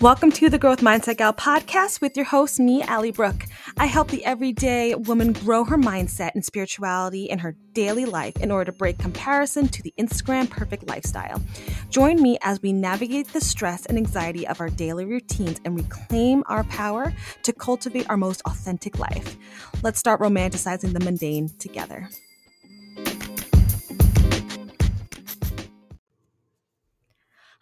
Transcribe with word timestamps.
Welcome 0.00 0.32
to 0.32 0.48
the 0.48 0.58
Growth 0.58 0.80
Mindset 0.80 1.18
Gal 1.18 1.34
podcast 1.34 2.00
with 2.00 2.16
your 2.16 2.24
host, 2.24 2.58
me, 2.58 2.80
Allie 2.80 3.10
Brooke. 3.10 3.44
I 3.76 3.84
help 3.84 4.08
the 4.08 4.24
everyday 4.24 4.94
woman 4.94 5.34
grow 5.34 5.62
her 5.64 5.76
mindset 5.76 6.30
and 6.34 6.42
spirituality 6.42 7.24
in 7.24 7.38
her 7.40 7.54
daily 7.74 8.06
life 8.06 8.34
in 8.38 8.50
order 8.50 8.72
to 8.72 8.78
break 8.78 8.96
comparison 8.96 9.68
to 9.68 9.82
the 9.82 9.92
Instagram 9.98 10.48
perfect 10.48 10.88
lifestyle. 10.88 11.42
Join 11.90 12.22
me 12.22 12.38
as 12.40 12.62
we 12.62 12.72
navigate 12.72 13.30
the 13.34 13.42
stress 13.42 13.84
and 13.84 13.98
anxiety 13.98 14.46
of 14.46 14.58
our 14.62 14.70
daily 14.70 15.04
routines 15.04 15.60
and 15.66 15.76
reclaim 15.76 16.44
our 16.46 16.64
power 16.64 17.12
to 17.42 17.52
cultivate 17.52 18.08
our 18.08 18.16
most 18.16 18.40
authentic 18.46 18.98
life. 18.98 19.36
Let's 19.82 19.98
start 19.98 20.22
romanticizing 20.22 20.94
the 20.94 21.00
mundane 21.00 21.50
together. 21.58 22.08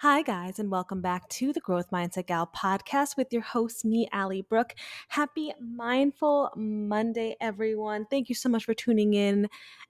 Hi, 0.00 0.22
guys, 0.22 0.60
and 0.60 0.70
welcome 0.70 1.00
back 1.00 1.28
to 1.30 1.52
the 1.52 1.58
Growth 1.58 1.90
Mindset 1.90 2.28
Gal 2.28 2.48
podcast 2.54 3.16
with 3.16 3.32
your 3.32 3.42
host, 3.42 3.84
me, 3.84 4.08
Allie 4.12 4.42
Brooke. 4.42 4.76
Happy 5.08 5.52
Mindful 5.60 6.52
Monday, 6.54 7.34
everyone. 7.40 8.06
Thank 8.08 8.28
you 8.28 8.36
so 8.36 8.48
much 8.48 8.64
for 8.64 8.74
tuning 8.74 9.14
in. 9.14 9.48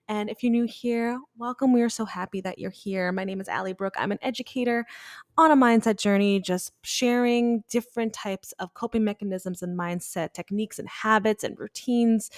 And 0.08 0.30
if 0.30 0.42
you're 0.42 0.50
new 0.50 0.64
here, 0.64 1.20
welcome. 1.36 1.74
We 1.74 1.82
are 1.82 1.90
so 1.90 2.06
happy 2.06 2.40
that 2.40 2.58
you're 2.58 2.70
here. 2.70 3.12
My 3.12 3.24
name 3.24 3.38
is 3.38 3.50
Allie 3.50 3.74
Brooke. 3.74 3.96
I'm 3.98 4.10
an 4.10 4.18
educator 4.22 4.86
on 5.36 5.50
a 5.50 5.56
mindset 5.56 5.98
journey, 5.98 6.40
just 6.40 6.72
sharing 6.82 7.62
different 7.68 8.14
types 8.14 8.52
of 8.52 8.72
coping 8.72 9.04
mechanisms 9.04 9.60
and 9.60 9.78
mindset 9.78 10.32
techniques 10.32 10.78
and 10.78 10.88
habits 10.88 11.44
and 11.44 11.58
routines 11.58 12.30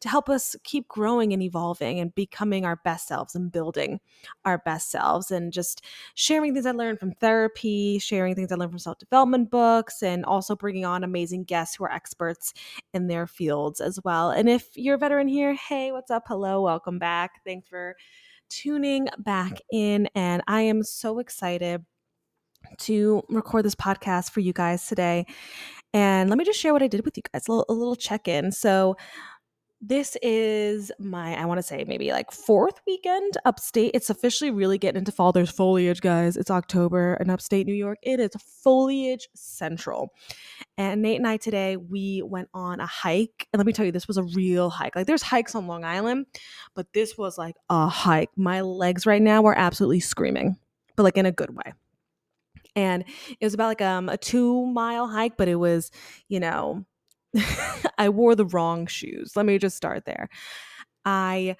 to 0.00 0.08
help 0.08 0.28
us 0.28 0.54
keep 0.64 0.86
growing 0.88 1.32
and 1.32 1.42
evolving 1.42 2.00
and 2.00 2.14
becoming 2.14 2.64
our 2.64 2.76
best 2.84 3.08
selves 3.08 3.34
and 3.34 3.50
building 3.50 4.00
our 4.44 4.58
best 4.58 4.90
selves 4.90 5.30
and 5.30 5.52
just 5.52 5.82
sharing 6.14 6.52
things 6.52 6.66
I 6.66 6.72
learned 6.72 7.00
from 7.00 7.12
therapy, 7.12 7.98
sharing 7.98 8.34
things 8.34 8.52
I 8.52 8.56
learned 8.56 8.72
from 8.72 8.78
self 8.78 8.98
development 8.98 9.50
books, 9.50 10.02
and 10.02 10.24
also 10.24 10.54
bringing 10.54 10.84
on 10.84 11.04
amazing 11.04 11.44
guests 11.44 11.76
who 11.76 11.84
are 11.84 11.92
experts 11.92 12.52
in 12.92 13.06
their 13.06 13.26
fields 13.26 13.80
as 13.80 13.98
well. 14.04 14.30
And 14.30 14.48
if 14.48 14.68
you're 14.74 14.96
a 14.96 14.98
veteran 14.98 15.28
here, 15.28 15.54
hey, 15.54 15.92
what's 15.92 16.10
up? 16.10 16.24
Hello, 16.26 16.62
welcome 16.62 16.98
back. 16.98 17.42
Thanks 17.44 17.68
for 17.68 17.96
tuning 18.48 19.08
back 19.18 19.60
in. 19.72 20.08
And 20.14 20.42
I 20.46 20.62
am 20.62 20.82
so 20.82 21.18
excited 21.18 21.84
to 22.78 23.22
record 23.28 23.64
this 23.64 23.74
podcast 23.74 24.30
for 24.30 24.40
you 24.40 24.52
guys 24.52 24.86
today. 24.86 25.26
And 25.92 26.28
let 26.28 26.38
me 26.38 26.44
just 26.44 26.60
share 26.60 26.72
what 26.72 26.82
I 26.82 26.88
did 26.88 27.04
with 27.04 27.16
you 27.16 27.22
guys, 27.32 27.48
a 27.48 27.52
little, 27.52 27.64
a 27.68 27.72
little 27.72 27.96
check 27.96 28.28
in. 28.28 28.52
So, 28.52 28.96
this 29.80 30.16
is 30.22 30.90
my 30.98 31.34
i 31.34 31.44
want 31.44 31.58
to 31.58 31.62
say 31.62 31.84
maybe 31.86 32.10
like 32.10 32.32
fourth 32.32 32.80
weekend 32.86 33.36
upstate. 33.44 33.90
It's 33.94 34.08
officially 34.08 34.50
really 34.50 34.78
getting 34.78 34.98
into 35.00 35.12
fall. 35.12 35.32
There's 35.32 35.50
foliage 35.50 36.00
guys. 36.00 36.36
It's 36.36 36.50
october 36.50 37.16
in 37.20 37.28
upstate 37.28 37.66
new 37.66 37.74
york. 37.74 37.98
It 38.02 38.18
is 38.18 38.30
foliage 38.62 39.28
central. 39.34 40.14
And 40.78 41.02
nate 41.02 41.18
and 41.18 41.26
i 41.28 41.36
today 41.36 41.76
we 41.76 42.22
went 42.24 42.48
on 42.54 42.80
a 42.80 42.86
hike. 42.86 43.48
And 43.52 43.58
let 43.58 43.66
me 43.66 43.72
tell 43.72 43.84
you 43.84 43.92
this 43.92 44.08
was 44.08 44.16
a 44.16 44.22
real 44.22 44.70
hike. 44.70 44.96
Like 44.96 45.06
there's 45.06 45.22
hikes 45.22 45.54
on 45.54 45.66
long 45.66 45.84
island 45.84 46.26
but 46.74 46.92
this 46.94 47.18
was 47.18 47.36
like 47.36 47.56
a 47.68 47.86
hike. 47.86 48.30
My 48.36 48.62
legs 48.62 49.04
right 49.04 49.22
now 49.22 49.44
are 49.44 49.56
absolutely 49.56 50.00
screaming 50.00 50.56
but 50.96 51.02
like 51.02 51.18
in 51.18 51.26
a 51.26 51.32
good 51.32 51.54
way. 51.54 51.74
And 52.74 53.04
it 53.38 53.44
was 53.44 53.54
about 53.54 53.68
like 53.68 53.82
um 53.82 54.08
a 54.08 54.16
two 54.16 54.66
mile 54.66 55.06
hike 55.06 55.36
but 55.36 55.48
it 55.48 55.56
was 55.56 55.90
you 56.28 56.40
know 56.40 56.86
I 57.98 58.08
wore 58.08 58.34
the 58.34 58.46
wrong 58.46 58.86
shoes. 58.86 59.32
Let 59.36 59.46
me 59.46 59.58
just 59.58 59.76
start 59.76 60.04
there. 60.04 60.28
I 61.04 61.56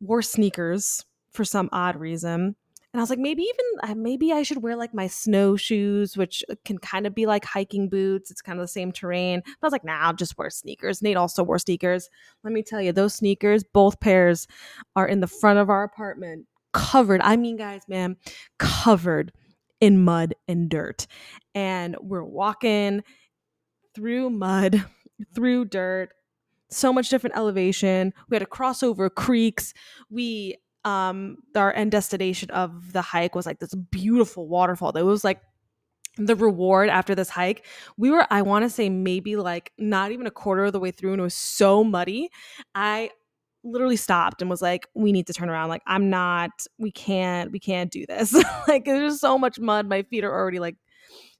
wore 0.00 0.22
sneakers 0.22 1.04
for 1.32 1.44
some 1.44 1.68
odd 1.72 1.96
reason. 1.96 2.56
And 2.92 3.00
I 3.00 3.02
was 3.02 3.10
like, 3.10 3.20
maybe 3.20 3.42
even 3.42 4.02
maybe 4.02 4.32
I 4.32 4.42
should 4.42 4.64
wear 4.64 4.74
like 4.74 4.92
my 4.92 5.06
snowshoes, 5.06 6.16
which 6.16 6.42
uh, 6.50 6.56
can 6.64 6.78
kind 6.78 7.06
of 7.06 7.14
be 7.14 7.24
like 7.24 7.44
hiking 7.44 7.88
boots. 7.88 8.32
It's 8.32 8.42
kind 8.42 8.58
of 8.58 8.64
the 8.64 8.68
same 8.68 8.90
terrain. 8.90 9.42
But 9.44 9.52
I 9.62 9.66
was 9.66 9.72
like, 9.72 9.84
nah, 9.84 10.00
I'll 10.00 10.12
just 10.12 10.36
wear 10.36 10.50
sneakers. 10.50 11.00
Nate 11.00 11.16
also 11.16 11.44
wore 11.44 11.60
sneakers. 11.60 12.10
Let 12.42 12.52
me 12.52 12.62
tell 12.64 12.80
you, 12.80 12.90
those 12.90 13.14
sneakers, 13.14 13.62
both 13.62 14.00
pairs, 14.00 14.48
are 14.96 15.06
in 15.06 15.20
the 15.20 15.28
front 15.28 15.60
of 15.60 15.70
our 15.70 15.84
apartment, 15.84 16.46
covered. 16.72 17.20
I 17.22 17.36
mean, 17.36 17.56
guys, 17.56 17.82
man, 17.86 18.16
covered 18.58 19.32
in 19.80 20.02
mud 20.02 20.34
and 20.48 20.68
dirt. 20.68 21.06
And 21.54 21.96
we're 22.00 22.24
walking 22.24 23.02
through 23.94 24.30
mud 24.30 24.84
through 25.34 25.66
dirt, 25.66 26.10
so 26.70 26.92
much 26.92 27.08
different 27.08 27.36
elevation. 27.36 28.12
We 28.28 28.34
had 28.36 28.40
to 28.40 28.46
cross 28.46 28.82
over 28.82 29.10
creeks. 29.10 29.74
We 30.10 30.58
um 30.84 31.36
our 31.54 31.74
end 31.74 31.92
destination 31.92 32.50
of 32.50 32.92
the 32.94 33.02
hike 33.02 33.34
was 33.34 33.44
like 33.44 33.58
this 33.58 33.74
beautiful 33.74 34.48
waterfall 34.48 34.92
that 34.92 35.04
was 35.04 35.24
like 35.24 35.42
the 36.16 36.34
reward 36.34 36.88
after 36.88 37.14
this 37.14 37.28
hike. 37.28 37.66
We 37.96 38.10
were 38.10 38.26
i 38.30 38.42
want 38.42 38.64
to 38.64 38.70
say 38.70 38.88
maybe 38.88 39.36
like 39.36 39.72
not 39.78 40.12
even 40.12 40.26
a 40.26 40.30
quarter 40.30 40.64
of 40.64 40.72
the 40.72 40.80
way 40.80 40.90
through 40.90 41.12
and 41.12 41.20
it 41.20 41.24
was 41.24 41.34
so 41.34 41.84
muddy. 41.84 42.30
I 42.74 43.10
literally 43.62 43.96
stopped 43.96 44.40
and 44.40 44.50
was 44.50 44.62
like 44.62 44.86
we 44.94 45.12
need 45.12 45.26
to 45.26 45.34
turn 45.34 45.50
around. 45.50 45.68
Like 45.68 45.82
i'm 45.86 46.08
not 46.10 46.50
we 46.78 46.90
can't 46.90 47.52
we 47.52 47.58
can't 47.58 47.90
do 47.90 48.06
this. 48.06 48.34
Like 48.68 48.84
there's 48.84 49.20
so 49.20 49.38
much 49.38 49.58
mud. 49.58 49.86
My 49.86 50.02
feet 50.02 50.24
are 50.24 50.32
already 50.32 50.60
like 50.60 50.76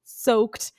soaked. 0.05 0.73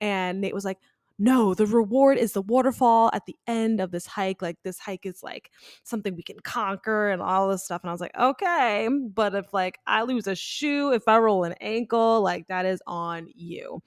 And 0.00 0.40
nate 0.40 0.54
was 0.54 0.64
like 0.64 0.78
no, 1.18 1.54
the 1.54 1.66
reward 1.66 2.18
is 2.18 2.32
the 2.32 2.42
waterfall 2.42 3.10
at 3.14 3.24
the 3.26 3.36
end 3.46 3.80
of 3.80 3.90
this 3.90 4.06
hike. 4.06 4.42
Like 4.42 4.58
this 4.62 4.78
hike 4.78 5.06
is 5.06 5.22
like 5.22 5.50
something 5.82 6.14
we 6.14 6.22
can 6.22 6.40
conquer 6.40 7.08
and 7.08 7.22
all 7.22 7.48
this 7.48 7.64
stuff. 7.64 7.82
And 7.82 7.88
I 7.88 7.92
was 7.92 8.00
like, 8.00 8.16
okay, 8.18 8.88
but 9.14 9.34
if 9.34 9.54
like 9.54 9.78
I 9.86 10.02
lose 10.02 10.26
a 10.26 10.34
shoe, 10.34 10.92
if 10.92 11.08
I 11.08 11.18
roll 11.18 11.44
an 11.44 11.54
ankle, 11.60 12.20
like 12.20 12.48
that 12.48 12.66
is 12.66 12.82
on 12.86 13.28
you. 13.34 13.82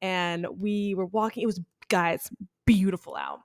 And 0.00 0.46
we 0.58 0.94
were 0.94 1.06
walking, 1.06 1.42
it 1.42 1.46
was 1.46 1.60
guys, 1.88 2.30
beautiful 2.66 3.16
out 3.16 3.40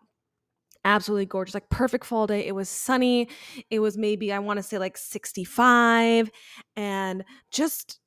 absolutely 0.84 1.25
gorgeous 1.25 1.56
like 1.56 1.68
perfect 1.69 2.06
fall 2.06 2.28
day 2.28 2.46
it 2.46 2.53
was 2.53 2.69
sunny 2.69 3.28
it 3.72 3.80
was 3.80 3.97
maybe 3.97 4.31
i 4.31 4.38
want 4.38 4.58
to 4.58 4.62
say 4.62 4.78
like 4.78 4.96
65 4.96 6.30
and 6.75 7.24
just 7.50 8.00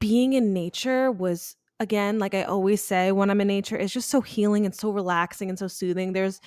being 0.00 0.32
in 0.32 0.52
nature 0.52 1.12
was 1.12 1.54
again, 1.80 2.18
like 2.18 2.34
I 2.34 2.42
always 2.42 2.82
say 2.82 3.12
when 3.12 3.30
I'm 3.30 3.40
in 3.40 3.48
nature, 3.48 3.76
it's 3.76 3.92
just 3.92 4.10
so 4.10 4.20
healing 4.20 4.64
and 4.64 4.74
so 4.74 4.90
relaxing 4.90 5.48
and 5.48 5.58
so 5.58 5.68
soothing. 5.68 6.12
There's 6.12 6.40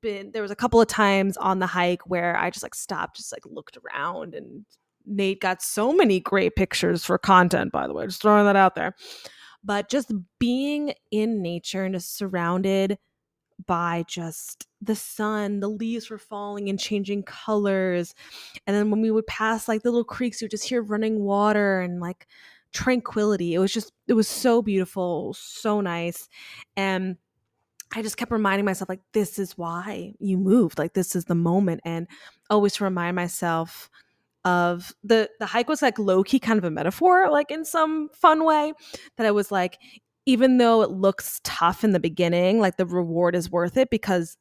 been 0.00 0.32
there 0.32 0.42
was 0.42 0.50
a 0.50 0.56
couple 0.56 0.80
of 0.80 0.88
times 0.88 1.36
on 1.36 1.58
the 1.58 1.66
hike 1.66 2.06
where 2.06 2.36
I 2.36 2.50
just 2.50 2.62
like 2.62 2.74
stopped, 2.74 3.16
just 3.16 3.32
like 3.32 3.44
looked 3.46 3.76
around 3.78 4.34
and 4.34 4.64
Nate 5.06 5.40
got 5.40 5.62
so 5.62 5.92
many 5.92 6.20
great 6.20 6.56
pictures 6.56 7.04
for 7.04 7.18
content, 7.18 7.72
by 7.72 7.86
the 7.86 7.92
way, 7.92 8.06
just 8.06 8.22
throwing 8.22 8.46
that 8.46 8.56
out 8.56 8.74
there. 8.74 8.94
But 9.62 9.88
just 9.88 10.12
being 10.38 10.94
in 11.10 11.42
nature 11.42 11.84
and 11.84 11.94
just 11.94 12.16
surrounded 12.16 12.98
by 13.66 14.04
just 14.08 14.66
the 14.80 14.96
sun, 14.96 15.60
the 15.60 15.68
leaves 15.68 16.10
were 16.10 16.18
falling 16.18 16.68
and 16.68 16.78
changing 16.78 17.22
colors. 17.22 18.14
And 18.66 18.76
then 18.76 18.90
when 18.90 19.00
we 19.00 19.10
would 19.10 19.26
pass 19.26 19.68
like 19.68 19.82
the 19.82 19.90
little 19.90 20.04
creeks, 20.04 20.40
you 20.40 20.46
would 20.46 20.50
just 20.50 20.68
hear 20.68 20.82
running 20.82 21.20
water 21.20 21.80
and 21.80 22.00
like 22.00 22.26
tranquility. 22.74 23.54
It 23.54 23.58
was 23.58 23.72
just, 23.72 23.92
it 24.06 24.12
was 24.12 24.28
so 24.28 24.60
beautiful, 24.60 25.34
so 25.34 25.80
nice. 25.80 26.28
And 26.76 27.16
I 27.94 28.02
just 28.02 28.16
kept 28.16 28.32
reminding 28.32 28.64
myself, 28.64 28.88
like, 28.88 29.00
this 29.12 29.38
is 29.38 29.56
why 29.56 30.14
you 30.18 30.36
moved. 30.36 30.78
Like, 30.78 30.94
this 30.94 31.16
is 31.16 31.24
the 31.24 31.34
moment. 31.34 31.80
And 31.84 32.08
always 32.50 32.74
to 32.74 32.84
remind 32.84 33.16
myself 33.16 33.88
of 34.44 34.92
the 35.02 35.30
the 35.40 35.46
hike 35.46 35.70
was 35.70 35.80
like 35.80 35.98
low 35.98 36.22
key 36.22 36.38
kind 36.38 36.58
of 36.58 36.64
a 36.64 36.70
metaphor, 36.70 37.30
like 37.30 37.50
in 37.50 37.64
some 37.64 38.10
fun 38.12 38.44
way. 38.44 38.74
That 39.16 39.26
I 39.26 39.30
was 39.30 39.50
like, 39.50 39.78
even 40.26 40.58
though 40.58 40.82
it 40.82 40.90
looks 40.90 41.40
tough 41.44 41.84
in 41.84 41.92
the 41.92 42.00
beginning, 42.00 42.60
like 42.60 42.76
the 42.76 42.84
reward 42.84 43.34
is 43.34 43.50
worth 43.50 43.76
it 43.76 43.88
because 43.90 44.36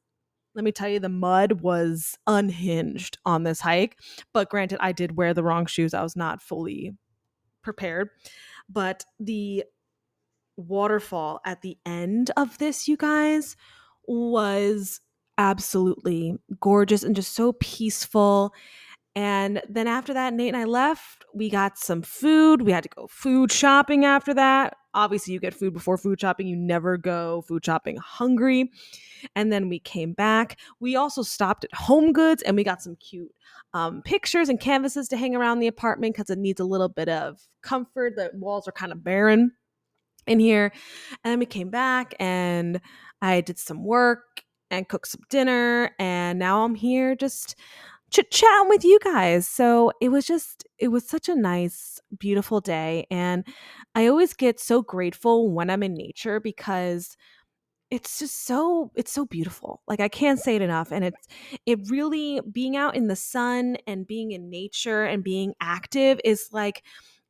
let 0.56 0.66
me 0.66 0.72
tell 0.72 0.90
you, 0.90 1.00
the 1.00 1.10
mud 1.10 1.62
was 1.62 2.18
unhinged 2.28 3.18
on 3.26 3.44
this 3.44 3.60
hike. 3.60 3.98
But 4.34 4.50
granted, 4.50 4.80
I 4.82 4.92
did 4.92 5.18
wear 5.18 5.34
the 5.34 5.44
wrong 5.44 5.66
shoes. 5.66 5.94
I 5.94 6.04
was 6.04 6.16
not 6.16 6.42
fully 6.42 6.94
prepared. 7.64 8.10
But 8.70 9.06
the 9.20 9.64
waterfall 10.58 11.42
at 11.46 11.62
the 11.62 11.78
end 11.86 12.32
of 12.38 12.58
this, 12.58 12.88
you 12.88 12.98
guys, 12.98 13.56
was 14.08 15.00
absolutely 15.38 16.38
gorgeous 16.60 17.04
and 17.04 17.16
just 17.16 17.34
so 17.34 17.54
peaceful. 17.54 18.54
And 19.16 19.62
then 19.70 19.88
after 19.88 20.14
that, 20.14 20.34
Nate 20.34 20.54
and 20.54 20.58
I 20.58 20.66
left. 20.66 21.26
We 21.34 21.50
got 21.50 21.78
some 21.78 22.02
food. 22.02 22.62
We 22.62 22.72
had 22.72 22.84
to 22.84 22.90
go 22.90 23.08
food 23.08 23.52
shopping 23.52 24.06
after 24.06 24.34
that. 24.34 24.76
Obviously, 24.94 25.34
you 25.34 25.40
get 25.40 25.54
food 25.54 25.74
before 25.74 25.98
food 25.98 26.20
shopping. 26.20 26.48
You 26.48 26.56
never 26.56 26.98
go 26.98 27.42
food 27.48 27.66
shopping 27.66 27.98
hungry. 27.98 28.72
And 29.36 29.52
then 29.52 29.70
we 29.70 29.80
came 29.80 30.14
back. 30.14 30.60
We 30.80 30.96
also 30.96 31.22
stopped 31.22 31.66
at 31.66 31.72
HomeGoods 31.72 32.42
and 32.46 32.56
we 32.56 32.64
got 32.64 32.82
some 32.82 32.96
cute 32.98 33.32
um, 33.74 34.02
pictures 34.04 34.50
and 34.50 34.60
canvases 34.60 35.08
to 35.10 35.18
hang 35.18 35.36
around 35.36 35.60
the 35.60 35.68
apartment 35.68 36.14
because 36.16 36.30
it 36.30 36.38
needs 36.38 36.60
a 36.60 36.66
little 36.66 36.90
bit 36.90 37.10
of 37.10 37.42
comfort. 37.62 38.16
The 38.16 38.32
walls 38.34 38.68
are 38.68 38.72
kind 38.72 38.92
of 38.92 39.04
barren 39.04 39.52
in 40.28 40.40
here. 40.40 40.72
And 41.24 41.32
then 41.32 41.40
we 41.40 41.46
came 41.46 41.70
back 41.70 42.14
and 42.20 42.80
I 43.22 43.42
did 43.42 43.58
some 43.58 43.84
work 43.84 44.44
and 44.70 44.88
cooked 44.88 45.08
some 45.08 45.22
dinner. 45.30 45.92
And 46.00 46.40
now 46.40 46.64
I'm 46.64 46.76
here 46.76 47.16
just 47.16 47.56
chit 48.14 48.32
chatting 48.32 48.70
with 48.70 48.86
you 48.86 49.00
guys. 49.04 49.48
So 49.48 49.92
it 50.00 50.10
was 50.10 50.26
just, 50.26 50.64
it 50.78 50.90
was 50.90 51.08
such 51.08 51.28
a 51.28 51.36
nice, 51.36 52.00
beautiful 52.18 52.62
day. 52.62 53.08
And 53.10 53.46
I 53.96 54.08
always 54.08 54.34
get 54.34 54.60
so 54.60 54.82
grateful 54.82 55.52
when 55.52 55.70
I'm 55.70 55.84
in 55.84 55.96
nature 55.96 56.40
because 56.40 57.18
it's 57.92 58.18
just 58.18 58.48
so 58.48 58.92
it's 58.96 59.12
so 59.12 59.24
beautiful 59.24 59.84
like 59.88 60.00
i 60.00 60.08
can't 60.08 60.40
say 60.40 60.56
it 60.56 60.64
enough 60.64 60.92
and 60.92 61.06
it's 61.06 61.28
it 61.68 61.80
really 61.90 62.42
being 62.52 62.76
out 62.76 62.96
in 62.96 63.08
the 63.08 63.16
sun 63.16 63.78
and 63.86 64.08
being 64.08 64.32
in 64.32 64.50
nature 64.50 65.04
and 65.04 65.24
being 65.24 65.54
active 65.62 66.20
is 66.24 66.50
like 66.52 66.82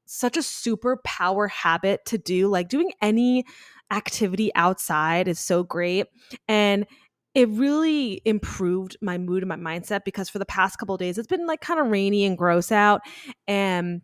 such 0.06 0.38
a 0.38 0.44
super 0.44 1.01
power 1.03 1.50
habit 1.50 2.06
to 2.06 2.18
do 2.18 2.47
like 2.47 2.69
doing 2.69 2.94
any 3.01 3.44
activity 3.91 4.56
outside 4.56 5.27
is 5.27 5.38
so 5.38 5.63
great 5.63 6.07
and 6.47 6.86
it 7.35 7.50
really 7.50 8.21
improved 8.25 8.95
my 9.01 9.18
mood 9.18 9.44
and 9.44 9.50
my 9.50 9.56
mindset 9.56 10.03
because 10.06 10.30
for 10.30 10.39
the 10.39 10.45
past 10.45 10.77
couple 10.77 10.95
days 10.97 11.18
it's 11.18 11.27
been 11.27 11.47
like 11.47 11.62
kind 11.62 11.80
of 11.80 11.88
rainy 11.88 12.25
and 12.25 12.38
gross 12.38 12.71
out 12.71 13.01
and 13.47 14.01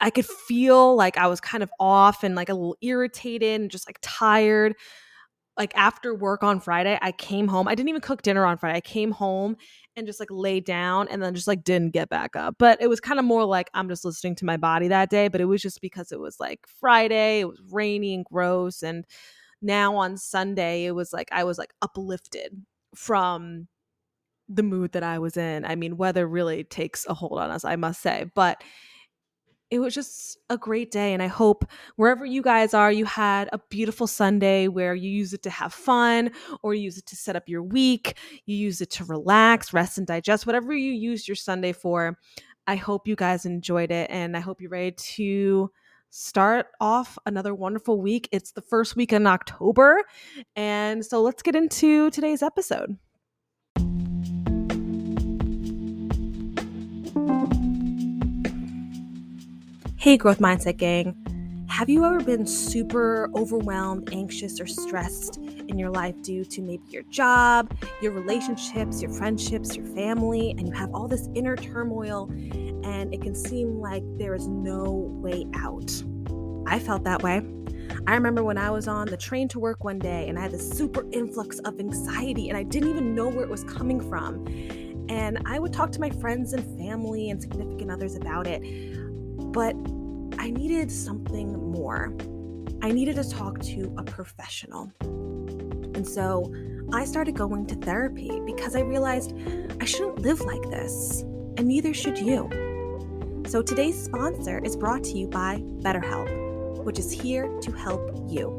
I 0.00 0.10
could 0.10 0.26
feel 0.26 0.96
like 0.96 1.16
I 1.16 1.26
was 1.26 1.40
kind 1.40 1.62
of 1.62 1.70
off 1.80 2.22
and 2.24 2.34
like 2.34 2.48
a 2.48 2.54
little 2.54 2.76
irritated 2.82 3.60
and 3.60 3.70
just 3.70 3.88
like 3.88 3.98
tired 4.02 4.74
like 5.58 5.76
after 5.76 6.14
work 6.14 6.44
on 6.44 6.60
Friday, 6.60 6.96
I 7.02 7.10
came 7.10 7.48
home. 7.48 7.66
I 7.66 7.74
didn't 7.74 7.88
even 7.88 8.00
cook 8.00 8.22
dinner 8.22 8.46
on 8.46 8.56
Friday. 8.58 8.76
I 8.76 8.80
came 8.80 9.10
home 9.10 9.56
and 9.96 10.06
just 10.06 10.20
like 10.20 10.28
lay 10.30 10.60
down 10.60 11.08
and 11.08 11.20
then 11.20 11.34
just 11.34 11.48
like 11.48 11.64
didn't 11.64 11.92
get 11.92 12.08
back 12.08 12.36
up. 12.36 12.54
But 12.58 12.80
it 12.80 12.86
was 12.86 13.00
kind 13.00 13.18
of 13.18 13.24
more 13.24 13.44
like 13.44 13.68
I'm 13.74 13.88
just 13.88 14.04
listening 14.04 14.36
to 14.36 14.44
my 14.44 14.56
body 14.56 14.86
that 14.88 15.10
day. 15.10 15.26
But 15.26 15.40
it 15.40 15.46
was 15.46 15.60
just 15.60 15.80
because 15.80 16.12
it 16.12 16.20
was 16.20 16.38
like 16.38 16.60
Friday, 16.80 17.40
it 17.40 17.48
was 17.48 17.60
rainy 17.72 18.14
and 18.14 18.24
gross. 18.24 18.84
And 18.84 19.04
now 19.60 19.96
on 19.96 20.16
Sunday, 20.16 20.84
it 20.84 20.92
was 20.92 21.12
like 21.12 21.28
I 21.32 21.44
was 21.44 21.58
like 21.58 21.72
uplifted 21.82 22.64
from 22.94 23.68
the 24.48 24.62
mood 24.62 24.92
that 24.92 25.02
I 25.02 25.18
was 25.18 25.36
in. 25.36 25.64
I 25.64 25.74
mean, 25.74 25.96
weather 25.96 26.26
really 26.26 26.64
takes 26.64 27.06
a 27.06 27.14
hold 27.14 27.38
on 27.38 27.50
us, 27.50 27.64
I 27.64 27.76
must 27.76 28.00
say. 28.00 28.30
But 28.34 28.62
it 29.70 29.80
was 29.80 29.94
just 29.94 30.38
a 30.48 30.56
great 30.56 30.90
day. 30.90 31.12
And 31.12 31.22
I 31.22 31.26
hope 31.26 31.66
wherever 31.96 32.24
you 32.24 32.40
guys 32.40 32.72
are, 32.72 32.90
you 32.90 33.04
had 33.04 33.50
a 33.52 33.60
beautiful 33.68 34.06
Sunday 34.06 34.66
where 34.66 34.94
you 34.94 35.10
use 35.10 35.34
it 35.34 35.42
to 35.42 35.50
have 35.50 35.74
fun 35.74 36.30
or 36.62 36.72
you 36.72 36.82
use 36.82 36.96
it 36.96 37.06
to 37.06 37.16
set 37.16 37.36
up 37.36 37.48
your 37.48 37.62
week. 37.62 38.16
You 38.46 38.56
use 38.56 38.80
it 38.80 38.90
to 38.92 39.04
relax, 39.04 39.74
rest, 39.74 39.98
and 39.98 40.06
digest, 40.06 40.46
whatever 40.46 40.74
you 40.74 40.92
use 40.92 41.28
your 41.28 41.34
Sunday 41.34 41.72
for. 41.72 42.18
I 42.66 42.76
hope 42.76 43.06
you 43.06 43.16
guys 43.16 43.44
enjoyed 43.44 43.90
it. 43.90 44.10
And 44.10 44.36
I 44.36 44.40
hope 44.40 44.62
you're 44.62 44.70
ready 44.70 44.92
to 44.92 45.70
start 46.10 46.66
off 46.80 47.18
another 47.26 47.54
wonderful 47.54 48.00
week. 48.00 48.28
It's 48.32 48.52
the 48.52 48.62
first 48.62 48.96
week 48.96 49.12
in 49.12 49.26
October. 49.26 50.04
And 50.56 51.04
so 51.04 51.22
let's 51.22 51.42
get 51.42 51.54
into 51.54 52.10
today's 52.10 52.42
episode. 52.42 52.96
Hey, 59.96 60.16
Growth 60.16 60.38
Mindset 60.38 60.76
Gang. 60.76 61.14
Have 61.68 61.88
you 61.88 62.04
ever 62.04 62.20
been 62.20 62.46
super 62.46 63.28
overwhelmed, 63.34 64.12
anxious, 64.12 64.60
or 64.60 64.66
stressed 64.66 65.38
in 65.68 65.78
your 65.78 65.90
life 65.90 66.20
due 66.22 66.44
to 66.44 66.62
maybe 66.62 66.82
your 66.88 67.02
job, 67.04 67.72
your 68.00 68.12
relationships, 68.12 69.00
your 69.00 69.12
friendships, 69.12 69.76
your 69.76 69.86
family, 69.86 70.50
and 70.52 70.66
you 70.68 70.74
have 70.74 70.92
all 70.92 71.08
this 71.08 71.28
inner 71.34 71.56
turmoil 71.56 72.30
and 72.84 73.12
it 73.12 73.22
can 73.22 73.34
seem 73.34 73.78
like 73.78 74.02
there 74.18 74.34
is 74.34 74.48
no 74.48 74.90
way 75.22 75.46
out? 75.54 75.90
I 76.66 76.78
felt 76.78 77.04
that 77.04 77.22
way. 77.22 77.42
I 78.06 78.14
remember 78.14 78.42
when 78.42 78.58
I 78.58 78.70
was 78.70 78.88
on 78.88 79.06
the 79.06 79.16
train 79.16 79.48
to 79.48 79.58
work 79.58 79.84
one 79.84 79.98
day 79.98 80.28
and 80.28 80.38
I 80.38 80.42
had 80.42 80.52
this 80.52 80.70
super 80.70 81.06
influx 81.12 81.58
of 81.60 81.78
anxiety 81.80 82.48
and 82.48 82.58
I 82.58 82.62
didn't 82.62 82.90
even 82.90 83.14
know 83.14 83.28
where 83.28 83.44
it 83.44 83.50
was 83.50 83.64
coming 83.64 84.00
from. 84.00 84.46
And 85.08 85.38
I 85.46 85.58
would 85.58 85.72
talk 85.72 85.90
to 85.92 86.00
my 86.00 86.10
friends 86.10 86.52
and 86.52 86.62
family 86.78 87.30
and 87.30 87.40
significant 87.40 87.90
others 87.90 88.14
about 88.14 88.46
it 88.46 88.62
but 89.52 89.74
I 90.38 90.50
needed 90.50 90.90
something 90.92 91.72
more. 91.72 92.14
I 92.80 92.92
needed 92.92 93.16
to 93.16 93.28
talk 93.28 93.58
to 93.60 93.92
a 93.98 94.04
professional. 94.04 94.92
And 95.00 96.06
so 96.06 96.52
I 96.92 97.04
started 97.04 97.34
going 97.34 97.66
to 97.66 97.74
therapy 97.74 98.40
because 98.46 98.76
I 98.76 98.80
realized 98.80 99.34
I 99.80 99.84
shouldn't 99.84 100.20
live 100.20 100.40
like 100.42 100.62
this, 100.70 101.22
and 101.56 101.66
neither 101.66 101.92
should 101.92 102.18
you. 102.18 102.48
So 103.48 103.62
today's 103.62 104.00
sponsor 104.00 104.58
is 104.64 104.76
brought 104.76 105.02
to 105.04 105.18
you 105.18 105.26
by 105.26 105.56
BetterHelp, 105.80 106.84
which 106.84 106.98
is 106.98 107.10
here 107.10 107.48
to 107.62 107.72
help 107.72 108.14
you. 108.28 108.56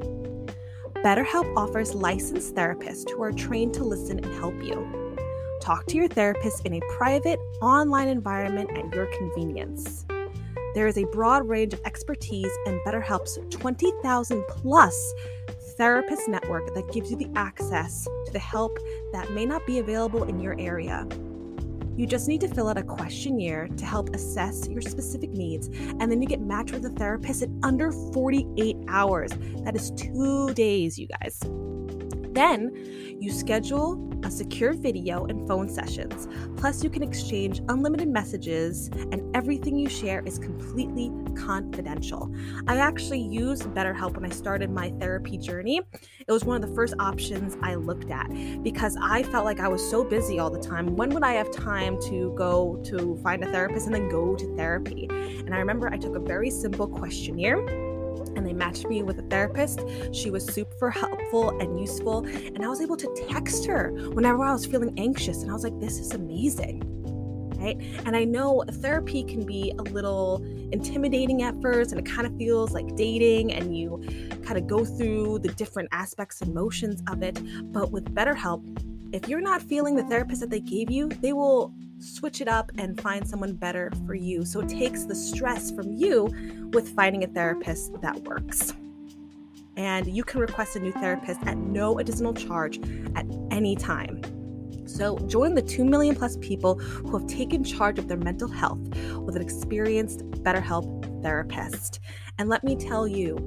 BetterHelp 0.97 1.55
offers 1.55 1.95
licensed 1.95 2.55
therapists 2.55 3.09
who 3.09 3.23
are 3.23 3.31
trained 3.31 3.73
to 3.75 3.85
listen 3.85 4.19
and 4.19 4.33
help 4.33 4.61
you. 4.61 5.15
Talk 5.61 5.85
to 5.87 5.95
your 5.95 6.09
therapist 6.09 6.65
in 6.65 6.73
a 6.73 6.81
private, 6.97 7.39
online 7.61 8.09
environment 8.09 8.69
at 8.77 8.93
your 8.93 9.05
convenience. 9.17 10.05
There 10.75 10.87
is 10.87 10.97
a 10.97 11.05
broad 11.05 11.47
range 11.47 11.73
of 11.73 11.81
expertise 11.85 12.51
in 12.65 12.79
BetterHelp's 12.85 13.39
20,000 13.49 14.43
plus 14.47 15.13
therapist 15.77 16.27
network 16.27 16.73
that 16.75 16.91
gives 16.91 17.09
you 17.09 17.17
the 17.17 17.29
access 17.35 18.03
to 18.03 18.31
the 18.31 18.39
help 18.39 18.77
that 19.11 19.31
may 19.31 19.45
not 19.45 19.65
be 19.65 19.79
available 19.79 20.25
in 20.25 20.39
your 20.39 20.55
area. 20.59 21.07
You 21.95 22.05
just 22.05 22.27
need 22.27 22.41
to 22.41 22.47
fill 22.47 22.69
out 22.69 22.77
a 22.77 22.83
questionnaire 22.83 23.67
to 23.67 23.85
help 23.85 24.15
assess 24.15 24.67
your 24.69 24.81
specific 24.81 25.31
needs, 25.31 25.67
and 25.67 26.11
then 26.11 26.21
you 26.21 26.27
get 26.27 26.39
matched 26.39 26.71
with 26.71 26.85
a 26.85 26.89
therapist 26.91 27.41
in 27.41 27.59
under 27.63 27.91
48 27.91 28.77
hours. 28.87 29.31
That 29.63 29.75
is 29.75 29.91
two 29.91 30.53
days, 30.53 30.97
you 30.97 31.07
guys. 31.07 31.41
Then 32.39 32.71
you 33.19 33.33
schedule 33.33 34.09
a 34.23 34.31
secure 34.31 34.71
video 34.71 35.25
and 35.25 35.45
phone 35.45 35.67
sessions. 35.67 36.29
Plus, 36.55 36.81
you 36.85 36.89
can 36.89 37.03
exchange 37.03 37.59
unlimited 37.67 38.07
messages, 38.07 38.89
and 39.11 39.35
everything 39.35 39.77
you 39.77 39.89
share 39.89 40.23
is 40.25 40.39
completely 40.39 41.11
confidential. 41.35 42.33
I 42.65 42.77
actually 42.77 43.19
used 43.19 43.63
BetterHelp 43.75 44.15
when 44.15 44.25
I 44.25 44.29
started 44.29 44.71
my 44.71 44.91
therapy 45.01 45.37
journey. 45.37 45.81
It 46.25 46.31
was 46.31 46.45
one 46.45 46.63
of 46.63 46.69
the 46.69 46.73
first 46.73 46.93
options 46.97 47.57
I 47.61 47.75
looked 47.75 48.09
at 48.09 48.29
because 48.63 48.95
I 49.01 49.23
felt 49.23 49.43
like 49.43 49.59
I 49.59 49.67
was 49.67 49.85
so 49.89 50.05
busy 50.05 50.39
all 50.39 50.49
the 50.49 50.61
time. 50.61 50.95
When 50.95 51.09
would 51.09 51.23
I 51.23 51.33
have 51.33 51.51
time 51.51 51.99
to 52.03 52.33
go 52.37 52.81
to 52.85 53.17
find 53.21 53.43
a 53.43 53.51
therapist 53.51 53.85
and 53.87 53.93
then 53.93 54.07
go 54.07 54.37
to 54.37 54.55
therapy? 54.55 55.07
And 55.09 55.53
I 55.53 55.57
remember 55.57 55.89
I 55.91 55.97
took 55.97 56.15
a 56.15 56.21
very 56.21 56.51
simple 56.51 56.87
questionnaire 56.87 57.88
and 58.35 58.45
they 58.45 58.53
matched 58.53 58.87
me 58.87 59.03
with 59.03 59.19
a 59.19 59.23
therapist. 59.23 59.81
She 60.11 60.29
was 60.31 60.45
super 60.45 60.89
helpful 60.89 61.59
and 61.59 61.79
useful. 61.79 62.25
And 62.25 62.63
I 62.63 62.67
was 62.67 62.81
able 62.81 62.97
to 62.97 63.27
text 63.29 63.65
her 63.65 63.91
whenever 64.13 64.43
I 64.43 64.53
was 64.53 64.65
feeling 64.65 64.93
anxious. 64.97 65.41
And 65.41 65.51
I 65.51 65.53
was 65.53 65.63
like, 65.63 65.79
this 65.79 65.99
is 65.99 66.13
amazing. 66.13 66.83
Right? 67.59 67.77
And 68.05 68.15
I 68.15 68.23
know 68.23 68.63
therapy 68.69 69.21
can 69.21 69.45
be 69.45 69.73
a 69.77 69.81
little 69.81 70.41
intimidating 70.71 71.43
at 71.43 71.61
first, 71.61 71.91
and 71.91 71.99
it 71.99 72.09
kind 72.09 72.25
of 72.25 72.33
feels 72.37 72.71
like 72.71 72.95
dating, 72.95 73.51
and 73.51 73.77
you 73.77 74.01
kind 74.45 74.57
of 74.57 74.65
go 74.65 74.85
through 74.85 75.39
the 75.39 75.49
different 75.49 75.89
aspects 75.91 76.41
and 76.41 76.53
motions 76.53 77.03
of 77.11 77.21
it. 77.21 77.37
But 77.73 77.91
with 77.91 78.15
BetterHelp, 78.15 78.63
if 79.11 79.27
you're 79.27 79.41
not 79.41 79.61
feeling 79.61 79.95
the 79.95 80.03
therapist 80.03 80.41
that 80.41 80.49
they 80.49 80.59
gave 80.59 80.91
you, 80.91 81.09
they 81.21 81.33
will 81.33 81.73
switch 81.99 82.41
it 82.41 82.47
up 82.47 82.71
and 82.77 82.99
find 83.01 83.27
someone 83.27 83.53
better 83.53 83.91
for 84.05 84.13
you. 84.13 84.45
So 84.45 84.61
it 84.61 84.69
takes 84.69 85.05
the 85.05 85.15
stress 85.15 85.71
from 85.71 85.91
you 85.91 86.33
with 86.73 86.89
finding 86.89 87.23
a 87.23 87.27
therapist 87.27 87.99
that 88.01 88.17
works. 88.23 88.73
And 89.77 90.07
you 90.07 90.23
can 90.23 90.39
request 90.41 90.75
a 90.75 90.79
new 90.79 90.91
therapist 90.91 91.41
at 91.43 91.57
no 91.57 91.99
additional 91.99 92.33
charge 92.33 92.79
at 93.15 93.25
any 93.51 93.75
time. 93.75 94.21
So 94.85 95.17
join 95.19 95.53
the 95.53 95.61
2 95.61 95.85
million 95.85 96.15
plus 96.15 96.37
people 96.37 96.75
who 96.75 97.17
have 97.17 97.27
taken 97.27 97.63
charge 97.63 97.99
of 97.99 98.07
their 98.07 98.17
mental 98.17 98.47
health 98.47 98.79
with 99.17 99.35
an 99.35 99.41
experienced 99.41 100.19
BetterHelp 100.43 101.21
therapist. 101.21 101.99
And 102.37 102.49
let 102.49 102.63
me 102.63 102.75
tell 102.75 103.07
you, 103.07 103.37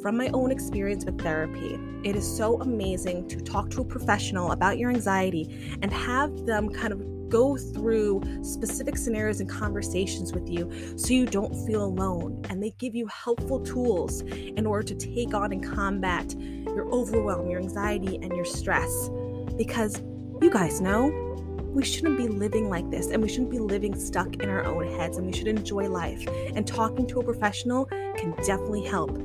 from 0.00 0.16
my 0.16 0.28
own 0.32 0.50
experience 0.50 1.04
with 1.04 1.20
therapy, 1.20 1.78
it 2.04 2.16
is 2.16 2.26
so 2.26 2.60
amazing 2.62 3.28
to 3.28 3.40
talk 3.40 3.70
to 3.70 3.82
a 3.82 3.84
professional 3.84 4.52
about 4.52 4.78
your 4.78 4.90
anxiety 4.90 5.76
and 5.82 5.92
have 5.92 6.46
them 6.46 6.70
kind 6.70 6.92
of 6.92 7.28
go 7.28 7.56
through 7.56 8.20
specific 8.42 8.96
scenarios 8.96 9.40
and 9.40 9.48
conversations 9.48 10.32
with 10.32 10.48
you 10.48 10.70
so 10.96 11.12
you 11.12 11.26
don't 11.26 11.54
feel 11.66 11.84
alone. 11.84 12.42
And 12.48 12.62
they 12.62 12.70
give 12.78 12.94
you 12.94 13.06
helpful 13.08 13.60
tools 13.60 14.22
in 14.22 14.66
order 14.66 14.82
to 14.82 14.94
take 14.94 15.34
on 15.34 15.52
and 15.52 15.62
combat 15.62 16.34
your 16.38 16.90
overwhelm, 16.92 17.48
your 17.48 17.60
anxiety, 17.60 18.16
and 18.16 18.34
your 18.34 18.44
stress. 18.44 19.10
Because 19.56 20.02
you 20.40 20.50
guys 20.50 20.80
know 20.80 21.26
we 21.72 21.84
shouldn't 21.84 22.16
be 22.16 22.26
living 22.26 22.68
like 22.68 22.90
this 22.90 23.08
and 23.08 23.22
we 23.22 23.28
shouldn't 23.28 23.50
be 23.50 23.60
living 23.60 23.96
stuck 23.96 24.42
in 24.42 24.48
our 24.48 24.64
own 24.64 24.88
heads 24.96 25.18
and 25.18 25.26
we 25.26 25.32
should 25.32 25.46
enjoy 25.46 25.88
life. 25.88 26.26
And 26.56 26.66
talking 26.66 27.06
to 27.08 27.20
a 27.20 27.24
professional 27.24 27.84
can 28.16 28.32
definitely 28.44 28.82
help 28.82 29.16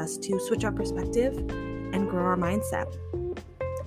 us 0.00 0.16
to 0.16 0.40
switch 0.40 0.64
our 0.64 0.72
perspective 0.72 1.36
and 1.36 2.10
grow 2.10 2.24
our 2.24 2.36
mindset. 2.36 2.92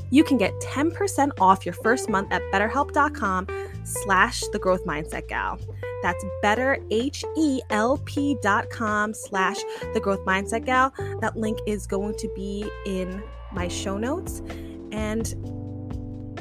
You 0.10 0.24
can 0.24 0.38
get 0.38 0.54
10% 0.62 1.32
off 1.42 1.66
your 1.66 1.74
first 1.74 2.08
month 2.08 2.32
at 2.32 2.42
betterhelp.com 2.54 3.48
slash 3.84 4.40
the 4.52 4.60
growth 4.60 4.86
mindset 4.86 5.28
gal. 5.28 5.60
That's 6.04 6.24
betterhelp.com 6.44 9.14
slash 9.14 9.58
the 9.94 10.00
growth 10.00 10.26
mindset 10.26 10.66
gal. 10.66 10.94
That 11.22 11.36
link 11.36 11.60
is 11.66 11.88
going 11.88 12.16
to 12.18 12.30
be 12.36 12.70
in 12.86 13.24
my 13.52 13.68
show 13.68 13.98
notes. 13.98 14.44
And 14.92 15.34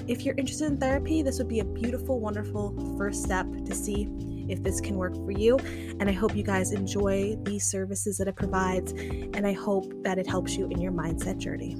if 0.07 0.25
you're 0.25 0.35
interested 0.37 0.67
in 0.67 0.77
therapy, 0.79 1.23
this 1.23 1.39
would 1.39 1.49
be 1.49 1.61
a 1.61 1.65
beautiful, 1.65 2.21
wonderful 2.21 2.75
first 2.99 3.23
step 3.23 3.47
to 3.65 3.75
see 3.75 4.05
if 4.53 4.63
this 4.63 4.81
can 4.81 4.97
work 4.97 5.15
for 5.15 5.31
you. 5.31 5.59
And 5.99 6.09
I 6.09 6.13
hope 6.13 6.37
you 6.37 6.43
guys 6.43 6.73
enjoy 6.73 7.37
these 7.43 7.65
services 7.65 8.19
that 8.19 8.29
it 8.29 8.37
provides. 8.37 8.93
And 8.93 9.47
I 9.47 9.53
hope 9.53 9.93
that 10.05 10.19
it 10.19 10.27
helps 10.27 10.57
you 10.57 10.69
in 10.69 10.81
your 10.81 10.93
mindset 10.93 11.39
journey. 11.39 11.77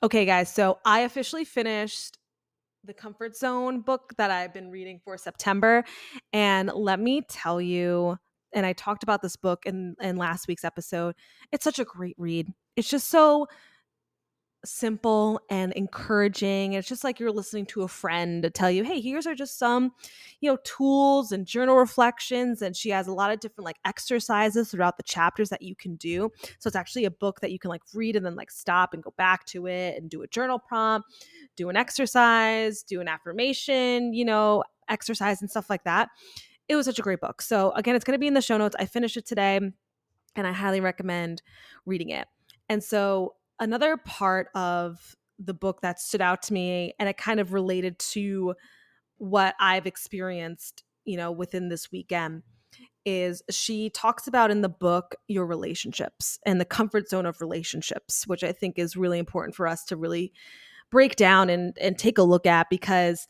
Okay, 0.00 0.24
guys, 0.24 0.52
so 0.52 0.78
I 0.84 1.00
officially 1.00 1.44
finished 1.44 2.18
the 2.84 2.94
Comfort 2.94 3.36
Zone 3.36 3.80
book 3.80 4.14
that 4.16 4.30
I've 4.30 4.54
been 4.54 4.70
reading 4.70 5.00
for 5.04 5.18
September. 5.18 5.84
And 6.32 6.70
let 6.72 7.00
me 7.00 7.22
tell 7.28 7.60
you, 7.60 8.16
and 8.54 8.64
I 8.64 8.74
talked 8.74 9.02
about 9.02 9.22
this 9.22 9.34
book 9.34 9.66
in, 9.66 9.96
in 10.00 10.16
last 10.16 10.46
week's 10.46 10.64
episode, 10.64 11.16
it's 11.50 11.64
such 11.64 11.80
a 11.80 11.84
great 11.84 12.14
read. 12.16 12.52
It's 12.76 12.88
just 12.88 13.08
so 13.08 13.48
simple 14.64 15.40
and 15.50 15.72
encouraging. 15.72 16.72
It's 16.72 16.88
just 16.88 17.04
like 17.04 17.20
you're 17.20 17.32
listening 17.32 17.66
to 17.66 17.82
a 17.82 17.88
friend 17.88 18.42
to 18.42 18.50
tell 18.50 18.70
you, 18.70 18.84
hey, 18.84 19.00
here's 19.00 19.26
are 19.26 19.34
just 19.34 19.58
some, 19.58 19.92
you 20.40 20.50
know, 20.50 20.58
tools 20.64 21.32
and 21.32 21.46
journal 21.46 21.76
reflections. 21.76 22.62
And 22.62 22.76
she 22.76 22.90
has 22.90 23.06
a 23.06 23.12
lot 23.12 23.30
of 23.30 23.40
different 23.40 23.64
like 23.64 23.78
exercises 23.84 24.70
throughout 24.70 24.96
the 24.96 25.02
chapters 25.02 25.48
that 25.50 25.62
you 25.62 25.74
can 25.74 25.96
do. 25.96 26.30
So 26.58 26.68
it's 26.68 26.76
actually 26.76 27.04
a 27.04 27.10
book 27.10 27.40
that 27.40 27.52
you 27.52 27.58
can 27.58 27.68
like 27.68 27.82
read 27.94 28.16
and 28.16 28.26
then 28.26 28.36
like 28.36 28.50
stop 28.50 28.94
and 28.94 29.02
go 29.02 29.14
back 29.16 29.44
to 29.46 29.66
it 29.66 29.96
and 29.96 30.10
do 30.10 30.22
a 30.22 30.26
journal 30.28 30.58
prompt, 30.58 31.08
do 31.56 31.68
an 31.68 31.76
exercise, 31.76 32.82
do 32.82 33.00
an 33.00 33.08
affirmation, 33.08 34.12
you 34.12 34.24
know, 34.24 34.64
exercise 34.88 35.40
and 35.40 35.50
stuff 35.50 35.70
like 35.70 35.84
that. 35.84 36.08
It 36.68 36.76
was 36.76 36.86
such 36.86 36.98
a 36.98 37.02
great 37.02 37.20
book. 37.20 37.40
So 37.42 37.72
again, 37.72 37.94
it's 37.94 38.04
going 38.04 38.14
to 38.14 38.20
be 38.20 38.26
in 38.26 38.34
the 38.34 38.42
show 38.42 38.58
notes. 38.58 38.76
I 38.78 38.86
finished 38.86 39.16
it 39.16 39.26
today 39.26 39.56
and 40.36 40.46
I 40.46 40.52
highly 40.52 40.80
recommend 40.80 41.42
reading 41.86 42.10
it. 42.10 42.26
And 42.68 42.82
so 42.84 43.34
another 43.60 43.96
part 43.96 44.48
of 44.54 45.16
the 45.38 45.54
book 45.54 45.80
that 45.82 46.00
stood 46.00 46.20
out 46.20 46.42
to 46.42 46.52
me 46.52 46.94
and 46.98 47.08
it 47.08 47.16
kind 47.16 47.40
of 47.40 47.52
related 47.52 47.98
to 47.98 48.54
what 49.18 49.54
I've 49.60 49.86
experienced, 49.86 50.82
you 51.04 51.16
know, 51.16 51.30
within 51.30 51.68
this 51.68 51.90
weekend 51.92 52.42
is 53.04 53.42
she 53.50 53.88
talks 53.90 54.26
about 54.26 54.50
in 54.50 54.60
the 54.60 54.68
book 54.68 55.16
your 55.28 55.46
relationships 55.46 56.38
and 56.44 56.60
the 56.60 56.64
comfort 56.64 57.08
zone 57.08 57.26
of 57.26 57.40
relationships, 57.40 58.26
which 58.26 58.44
I 58.44 58.52
think 58.52 58.78
is 58.78 58.96
really 58.96 59.18
important 59.18 59.54
for 59.54 59.66
us 59.66 59.84
to 59.86 59.96
really 59.96 60.32
break 60.90 61.16
down 61.16 61.50
and 61.50 61.76
and 61.78 61.98
take 61.98 62.18
a 62.18 62.22
look 62.22 62.46
at 62.46 62.70
because 62.70 63.26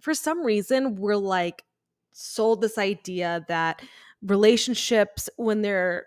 for 0.00 0.14
some 0.14 0.44
reason 0.44 0.96
we're 0.96 1.16
like 1.16 1.64
sold 2.12 2.60
this 2.60 2.78
idea 2.78 3.44
that 3.48 3.80
relationships 4.22 5.28
when 5.36 5.62
they're 5.62 6.06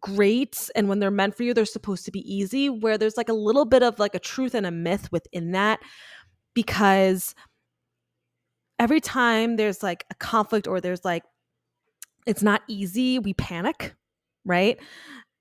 great 0.00 0.70
and 0.74 0.88
when 0.88 0.98
they're 0.98 1.10
meant 1.10 1.34
for 1.34 1.42
you 1.42 1.52
they're 1.52 1.64
supposed 1.64 2.04
to 2.04 2.10
be 2.10 2.20
easy 2.32 2.70
where 2.70 2.96
there's 2.96 3.16
like 3.16 3.28
a 3.28 3.34
little 3.34 3.64
bit 3.64 3.82
of 3.82 3.98
like 3.98 4.14
a 4.14 4.18
truth 4.18 4.54
and 4.54 4.66
a 4.66 4.70
myth 4.70 5.10
within 5.12 5.52
that 5.52 5.80
because 6.54 7.34
every 8.78 9.00
time 9.00 9.56
there's 9.56 9.82
like 9.82 10.04
a 10.10 10.14
conflict 10.14 10.66
or 10.66 10.80
there's 10.80 11.04
like 11.04 11.22
it's 12.26 12.42
not 12.42 12.62
easy 12.68 13.18
we 13.18 13.34
panic 13.34 13.94
right? 14.44 14.78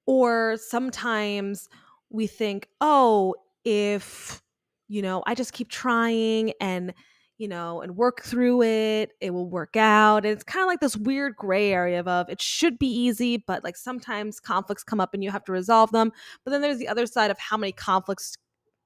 Or 0.05 0.57
sometimes 0.57 1.69
we 2.09 2.27
think 2.27 2.67
oh 2.81 3.35
if 3.63 4.41
you 4.89 5.01
know 5.01 5.23
i 5.27 5.35
just 5.35 5.53
keep 5.53 5.69
trying 5.69 6.51
and 6.59 6.93
you 7.41 7.47
know, 7.47 7.81
and 7.81 7.97
work 7.97 8.21
through 8.21 8.61
it. 8.61 9.13
It 9.19 9.31
will 9.31 9.49
work 9.49 9.75
out. 9.75 10.17
And 10.17 10.27
it's 10.27 10.43
kind 10.43 10.61
of 10.61 10.67
like 10.67 10.79
this 10.79 10.95
weird 10.95 11.35
gray 11.35 11.73
area 11.73 12.01
of, 12.01 12.29
it 12.29 12.39
should 12.39 12.77
be 12.77 12.85
easy, 12.85 13.37
but 13.37 13.63
like 13.63 13.75
sometimes 13.75 14.39
conflicts 14.39 14.83
come 14.83 15.01
up 15.01 15.15
and 15.15 15.23
you 15.23 15.31
have 15.31 15.43
to 15.45 15.51
resolve 15.51 15.91
them. 15.91 16.11
But 16.45 16.51
then 16.51 16.61
there's 16.61 16.77
the 16.77 16.87
other 16.87 17.07
side 17.07 17.31
of 17.31 17.39
how 17.39 17.57
many 17.57 17.71
conflicts 17.71 18.35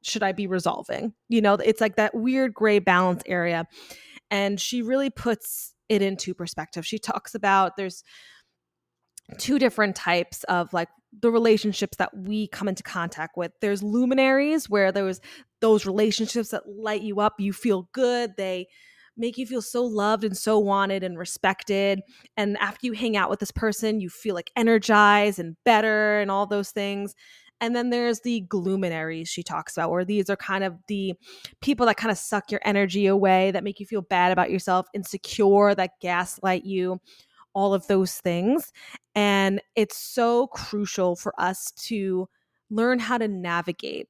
should 0.04 0.24
I 0.24 0.32
be 0.32 0.48
resolving? 0.48 1.14
You 1.28 1.42
know, 1.42 1.56
it's 1.56 1.82
like 1.82 1.98
that 1.98 2.16
weird 2.16 2.54
gray 2.54 2.80
balance 2.80 3.24
area. 3.26 3.68
And 4.32 4.58
she 4.58 4.82
really 4.82 5.10
puts 5.10 5.74
it 5.90 6.02
into 6.02 6.34
perspective. 6.34 6.86
She 6.86 6.98
talks 6.98 7.36
about 7.36 7.76
there's 7.76 8.06
two 9.38 9.60
different 9.60 9.98
types 9.98 10.46
of 10.46 10.72
like 10.72 10.88
the 11.22 11.32
relationships 11.32 11.98
that 11.98 12.16
we 12.16 12.48
come 12.48 12.68
into 12.68 12.84
contact 12.84 13.38
with. 13.38 13.52
There's 13.62 13.84
luminaries 13.84 14.70
where 14.70 14.92
there's 14.92 15.22
those 15.62 15.86
relationships 15.86 16.50
that 16.50 16.68
light 16.68 17.02
you 17.02 17.20
up, 17.20 17.36
you 17.40 17.54
feel 17.54 17.90
good, 17.94 18.34
they 18.38 18.68
make 19.18 19.38
you 19.38 19.46
feel 19.46 19.62
so 19.62 19.84
loved 19.84 20.24
and 20.24 20.36
so 20.36 20.60
wanted 20.60 21.04
and 21.04 21.18
respected. 21.18 22.02
And 22.36 22.58
after 22.58 22.86
you 22.86 22.94
hang 22.94 23.16
out 23.16 23.30
with 23.30 23.40
this 23.40 23.52
person, 23.52 24.02
you 24.02 24.10
feel 24.10 24.36
like 24.36 24.52
energized 24.56 25.40
and 25.40 25.56
better 25.64 26.20
and 26.20 26.30
all 26.30 26.46
those 26.46 26.72
things. 26.72 27.16
And 27.62 27.74
then 27.74 27.90
there's 27.90 28.20
the 28.20 28.42
gloominaries 28.42 29.30
she 29.30 29.42
talks 29.42 29.78
about, 29.78 29.90
where 29.90 30.04
these 30.04 30.30
are 30.30 30.36
kind 30.36 30.66
of 30.66 30.76
the 30.90 31.14
people 31.62 31.86
that 31.86 31.96
kind 31.96 32.12
of 32.12 32.18
suck 32.18 32.52
your 32.52 32.60
energy 32.66 33.08
away, 33.08 33.52
that 33.52 33.64
make 33.64 33.80
you 33.80 33.86
feel 33.86 34.02
bad 34.02 34.34
about 34.34 34.52
yourself, 34.52 34.88
insecure, 34.94 35.74
that 35.74 35.92
gaslight 36.02 36.66
you, 36.66 37.00
all 37.56 37.74
of 37.74 37.88
those 37.88 38.16
things. 38.16 38.72
And 39.16 39.62
it's 39.76 39.98
so 39.98 40.48
crucial 40.48 41.16
for 41.16 41.34
us 41.40 41.72
to 41.86 42.28
learn 42.70 43.00
how 43.00 43.18
to 43.18 43.28
navigate 43.28 44.08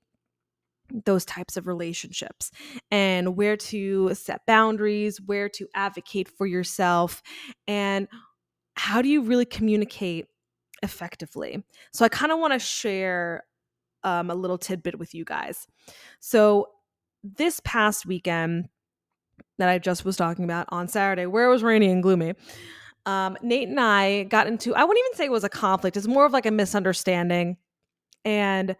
those 1.05 1.25
types 1.25 1.57
of 1.57 1.67
relationships 1.67 2.51
and 2.91 3.35
where 3.35 3.57
to 3.57 4.13
set 4.13 4.45
boundaries, 4.45 5.19
where 5.21 5.49
to 5.49 5.67
advocate 5.73 6.27
for 6.27 6.45
yourself, 6.45 7.23
and 7.67 8.07
how 8.75 9.01
do 9.01 9.09
you 9.09 9.21
really 9.21 9.45
communicate 9.45 10.27
effectively. 10.83 11.63
So, 11.93 12.05
I 12.05 12.09
kind 12.09 12.31
of 12.31 12.39
want 12.39 12.53
to 12.53 12.59
share 12.59 13.43
um, 14.03 14.29
a 14.29 14.35
little 14.35 14.57
tidbit 14.57 14.99
with 14.99 15.15
you 15.15 15.25
guys. 15.25 15.65
So, 16.19 16.67
this 17.23 17.59
past 17.63 18.05
weekend 18.05 18.69
that 19.57 19.69
I 19.69 19.79
just 19.79 20.05
was 20.05 20.17
talking 20.17 20.45
about 20.45 20.67
on 20.69 20.87
Saturday, 20.87 21.25
where 21.25 21.45
it 21.45 21.49
was 21.49 21.63
rainy 21.63 21.89
and 21.89 22.03
gloomy, 22.03 22.33
um, 23.05 23.37
Nate 23.41 23.69
and 23.69 23.79
I 23.79 24.23
got 24.23 24.47
into, 24.47 24.73
I 24.75 24.83
wouldn't 24.83 25.05
even 25.05 25.17
say 25.17 25.25
it 25.25 25.31
was 25.31 25.43
a 25.43 25.49
conflict, 25.49 25.97
it's 25.97 26.07
more 26.07 26.25
of 26.25 26.33
like 26.33 26.45
a 26.45 26.51
misunderstanding. 26.51 27.57
And 28.23 28.75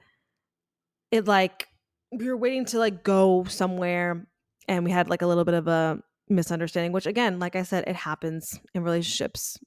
it 1.12 1.28
like, 1.28 1.68
we 2.12 2.28
were 2.28 2.38
waiting 2.38 2.66
to 2.66 2.80
like 2.80 3.04
go 3.04 3.44
somewhere 3.46 4.28
and 4.68 4.84
we 4.84 4.92
had 4.92 5.10
like 5.10 5.22
a 5.22 5.28
little 5.28 5.46
bit 5.46 5.54
of 5.54 5.68
a 5.68 6.00
misunderstanding, 6.30 6.92
which 6.92 7.06
again, 7.06 7.40
like 7.40 7.56
I 7.56 7.64
said, 7.64 7.84
it 7.88 7.96
happens 7.96 8.60
in 8.74 8.84
relationships. 8.84 9.60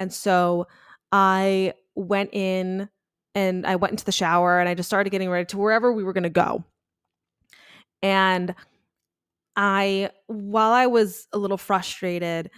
And 0.00 0.12
so 0.12 0.66
I 1.12 1.74
went 1.94 2.30
in 2.32 2.88
and 3.34 3.66
I 3.66 3.76
went 3.76 3.92
into 3.92 4.04
the 4.04 4.12
shower 4.12 4.58
and 4.58 4.68
I 4.68 4.74
just 4.74 4.88
started 4.88 5.10
getting 5.10 5.30
ready 5.30 5.46
to 5.46 5.58
wherever 5.58 5.92
we 5.92 6.02
were 6.02 6.12
going 6.12 6.22
to 6.24 6.30
go. 6.30 6.64
And 8.02 8.54
I, 9.54 10.10
while 10.26 10.72
I 10.72 10.86
was 10.86 11.28
a 11.32 11.38
little 11.38 11.58
frustrated, 11.58 12.50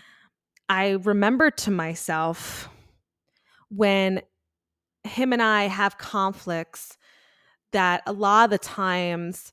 I 0.69 0.91
remember 0.91 1.51
to 1.51 1.71
myself 1.71 2.69
when 3.69 4.23
him 5.05 5.33
and 5.33 5.43
I 5.43 5.65
have 5.65 5.99
conflicts 5.99 6.97
that 7.73 8.03
a 8.07 8.13
lot 8.13 8.45
of 8.45 8.51
the 8.51 8.59
times 8.59 9.53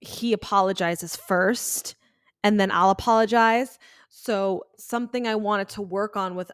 he 0.00 0.32
apologizes 0.32 1.16
first 1.16 1.96
and 2.42 2.60
then 2.60 2.70
I'll 2.70 2.90
apologize. 2.90 3.78
So 4.08 4.64
something 4.78 5.26
I 5.26 5.34
wanted 5.34 5.68
to 5.70 5.82
work 5.82 6.16
on 6.16 6.36
with 6.36 6.52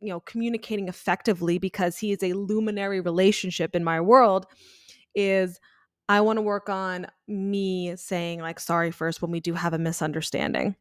you 0.00 0.08
know 0.08 0.20
communicating 0.20 0.88
effectively 0.88 1.58
because 1.58 1.98
he 1.98 2.12
is 2.12 2.22
a 2.22 2.32
luminary 2.32 3.00
relationship 3.00 3.76
in 3.76 3.84
my 3.84 4.00
world 4.00 4.46
is 5.14 5.60
I 6.08 6.20
want 6.22 6.38
to 6.38 6.42
work 6.42 6.68
on 6.68 7.06
me 7.28 7.94
saying 7.96 8.40
like 8.40 8.58
sorry 8.58 8.90
first 8.90 9.22
when 9.22 9.30
we 9.30 9.40
do 9.40 9.54
have 9.54 9.74
a 9.74 9.78
misunderstanding. 9.78 10.76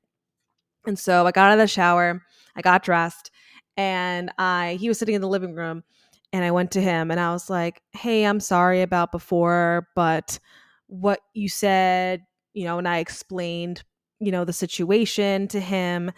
And 0.85 0.97
so 0.99 1.25
I 1.25 1.31
got 1.31 1.47
out 1.49 1.53
of 1.53 1.59
the 1.59 1.67
shower, 1.67 2.21
I 2.55 2.61
got 2.61 2.83
dressed, 2.83 3.31
and 3.77 4.31
I 4.37 4.77
he 4.79 4.87
was 4.87 4.99
sitting 4.99 5.15
in 5.15 5.21
the 5.21 5.27
living 5.27 5.55
room 5.55 5.83
and 6.31 6.43
I 6.43 6.51
went 6.51 6.71
to 6.71 6.81
him 6.81 7.11
and 7.11 7.19
I 7.19 7.31
was 7.31 7.49
like, 7.49 7.81
"Hey, 7.93 8.25
I'm 8.25 8.39
sorry 8.39 8.81
about 8.81 9.11
before, 9.11 9.87
but 9.95 10.39
what 10.87 11.21
you 11.33 11.49
said, 11.49 12.23
you 12.53 12.65
know, 12.65 12.77
and 12.77 12.87
I 12.87 12.99
explained, 12.99 13.83
you 14.19 14.31
know, 14.31 14.45
the 14.45 14.53
situation 14.53 15.47
to 15.49 15.59
him. 15.59 16.11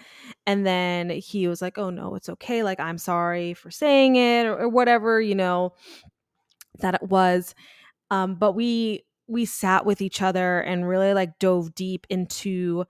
And 0.47 0.65
then 0.65 1.09
he 1.11 1.47
was 1.47 1.61
like, 1.61 1.77
"Oh 1.77 1.89
no, 1.89 2.15
it's 2.15 2.29
okay. 2.29 2.63
Like 2.63 2.79
I'm 2.79 2.97
sorry 2.97 3.53
for 3.53 3.71
saying 3.71 4.15
it 4.17 4.45
or, 4.47 4.57
or 4.63 4.69
whatever, 4.69 5.21
you 5.21 5.35
know, 5.35 5.73
that 6.79 6.95
it 6.95 7.03
was." 7.03 7.53
Um 8.11 8.35
but 8.35 8.53
we 8.53 9.05
we 9.27 9.45
sat 9.45 9.85
with 9.85 10.01
each 10.01 10.21
other 10.21 10.59
and 10.61 10.87
really 10.87 11.13
like 11.13 11.39
dove 11.39 11.75
deep 11.75 12.07
into 12.09 12.85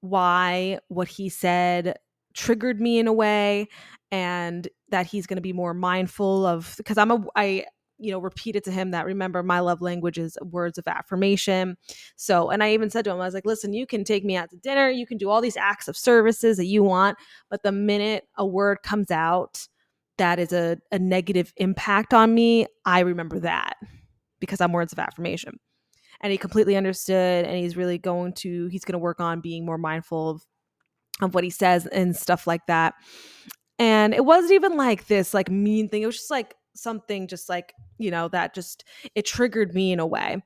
why 0.00 0.78
what 0.88 1.08
he 1.08 1.28
said 1.28 1.96
triggered 2.34 2.80
me 2.80 2.98
in 2.98 3.06
a 3.06 3.12
way 3.12 3.66
and 4.10 4.68
that 4.90 5.06
he's 5.06 5.26
going 5.26 5.36
to 5.36 5.42
be 5.42 5.52
more 5.52 5.74
mindful 5.74 6.46
of 6.46 6.74
because 6.76 6.98
I'm 6.98 7.10
a 7.10 7.24
I 7.34 7.64
you 7.98 8.10
know 8.10 8.18
repeated 8.18 8.62
to 8.64 8.70
him 8.70 8.90
that 8.90 9.06
remember 9.06 9.42
my 9.42 9.60
love 9.60 9.80
language 9.80 10.18
is 10.18 10.36
words 10.42 10.76
of 10.76 10.86
affirmation 10.86 11.78
so 12.14 12.50
and 12.50 12.62
i 12.62 12.70
even 12.70 12.90
said 12.90 13.06
to 13.06 13.10
him 13.10 13.16
i 13.18 13.24
was 13.24 13.32
like 13.32 13.46
listen 13.46 13.72
you 13.72 13.86
can 13.86 14.04
take 14.04 14.22
me 14.22 14.36
out 14.36 14.50
to 14.50 14.56
dinner 14.58 14.90
you 14.90 15.06
can 15.06 15.16
do 15.16 15.30
all 15.30 15.40
these 15.40 15.56
acts 15.56 15.88
of 15.88 15.96
services 15.96 16.58
that 16.58 16.66
you 16.66 16.82
want 16.82 17.16
but 17.48 17.62
the 17.62 17.72
minute 17.72 18.24
a 18.36 18.44
word 18.44 18.82
comes 18.82 19.10
out 19.10 19.66
that 20.18 20.38
is 20.38 20.52
a, 20.52 20.78
a 20.92 20.98
negative 20.98 21.52
impact 21.56 22.14
on 22.14 22.34
me, 22.34 22.66
I 22.84 23.00
remember 23.00 23.40
that 23.40 23.74
because 24.40 24.60
I'm 24.60 24.72
words 24.72 24.92
of 24.92 24.98
affirmation. 24.98 25.58
And 26.20 26.32
he 26.32 26.38
completely 26.38 26.76
understood 26.76 27.44
and 27.44 27.56
he's 27.56 27.76
really 27.76 27.98
going 27.98 28.32
to 28.34 28.66
he's 28.66 28.84
going 28.84 28.94
to 28.94 28.98
work 28.98 29.20
on 29.20 29.40
being 29.40 29.64
more 29.64 29.78
mindful 29.78 30.30
of 30.30 30.46
of 31.20 31.34
what 31.34 31.44
he 31.44 31.50
says 31.50 31.86
and 31.86 32.14
stuff 32.14 32.46
like 32.46 32.66
that. 32.66 32.94
And 33.78 34.14
it 34.14 34.24
wasn't 34.24 34.52
even 34.52 34.76
like 34.76 35.06
this 35.06 35.34
like 35.34 35.50
mean 35.50 35.88
thing. 35.88 36.02
It 36.02 36.06
was 36.06 36.16
just 36.16 36.30
like 36.30 36.54
something 36.74 37.26
just 37.26 37.48
like, 37.48 37.74
you 37.98 38.10
know, 38.10 38.28
that 38.28 38.54
just 38.54 38.84
it 39.14 39.24
triggered 39.26 39.74
me 39.74 39.92
in 39.92 40.00
a 40.00 40.06
way. 40.06 40.42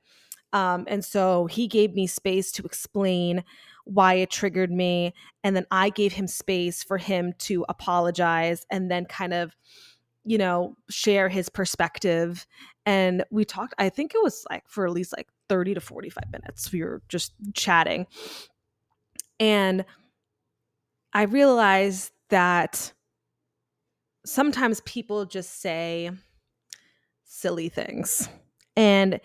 Um, 0.53 0.85
and 0.87 1.03
so 1.03 1.45
he 1.45 1.67
gave 1.67 1.93
me 1.93 2.07
space 2.07 2.51
to 2.53 2.63
explain 2.63 3.43
why 3.85 4.15
it 4.15 4.29
triggered 4.29 4.71
me. 4.71 5.13
And 5.43 5.55
then 5.55 5.65
I 5.71 5.89
gave 5.89 6.13
him 6.13 6.27
space 6.27 6.83
for 6.83 6.97
him 6.97 7.33
to 7.39 7.65
apologize 7.69 8.65
and 8.69 8.91
then 8.91 9.05
kind 9.05 9.33
of, 9.33 9.55
you 10.25 10.37
know, 10.37 10.75
share 10.89 11.29
his 11.29 11.49
perspective. 11.49 12.45
And 12.85 13.23
we 13.31 13.45
talked, 13.45 13.73
I 13.77 13.89
think 13.89 14.13
it 14.13 14.21
was 14.21 14.45
like 14.49 14.63
for 14.67 14.85
at 14.85 14.91
least 14.91 15.13
like 15.15 15.29
30 15.51 15.73
to 15.73 15.81
45 15.81 16.31
minutes. 16.31 16.71
We 16.71 16.81
were 16.81 17.01
just 17.09 17.33
chatting. 17.53 18.07
And 19.37 19.83
I 21.11 21.23
realized 21.23 22.13
that 22.29 22.93
sometimes 24.25 24.79
people 24.85 25.25
just 25.25 25.59
say 25.59 26.11
silly 27.25 27.67
things. 27.67 28.29
And 28.77 29.19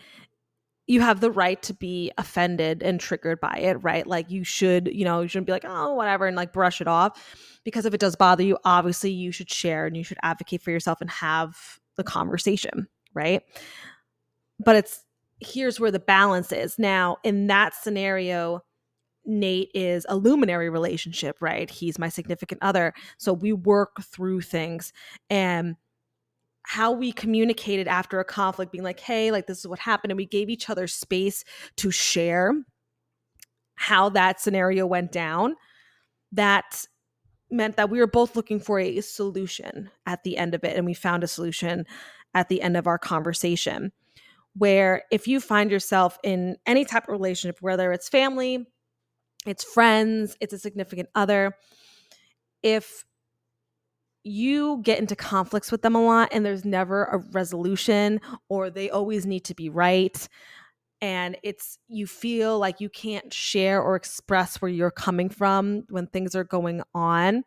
you 0.89 1.01
have 1.01 1.21
the 1.21 1.31
right 1.31 1.63
to 1.63 1.75
be 1.75 2.11
offended 2.19 2.83
and 2.83 2.99
triggered 2.99 3.39
by 3.39 3.59
it, 3.59 3.75
right? 3.85 4.05
Like 4.05 4.29
you 4.29 4.43
should, 4.43 4.91
you 4.93 5.05
know, 5.05 5.21
you 5.21 5.29
shouldn't 5.29 5.47
be 5.47 5.53
like, 5.53 5.65
oh, 5.65 5.95
whatever, 5.95 6.27
and 6.27 6.37
like 6.37 6.53
brush 6.53 6.81
it 6.81 6.89
off. 6.89 7.61
Because 7.63 7.87
if 7.87 7.95
it 7.95 8.01
does 8.01 8.17
bother 8.17 8.43
you, 8.43 8.59
obviously 8.65 9.13
you 9.13 9.31
should 9.31 9.49
share 9.49 9.87
and 9.87 9.97
you 9.97 10.03
should 10.03 10.19
advocate 10.25 10.61
for 10.61 10.73
yourself 10.73 11.01
and 11.01 11.09
have 11.09 11.79
the 11.95 12.03
conversation, 12.03 12.89
right? 13.15 13.45
But 14.59 14.75
it's 14.75 15.06
here's 15.41 15.79
where 15.79 15.91
the 15.91 15.99
balance 15.99 16.53
is. 16.53 16.79
Now, 16.79 17.19
in 17.25 17.47
that 17.49 17.75
scenario, 17.75 18.63
Nate 19.25 19.71
is 19.75 20.07
a 20.09 20.17
luminary 20.17 20.71
relationship, 20.71 21.37
right? 21.41 21.69
He's 21.69 21.99
my 21.99 22.09
significant 22.09 22.63
other. 22.63 22.95
So 23.19 23.33
we 23.33 23.53
work 23.53 24.03
through 24.03 24.43
things 24.43 24.93
and 25.29 25.77
how 26.63 26.93
we 26.93 27.13
communicated 27.13 27.87
after 27.87 28.19
a 28.19 28.25
conflict, 28.25 28.73
being 28.73 28.85
like, 28.85 29.01
hey, 29.01 29.31
like 29.31 29.47
this 29.47 29.59
is 29.59 29.69
what 29.69 29.79
happened. 29.79 30.11
And 30.11 30.17
we 30.17 30.27
gave 30.27 30.49
each 30.49 30.69
other 30.71 30.87
space 30.87 31.45
to 31.77 31.91
share 31.91 32.53
how 33.77 34.09
that 34.11 34.41
scenario 34.41 34.87
went 34.87 35.13
down. 35.13 35.55
That 36.33 36.87
meant 37.51 37.77
that 37.77 37.91
we 37.91 37.99
were 37.99 38.09
both 38.09 38.35
looking 38.35 38.59
for 38.59 38.81
a 38.81 39.01
solution 39.01 39.91
at 40.07 40.25
the 40.25 40.37
end 40.37 40.55
of 40.55 40.65
it. 40.65 40.77
And 40.77 40.87
we 40.87 40.95
found 40.95 41.23
a 41.23 41.29
solution 41.29 41.87
at 42.35 42.49
the 42.49 42.63
end 42.63 42.77
of 42.77 42.87
our 42.87 42.99
conversation. 42.99 43.93
Where 44.57 45.03
if 45.11 45.29
you 45.29 45.41
find 45.41 45.71
yourself 45.71 46.19
in 46.25 46.57
any 46.67 46.85
type 46.85 47.05
of 47.05 47.13
relationship, 47.13 47.59
whether 47.61 47.93
it's 47.93 48.09
family, 48.09 48.67
it's 49.47 49.65
friends, 49.65 50.37
it's 50.41 50.53
a 50.53 50.59
significant 50.59 51.09
other. 51.15 51.55
If 52.63 53.05
you 54.25 54.81
get 54.83 54.99
into 54.99 55.15
conflicts 55.15 55.71
with 55.71 55.83
them 55.83 55.95
a 55.95 56.05
lot 56.05 56.31
and 56.33 56.45
there's 56.45 56.65
never 56.65 57.05
a 57.05 57.19
resolution 57.31 58.21
or 58.49 58.71
they 58.71 58.91
always 58.91 59.25
need 59.25 59.45
to 59.45 59.55
be 59.55 59.69
right 59.69 60.29
and 61.01 61.37
it's 61.45 61.79
you 61.87 62.09
feel 62.09 62.59
like 62.59 62.81
you 62.81 62.89
can't 62.89 63.33
share 63.33 63.81
or 63.81 63.95
express 63.95 64.61
where 64.61 64.71
you're 64.71 64.91
coming 64.91 65.29
from 65.29 65.85
when 65.91 66.09
things 66.09 66.35
are 66.35 66.43
going 66.43 66.83
on 66.93 67.45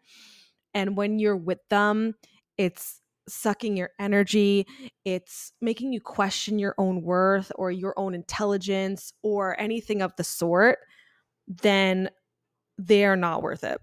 and 0.73 0.95
when 0.95 1.19
you're 1.19 1.35
with 1.35 1.59
them 1.69 2.15
it's 2.57 3.01
sucking 3.29 3.77
your 3.77 3.91
energy 3.99 4.65
it's 5.05 5.53
making 5.61 5.93
you 5.93 6.01
question 6.01 6.59
your 6.59 6.75
own 6.77 7.01
worth 7.01 7.51
or 7.55 7.71
your 7.71 7.93
own 7.97 8.13
intelligence 8.13 9.13
or 9.21 9.59
anything 9.59 10.01
of 10.01 10.15
the 10.17 10.23
sort 10.23 10.79
then 11.47 12.09
they 12.79 13.05
are 13.05 13.17
not 13.17 13.43
worth 13.43 13.63
it. 13.63 13.81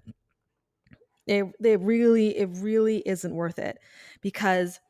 It, 1.27 1.45
it 1.63 1.81
really, 1.81 2.37
it 2.37 2.49
really 2.53 3.03
isn't 3.05 3.35
worth 3.35 3.59
it 3.59 3.79
because 4.23 4.81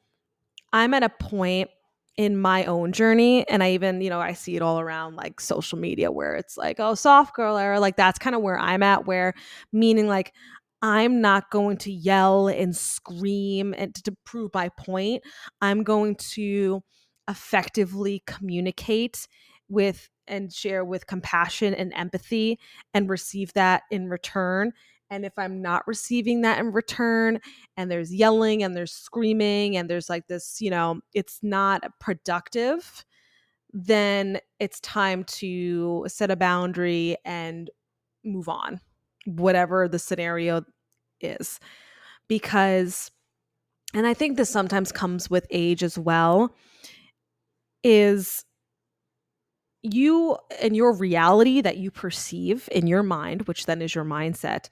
I'm 0.72 0.94
at 0.94 1.02
a 1.02 1.08
point 1.08 1.70
in 2.16 2.36
my 2.36 2.64
own 2.64 2.92
journey 2.92 3.46
and 3.46 3.62
i 3.62 3.72
even 3.72 4.00
you 4.00 4.08
know 4.08 4.18
i 4.22 4.32
see 4.32 4.56
it 4.56 4.62
all 4.62 4.80
around 4.80 5.16
like 5.16 5.38
social 5.38 5.78
media 5.78 6.10
where 6.10 6.34
it's 6.34 6.56
like 6.56 6.80
oh 6.80 6.94
soft 6.94 7.36
girl 7.36 7.58
era 7.58 7.78
like 7.78 7.94
that's 7.94 8.18
kind 8.18 8.34
of 8.34 8.40
where 8.40 8.58
i'm 8.58 8.82
at 8.82 9.06
where 9.06 9.34
meaning 9.70 10.06
like 10.08 10.32
i'm 10.86 11.20
not 11.20 11.50
going 11.50 11.76
to 11.76 11.90
yell 11.90 12.48
and 12.48 12.76
scream 12.76 13.74
and 13.76 13.94
to, 13.94 14.14
prove 14.24 14.50
my 14.54 14.68
point 14.78 15.22
i'm 15.60 15.82
going 15.82 16.14
to 16.16 16.82
effectively 17.28 18.22
communicate 18.26 19.26
with 19.68 20.08
and 20.28 20.52
share 20.52 20.84
with 20.84 21.06
compassion 21.06 21.74
and 21.74 21.92
empathy 21.94 22.58
and 22.94 23.08
receive 23.08 23.52
that 23.54 23.82
in 23.90 24.08
return. 24.08 24.72
And 25.10 25.24
if 25.24 25.32
I'm 25.38 25.62
not 25.62 25.86
receiving 25.86 26.40
that 26.42 26.58
in 26.58 26.72
return, 26.72 27.38
and 27.76 27.90
there's 27.90 28.12
yelling 28.12 28.62
and 28.62 28.76
there's 28.76 28.92
screaming 28.92 29.76
and 29.76 29.88
there's 29.88 30.08
like 30.08 30.26
this, 30.26 30.60
you 30.60 30.70
know, 30.70 31.00
it's 31.14 31.38
not 31.42 31.84
productive, 32.00 33.04
then 33.72 34.38
it's 34.58 34.80
time 34.80 35.22
to 35.24 36.04
set 36.08 36.30
a 36.30 36.36
boundary 36.36 37.16
and 37.24 37.70
move 38.24 38.48
on, 38.48 38.80
whatever 39.26 39.86
the 39.86 39.98
scenario 39.98 40.62
is. 41.20 41.60
Because, 42.28 43.10
and 43.94 44.06
I 44.06 44.14
think 44.14 44.36
this 44.36 44.50
sometimes 44.50 44.92
comes 44.92 45.30
with 45.30 45.46
age 45.50 45.82
as 45.82 45.98
well, 45.98 46.54
is 47.84 48.44
you 49.82 50.36
and 50.60 50.74
your 50.74 50.92
reality 50.92 51.60
that 51.60 51.76
you 51.76 51.90
perceive 51.90 52.68
in 52.72 52.86
your 52.86 53.04
mind, 53.04 53.42
which 53.42 53.66
then 53.66 53.80
is 53.80 53.94
your 53.94 54.04
mindset, 54.04 54.68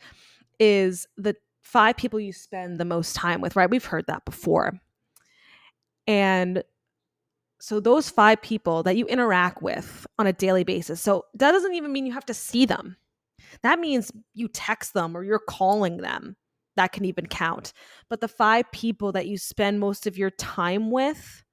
is 0.59 1.07
the 1.17 1.37
five 1.63 1.97
people 1.97 2.19
you 2.19 2.33
spend 2.33 2.79
the 2.79 2.85
most 2.85 3.15
time 3.15 3.41
with, 3.41 3.57
right? 3.57 3.71
We've 3.71 3.85
heard 3.85 4.07
that 4.09 4.25
before. 4.25 4.81
And 6.07 6.63
so 7.61 7.81
those 7.81 8.11
five 8.11 8.43
people 8.43 8.83
that 8.83 8.97
you 8.97 9.07
interact 9.07 9.63
with 9.63 10.07
on 10.19 10.27
a 10.27 10.33
daily 10.33 10.65
basis. 10.65 11.01
So 11.01 11.25
that 11.35 11.53
doesn't 11.53 11.75
even 11.75 11.93
mean 11.93 12.07
you 12.07 12.13
have 12.13 12.27
to 12.27 12.35
see 12.35 12.67
them. 12.67 12.97
That 13.63 13.79
means 13.79 14.11
you 14.33 14.49
text 14.49 14.95
them 14.95 15.17
or 15.17 15.25
you're 15.25 15.39
calling 15.39 15.99
them. 15.99 16.37
That 16.77 16.93
can 16.93 17.05
even 17.05 17.27
count. 17.27 17.73
But 18.11 18.21
the 18.21 18.29
five 18.29 18.71
people 18.73 19.13
that 19.13 19.27
you 19.27 19.39
spend 19.39 19.79
most 19.79 20.07
of 20.07 20.19
your 20.19 20.31
time 20.31 20.91
with, 20.91 21.45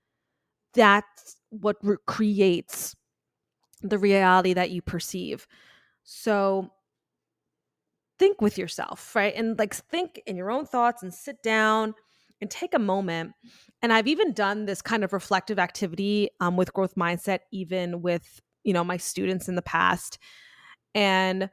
that's 0.74 1.38
what 1.50 1.78
re- 1.84 1.98
creates 2.08 2.96
the 3.82 4.00
reality 4.00 4.54
that 4.54 4.72
you 4.72 4.82
perceive. 4.82 5.46
So 6.04 6.72
think 8.18 8.42
with 8.42 8.58
yourself, 8.58 9.16
right? 9.16 9.36
And 9.36 9.58
like 9.60 9.74
think 9.76 10.22
in 10.26 10.36
your 10.36 10.50
own 10.50 10.66
thoughts 10.66 11.04
and 11.04 11.14
sit 11.14 11.44
down 11.44 11.94
and 12.40 12.50
take 12.50 12.74
a 12.74 12.80
moment. 12.80 13.34
And 13.84 13.94
I've 13.94 14.08
even 14.08 14.34
done 14.34 14.66
this 14.66 14.82
kind 14.82 15.04
of 15.04 15.14
reflective 15.14 15.60
activity 15.60 16.30
um, 16.40 16.58
with 16.58 16.74
growth 16.74 16.96
mindset, 16.96 17.40
even 17.52 18.02
with, 18.02 18.42
you 18.64 18.74
know, 18.74 18.84
my 18.84 18.98
students 18.98 19.48
in 19.48 19.56
the 19.56 19.62
past. 19.62 20.18
And, 20.96 21.50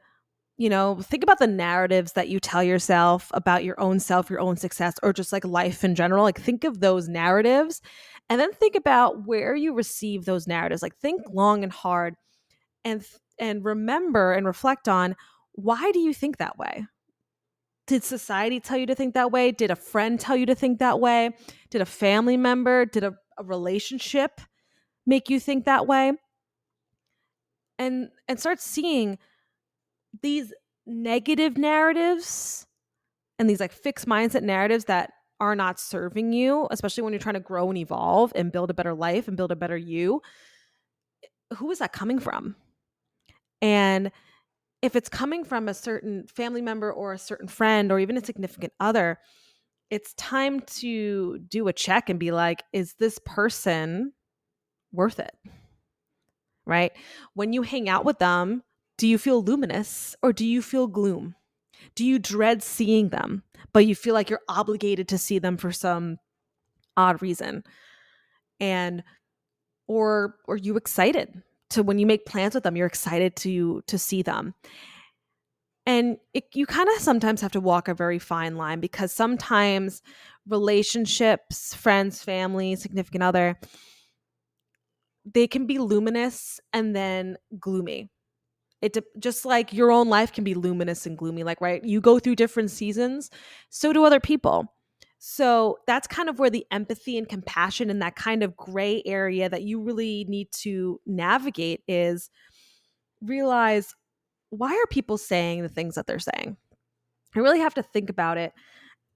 you 0.59 0.69
know, 0.69 0.99
think 1.01 1.23
about 1.23 1.39
the 1.39 1.47
narratives 1.47 2.11
that 2.13 2.27
you 2.27 2.37
tell 2.37 2.61
yourself 2.61 3.31
about 3.33 3.63
your 3.63 3.79
own 3.79 3.97
self, 3.97 4.29
your 4.29 4.41
own 4.41 4.57
success, 4.57 4.93
or 5.01 5.13
just 5.13 5.31
like 5.31 5.45
life 5.45 5.85
in 5.85 5.95
general. 5.95 6.21
Like 6.21 6.39
think 6.39 6.65
of 6.65 6.81
those 6.81 7.07
narratives 7.07 7.81
and 8.29 8.41
then 8.41 8.51
think 8.51 8.75
about 8.75 9.25
where 9.25 9.55
you 9.55 9.73
receive 9.73 10.25
those 10.25 10.47
narratives 10.47 10.83
like 10.83 10.97
think 10.97 11.21
long 11.31 11.63
and 11.63 11.71
hard 11.71 12.15
and 12.83 13.05
and 13.39 13.63
remember 13.63 14.33
and 14.33 14.45
reflect 14.45 14.89
on 14.89 15.15
why 15.53 15.93
do 15.93 15.99
you 15.99 16.13
think 16.13 16.37
that 16.37 16.57
way? 16.57 16.85
Did 17.87 18.03
society 18.03 18.59
tell 18.59 18.77
you 18.77 18.85
to 18.87 18.95
think 18.95 19.13
that 19.13 19.31
way? 19.31 19.53
Did 19.53 19.71
a 19.71 19.77
friend 19.77 20.19
tell 20.19 20.35
you 20.35 20.45
to 20.45 20.55
think 20.55 20.79
that 20.79 20.99
way? 20.99 21.31
Did 21.69 21.79
a 21.79 21.85
family 21.85 22.35
member 22.35 22.83
did 22.85 23.05
a, 23.05 23.13
a 23.37 23.45
relationship 23.45 24.41
make 25.05 25.29
you 25.29 25.39
think 25.39 25.63
that 25.63 25.87
way? 25.87 26.11
And 27.77 28.09
and 28.27 28.37
start 28.37 28.59
seeing 28.59 29.19
these 30.21 30.53
negative 30.85 31.57
narratives 31.57 32.65
and 33.37 33.49
these 33.49 33.59
like 33.59 33.71
fixed 33.71 34.07
mindset 34.07 34.43
narratives 34.43 34.85
that 34.85 35.11
are 35.39 35.55
not 35.55 35.79
serving 35.79 36.33
you, 36.33 36.67
especially 36.71 37.03
when 37.03 37.13
you're 37.13 37.19
trying 37.19 37.35
to 37.35 37.39
grow 37.39 37.69
and 37.69 37.77
evolve 37.77 38.33
and 38.35 38.51
build 38.51 38.69
a 38.69 38.73
better 38.73 38.93
life 38.93 39.27
and 39.27 39.37
build 39.37 39.51
a 39.51 39.55
better 39.55 39.77
you, 39.77 40.21
eh, 41.23 41.55
who 41.55 41.71
is 41.71 41.79
that 41.79 41.93
coming 41.93 42.19
from? 42.19 42.55
And 43.61 44.11
if 44.81 44.95
it's 44.95 45.09
coming 45.09 45.43
from 45.43 45.67
a 45.67 45.73
certain 45.73 46.25
family 46.27 46.61
member 46.61 46.91
or 46.91 47.13
a 47.13 47.17
certain 47.17 47.47
friend 47.47 47.91
or 47.91 47.99
even 47.99 48.17
a 48.17 48.25
significant 48.25 48.73
other, 48.79 49.19
it's 49.89 50.13
time 50.13 50.61
to 50.61 51.39
do 51.47 51.67
a 51.67 51.73
check 51.73 52.09
and 52.09 52.19
be 52.19 52.31
like, 52.31 52.63
is 52.73 52.93
this 52.99 53.19
person 53.25 54.13
worth 54.91 55.19
it? 55.19 55.33
Right? 56.65 56.91
When 57.33 57.53
you 57.53 57.63
hang 57.63 57.89
out 57.89 58.05
with 58.05 58.19
them, 58.19 58.63
do 58.99 59.07
you 59.07 59.17
feel 59.17 59.41
luminous 59.41 60.13
or 60.21 60.33
do 60.33 60.45
you 60.45 60.61
feel 60.61 60.85
gloom? 60.85 61.33
Do 61.95 62.05
you 62.05 62.19
dread 62.19 62.61
seeing 62.61 63.09
them, 63.09 63.43
but 63.71 63.85
you 63.85 63.95
feel 63.95 64.13
like 64.13 64.29
you're 64.29 64.41
obligated 64.49 65.07
to 65.07 65.17
see 65.17 65.39
them 65.39 65.55
for 65.55 65.71
some 65.71 66.17
odd 66.97 67.21
reason. 67.21 67.63
And 68.59 69.03
or 69.87 70.35
are 70.49 70.57
you 70.57 70.75
excited 70.75 71.41
to 71.69 71.81
when 71.81 71.97
you 71.97 72.05
make 72.05 72.25
plans 72.25 72.55
with 72.55 72.63
them, 72.63 72.75
you're 72.75 72.87
excited 72.87 73.37
to 73.37 73.81
to 73.87 73.97
see 73.97 74.21
them. 74.21 74.53
And 75.85 76.17
it, 76.33 76.43
you 76.53 76.65
kind 76.65 76.89
of 76.89 77.01
sometimes 77.01 77.39
have 77.39 77.53
to 77.53 77.61
walk 77.61 77.87
a 77.87 77.95
very 77.95 78.19
fine 78.19 78.57
line 78.57 78.81
because 78.81 79.13
sometimes 79.13 80.01
relationships, 80.45 81.73
friends, 81.73 82.21
family, 82.21 82.75
significant 82.75 83.23
other, 83.23 83.57
they 85.25 85.47
can 85.47 85.65
be 85.65 85.79
luminous 85.79 86.59
and 86.73 86.93
then 86.93 87.37
gloomy. 87.59 88.09
It 88.81 88.97
just 89.19 89.45
like 89.45 89.73
your 89.73 89.91
own 89.91 90.07
life 90.07 90.31
can 90.31 90.43
be 90.43 90.53
luminous 90.53 91.05
and 91.05 91.17
gloomy. 91.17 91.43
Like, 91.43 91.59
right, 91.59 91.83
you 91.83 91.99
go 91.99 92.19
through 92.19 92.35
different 92.35 92.71
seasons, 92.71 93.29
so 93.69 93.91
do 93.91 94.05
other 94.05 94.19
people. 94.19 94.73
So 95.19 95.79
that's 95.85 96.07
kind 96.07 96.29
of 96.29 96.39
where 96.39 96.49
the 96.49 96.65
empathy 96.71 97.17
and 97.17 97.27
compassion 97.27 97.89
and 97.89 98.01
that 98.01 98.15
kind 98.15 98.41
of 98.41 98.55
gray 98.55 99.03
area 99.05 99.49
that 99.49 99.63
you 99.63 99.81
really 99.81 100.25
need 100.29 100.47
to 100.61 101.01
navigate 101.05 101.81
is 101.89 102.29
realize 103.21 103.93
why 104.49 104.71
are 104.71 104.87
people 104.87 105.17
saying 105.17 105.61
the 105.61 105.69
things 105.69 105.95
that 105.95 106.07
they're 106.07 106.19
saying? 106.19 106.55
I 107.35 107.39
really 107.39 107.59
have 107.59 107.73
to 107.75 107.83
think 107.83 108.09
about 108.09 108.37
it 108.37 108.53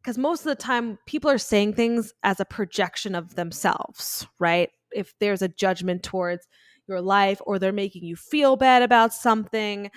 because 0.02 0.18
most 0.18 0.42
of 0.42 0.46
the 0.46 0.56
time 0.56 1.00
people 1.06 1.32
are 1.32 1.38
saying 1.38 1.74
things 1.74 2.14
as 2.24 2.42
a 2.42 2.46
projection 2.46 3.16
of 3.16 3.36
themselves, 3.36 4.28
right? 4.40 4.70
If 4.92 5.14
there's 5.20 5.42
a 5.42 5.48
judgment 5.48 6.04
towards 6.04 6.46
your 6.88 7.02
life 7.02 7.42
or 7.46 7.60
they're 7.60 7.72
making 7.72 8.04
you 8.04 8.16
feel 8.16 8.56
bad 8.56 8.82
about 8.82 9.14
something, 9.14 9.90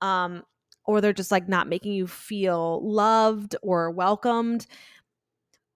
um, 0.00 0.42
or 0.84 1.00
they're 1.00 1.12
just 1.12 1.30
like 1.30 1.48
not 1.48 1.68
making 1.68 1.92
you 1.92 2.06
feel 2.06 2.80
loved 2.86 3.56
or 3.62 3.90
welcomed, 3.90 4.66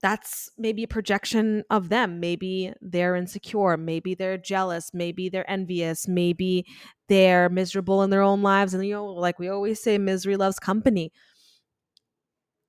that's 0.00 0.50
maybe 0.56 0.84
a 0.84 0.88
projection 0.88 1.64
of 1.70 1.88
them. 1.88 2.20
Maybe 2.20 2.72
they're 2.80 3.16
insecure. 3.16 3.76
Maybe 3.76 4.14
they're 4.14 4.38
jealous. 4.38 4.92
Maybe 4.94 5.28
they're 5.28 5.50
envious. 5.50 6.06
Maybe 6.06 6.66
they're 7.08 7.48
miserable 7.48 8.02
in 8.02 8.10
their 8.10 8.22
own 8.22 8.42
lives. 8.42 8.74
And, 8.74 8.86
you 8.86 8.94
know, 8.94 9.06
like 9.06 9.38
we 9.38 9.48
always 9.48 9.82
say, 9.82 9.98
misery 9.98 10.36
loves 10.36 10.58
company. 10.58 11.10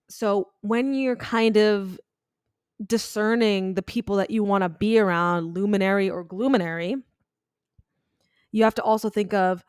So 0.10 0.48
when 0.62 0.96
you're 0.96 1.16
kind 1.16 1.56
of 1.58 2.00
discerning 2.84 3.76
the 3.76 3.84
people 3.84 4.16
that 4.16 4.32
you 4.32 4.44
want 4.44 4.64
to 4.64 4.70
be 4.70 4.98
around, 4.98 5.54
luminary 5.54 6.10
or 6.10 6.24
gloominary, 6.24 6.96
you 8.52 8.64
have 8.64 8.76
to 8.76 8.84
also 8.84 9.10
think 9.10 9.34
of 9.34 9.64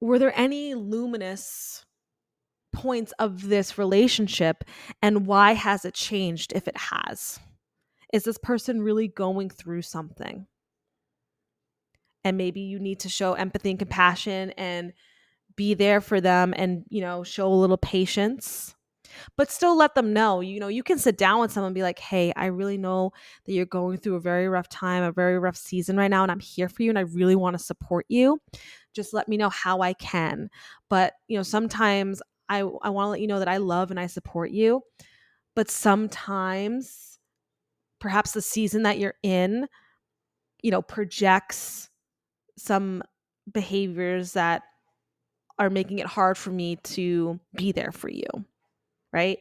were 0.00 0.18
there 0.18 0.36
any 0.38 0.74
luminous 0.74 1.84
points 2.72 3.12
of 3.18 3.48
this 3.48 3.78
relationship 3.78 4.64
and 5.00 5.26
why 5.26 5.52
has 5.52 5.84
it 5.84 5.94
changed 5.94 6.52
if 6.54 6.66
it 6.66 6.76
has? 6.76 7.38
Is 8.12 8.24
this 8.24 8.38
person 8.38 8.82
really 8.82 9.08
going 9.08 9.48
through 9.48 9.82
something? 9.82 10.46
And 12.24 12.36
maybe 12.36 12.60
you 12.60 12.78
need 12.78 13.00
to 13.00 13.08
show 13.08 13.34
empathy 13.34 13.70
and 13.70 13.78
compassion 13.78 14.50
and 14.56 14.92
be 15.56 15.74
there 15.74 16.00
for 16.00 16.20
them 16.20 16.54
and, 16.56 16.84
you 16.88 17.00
know, 17.00 17.24
show 17.24 17.46
a 17.46 17.54
little 17.54 17.76
patience 17.76 18.74
but 19.36 19.50
still 19.50 19.76
let 19.76 19.94
them 19.94 20.12
know. 20.12 20.40
You 20.40 20.60
know, 20.60 20.68
you 20.68 20.82
can 20.82 20.98
sit 20.98 21.16
down 21.16 21.40
with 21.40 21.52
someone 21.52 21.68
and 21.68 21.74
be 21.74 21.82
like, 21.82 21.98
hey, 21.98 22.32
I 22.36 22.46
really 22.46 22.78
know 22.78 23.12
that 23.44 23.52
you're 23.52 23.66
going 23.66 23.98
through 23.98 24.16
a 24.16 24.20
very 24.20 24.48
rough 24.48 24.68
time, 24.68 25.02
a 25.02 25.12
very 25.12 25.38
rough 25.38 25.56
season 25.56 25.96
right 25.96 26.10
now, 26.10 26.22
and 26.22 26.32
I'm 26.32 26.40
here 26.40 26.68
for 26.68 26.82
you 26.82 26.90
and 26.90 26.98
I 26.98 27.02
really 27.02 27.36
want 27.36 27.56
to 27.56 27.62
support 27.62 28.06
you. 28.08 28.40
Just 28.94 29.14
let 29.14 29.28
me 29.28 29.36
know 29.36 29.48
how 29.48 29.80
I 29.80 29.94
can. 29.94 30.50
But, 30.88 31.14
you 31.28 31.36
know, 31.36 31.42
sometimes 31.42 32.20
I, 32.48 32.58
I 32.58 32.90
want 32.90 33.06
to 33.06 33.10
let 33.10 33.20
you 33.20 33.26
know 33.26 33.38
that 33.38 33.48
I 33.48 33.56
love 33.56 33.90
and 33.90 33.98
I 33.98 34.06
support 34.06 34.50
you. 34.50 34.82
But 35.54 35.70
sometimes, 35.70 37.18
perhaps 38.00 38.32
the 38.32 38.42
season 38.42 38.82
that 38.82 38.98
you're 38.98 39.14
in, 39.22 39.66
you 40.62 40.70
know, 40.70 40.82
projects 40.82 41.90
some 42.56 43.02
behaviors 43.50 44.32
that 44.32 44.62
are 45.58 45.70
making 45.70 45.98
it 45.98 46.06
hard 46.06 46.38
for 46.38 46.50
me 46.50 46.76
to 46.76 47.38
be 47.54 47.72
there 47.72 47.92
for 47.92 48.08
you 48.08 48.26
right? 49.12 49.38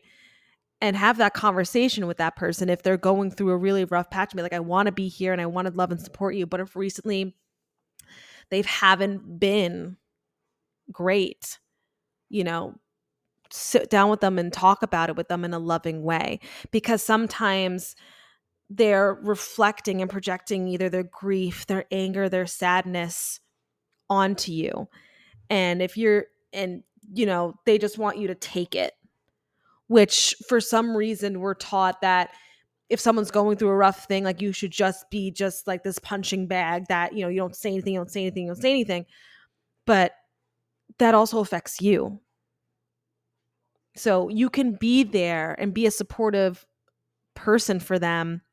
And 0.81 0.95
have 0.95 1.17
that 1.17 1.33
conversation 1.33 2.07
with 2.07 2.17
that 2.17 2.35
person 2.35 2.69
if 2.69 2.81
they're 2.81 2.97
going 2.97 3.31
through 3.31 3.51
a 3.51 3.57
really 3.57 3.85
rough 3.85 4.09
patch. 4.09 4.35
Be 4.35 4.41
like, 4.41 4.53
I 4.53 4.59
want 4.59 4.87
to 4.87 4.91
be 4.91 5.07
here 5.07 5.31
and 5.31 5.41
I 5.41 5.45
want 5.45 5.67
to 5.67 5.73
love 5.73 5.91
and 5.91 6.01
support 6.01 6.35
you. 6.35 6.45
But 6.47 6.59
if 6.59 6.75
recently 6.75 7.35
they 8.49 8.63
haven't 8.63 9.39
been 9.39 9.97
great, 10.91 11.59
you 12.29 12.43
know, 12.43 12.75
sit 13.51 13.89
down 13.89 14.09
with 14.09 14.21
them 14.21 14.39
and 14.39 14.51
talk 14.51 14.81
about 14.81 15.09
it 15.09 15.15
with 15.15 15.27
them 15.27 15.45
in 15.45 15.53
a 15.53 15.59
loving 15.59 16.03
way. 16.03 16.39
Because 16.71 17.03
sometimes 17.03 17.95
they're 18.69 19.13
reflecting 19.21 20.01
and 20.01 20.09
projecting 20.09 20.67
either 20.67 20.89
their 20.89 21.03
grief, 21.03 21.67
their 21.67 21.85
anger, 21.91 22.27
their 22.29 22.47
sadness 22.47 23.39
onto 24.09 24.51
you. 24.51 24.87
And 25.49 25.81
if 25.81 25.97
you're, 25.97 26.25
and, 26.53 26.83
you 27.13 27.25
know, 27.25 27.55
they 27.65 27.77
just 27.77 27.97
want 27.97 28.17
you 28.17 28.27
to 28.27 28.35
take 28.35 28.73
it 28.73 28.93
which 29.91 30.33
for 30.47 30.61
some 30.61 30.95
reason 30.95 31.41
we're 31.41 31.53
taught 31.53 31.99
that 31.99 32.29
if 32.87 32.97
someone's 32.97 33.29
going 33.29 33.57
through 33.57 33.67
a 33.67 33.75
rough 33.75 34.05
thing, 34.05 34.23
like 34.23 34.41
you 34.41 34.53
should 34.53 34.71
just 34.71 35.09
be 35.09 35.31
just 35.31 35.67
like 35.67 35.83
this 35.83 35.99
punching 35.99 36.47
bag 36.47 36.85
that, 36.87 37.11
you 37.11 37.21
know, 37.23 37.27
you 37.27 37.39
don't 37.39 37.57
say 37.57 37.71
anything, 37.71 37.95
you 37.95 37.99
don't 37.99 38.09
say 38.09 38.21
anything, 38.21 38.43
you 38.43 38.53
don't 38.53 38.61
say 38.61 38.71
anything. 38.71 39.05
But 39.85 40.13
that 40.99 41.13
also 41.13 41.39
affects 41.39 41.81
you. 41.81 42.21
So 43.97 44.29
you 44.29 44.49
can 44.49 44.75
be 44.75 45.03
there 45.03 45.57
and 45.59 45.73
be 45.73 45.85
a 45.85 45.91
supportive 45.91 46.65
person 47.35 47.81
for 47.81 47.99
them 47.99 48.43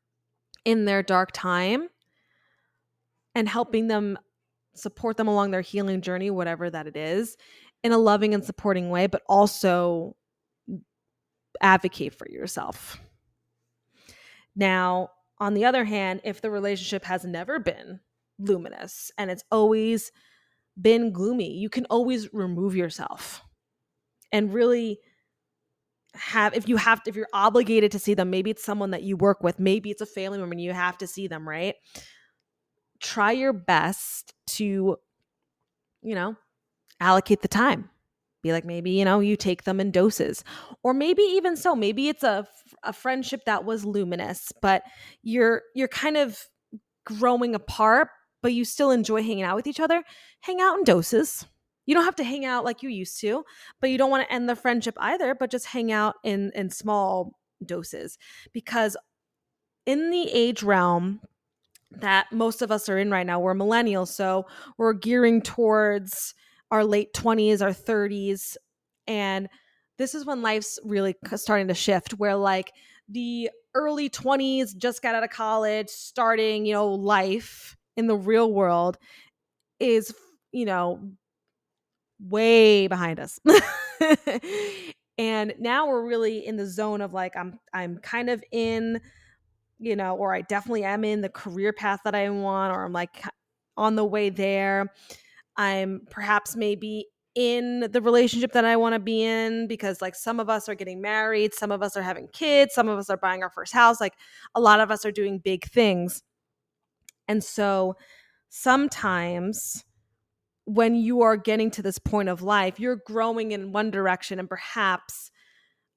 in 0.65 0.83
their 0.83 1.01
dark 1.01 1.31
time 1.31 1.87
and 3.33 3.47
helping 3.47 3.87
them 3.87 4.19
support 4.75 5.15
them 5.15 5.29
along 5.29 5.51
their 5.51 5.61
healing 5.61 6.01
journey, 6.01 6.31
whatever 6.31 6.69
that 6.69 6.85
it 6.85 6.97
is, 6.97 7.37
in 7.81 7.93
a 7.93 7.97
loving 7.97 8.33
and 8.33 8.43
supporting 8.43 8.89
way, 8.89 9.07
but 9.07 9.21
also 9.29 10.17
advocate 11.61 12.15
for 12.15 12.29
yourself. 12.29 12.99
Now, 14.55 15.09
on 15.39 15.53
the 15.53 15.65
other 15.65 15.85
hand, 15.85 16.21
if 16.23 16.41
the 16.41 16.51
relationship 16.51 17.05
has 17.05 17.23
never 17.23 17.59
been 17.59 17.99
luminous 18.37 19.11
and 19.17 19.31
it's 19.31 19.43
always 19.51 20.11
been 20.79 21.11
gloomy, 21.11 21.53
you 21.57 21.69
can 21.69 21.85
always 21.85 22.33
remove 22.33 22.75
yourself 22.75 23.41
and 24.31 24.53
really 24.53 24.99
have 26.15 26.53
if 26.53 26.67
you 26.67 26.77
have 26.77 27.03
to, 27.03 27.09
if 27.09 27.15
you're 27.15 27.27
obligated 27.33 27.91
to 27.91 27.99
see 27.99 28.13
them 28.13 28.29
maybe 28.29 28.49
it's 28.49 28.63
someone 28.63 28.91
that 28.91 29.03
you 29.03 29.15
work 29.15 29.43
with 29.43 29.59
maybe 29.59 29.91
it's 29.91 30.01
a 30.01 30.05
family 30.05 30.37
member 30.37 30.53
and 30.53 30.61
you 30.61 30.73
have 30.73 30.97
to 30.97 31.07
see 31.07 31.27
them 31.27 31.47
right 31.47 31.75
try 32.99 33.31
your 33.31 33.53
best 33.53 34.33
to 34.47 34.97
you 36.01 36.15
know 36.15 36.35
allocate 36.99 37.41
the 37.41 37.47
time 37.47 37.89
be 38.41 38.51
like 38.51 38.65
maybe 38.65 38.91
you 38.91 39.05
know 39.05 39.19
you 39.19 39.35
take 39.35 39.63
them 39.63 39.79
in 39.79 39.91
doses. 39.91 40.43
Or 40.83 40.93
maybe 40.93 41.21
even 41.21 41.57
so 41.57 41.75
maybe 41.75 42.09
it's 42.09 42.23
a, 42.23 42.47
a 42.83 42.93
friendship 42.93 43.45
that 43.45 43.65
was 43.65 43.85
luminous 43.85 44.51
but 44.61 44.83
you're 45.23 45.63
you're 45.75 45.87
kind 45.87 46.17
of 46.17 46.39
growing 47.05 47.55
apart 47.55 48.09
but 48.41 48.53
you 48.53 48.63
still 48.63 48.91
enjoy 48.91 49.21
hanging 49.21 49.43
out 49.43 49.55
with 49.55 49.67
each 49.67 49.79
other. 49.79 50.03
Hang 50.41 50.61
out 50.61 50.77
in 50.77 50.83
doses. 50.83 51.45
You 51.85 51.95
don't 51.95 52.05
have 52.05 52.15
to 52.17 52.23
hang 52.23 52.45
out 52.45 52.63
like 52.63 52.83
you 52.83 52.89
used 52.89 53.19
to 53.21 53.43
but 53.81 53.89
you 53.89 53.97
don't 53.97 54.11
want 54.11 54.27
to 54.27 54.33
end 54.33 54.47
the 54.47 54.55
friendship 54.55 54.95
either 54.99 55.35
but 55.35 55.51
just 55.51 55.65
hang 55.67 55.91
out 55.91 56.15
in 56.23 56.51
in 56.55 56.69
small 56.69 57.33
doses. 57.65 58.17
Because 58.53 58.95
in 59.85 60.11
the 60.11 60.29
age 60.31 60.63
realm 60.63 61.21
that 61.91 62.31
most 62.31 62.61
of 62.61 62.71
us 62.71 62.87
are 62.87 62.99
in 62.99 63.09
right 63.09 63.25
now 63.25 63.39
we're 63.39 63.55
millennials 63.55 64.09
so 64.09 64.45
we're 64.77 64.93
gearing 64.93 65.41
towards 65.41 66.35
our 66.71 66.83
late 66.83 67.13
20s, 67.13 67.61
our 67.61 67.71
30s. 67.71 68.57
And 69.07 69.49
this 69.97 70.15
is 70.15 70.25
when 70.25 70.41
life's 70.41 70.79
really 70.83 71.15
starting 71.35 71.67
to 71.67 71.73
shift, 71.73 72.13
where 72.13 72.35
like 72.35 72.71
the 73.07 73.49
early 73.75 74.09
20s, 74.09 74.75
just 74.77 75.01
got 75.01 75.15
out 75.15 75.23
of 75.23 75.29
college, 75.29 75.89
starting, 75.89 76.65
you 76.65 76.73
know, 76.73 76.87
life 76.93 77.75
in 77.97 78.07
the 78.07 78.15
real 78.15 78.51
world 78.51 78.97
is, 79.79 80.13
you 80.51 80.65
know, 80.65 81.11
way 82.19 82.87
behind 82.87 83.19
us. 83.19 83.39
and 85.17 85.53
now 85.59 85.87
we're 85.87 86.05
really 86.05 86.45
in 86.45 86.55
the 86.55 86.65
zone 86.65 87.01
of 87.01 87.13
like 87.13 87.35
I'm 87.35 87.59
I'm 87.73 87.97
kind 87.97 88.29
of 88.29 88.43
in 88.51 89.01
you 89.77 89.95
know 89.95 90.15
or 90.15 90.33
I 90.33 90.41
definitely 90.41 90.83
am 90.83 91.03
in 91.03 91.21
the 91.21 91.29
career 91.29 91.73
path 91.73 92.01
that 92.05 92.15
I 92.15 92.29
want 92.29 92.75
or 92.75 92.85
I'm 92.85 92.93
like 92.93 93.23
on 93.77 93.95
the 93.95 94.05
way 94.05 94.29
there 94.29 94.93
I'm 95.59 96.01
perhaps 96.09 96.55
maybe 96.55 97.07
in 97.35 97.81
the 97.91 98.01
relationship 98.01 98.53
that 98.53 98.63
I 98.63 98.77
want 98.77 98.93
to 98.95 98.99
be 98.99 99.23
in 99.23 99.67
because 99.67 100.01
like 100.01 100.15
some 100.15 100.39
of 100.39 100.49
us 100.49 100.69
are 100.69 100.73
getting 100.73 101.01
married, 101.01 101.53
some 101.53 101.69
of 101.69 101.83
us 101.83 101.97
are 101.97 102.01
having 102.01 102.29
kids, 102.29 102.73
some 102.73 102.87
of 102.87 102.97
us 102.97 103.09
are 103.09 103.17
buying 103.17 103.43
our 103.43 103.49
first 103.49 103.73
house, 103.73 103.99
like 103.99 104.13
a 104.55 104.61
lot 104.61 104.79
of 104.79 104.89
us 104.89 105.05
are 105.05 105.11
doing 105.11 105.37
big 105.37 105.65
things. 105.65 106.23
And 107.27 107.43
so 107.43 107.97
sometimes 108.47 109.83
when 110.63 110.95
you 110.95 111.23
are 111.23 111.35
getting 111.35 111.69
to 111.71 111.81
this 111.81 111.99
point 111.99 112.29
of 112.29 112.41
life, 112.41 112.79
you're 112.79 113.01
growing 113.05 113.51
in 113.51 113.73
one 113.73 113.91
direction 113.91 114.39
and 114.39 114.49
perhaps 114.49 115.29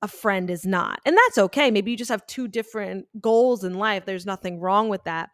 a 0.02 0.08
friend 0.08 0.50
is 0.50 0.66
not. 0.66 0.98
And 1.06 1.16
that's 1.16 1.38
okay. 1.38 1.70
Maybe 1.70 1.92
you 1.92 1.96
just 1.96 2.10
have 2.10 2.26
two 2.26 2.48
different 2.48 3.06
goals 3.20 3.62
in 3.62 3.74
life. 3.74 4.06
There's 4.06 4.26
nothing 4.26 4.58
wrong 4.58 4.88
with 4.88 5.04
that. 5.04 5.30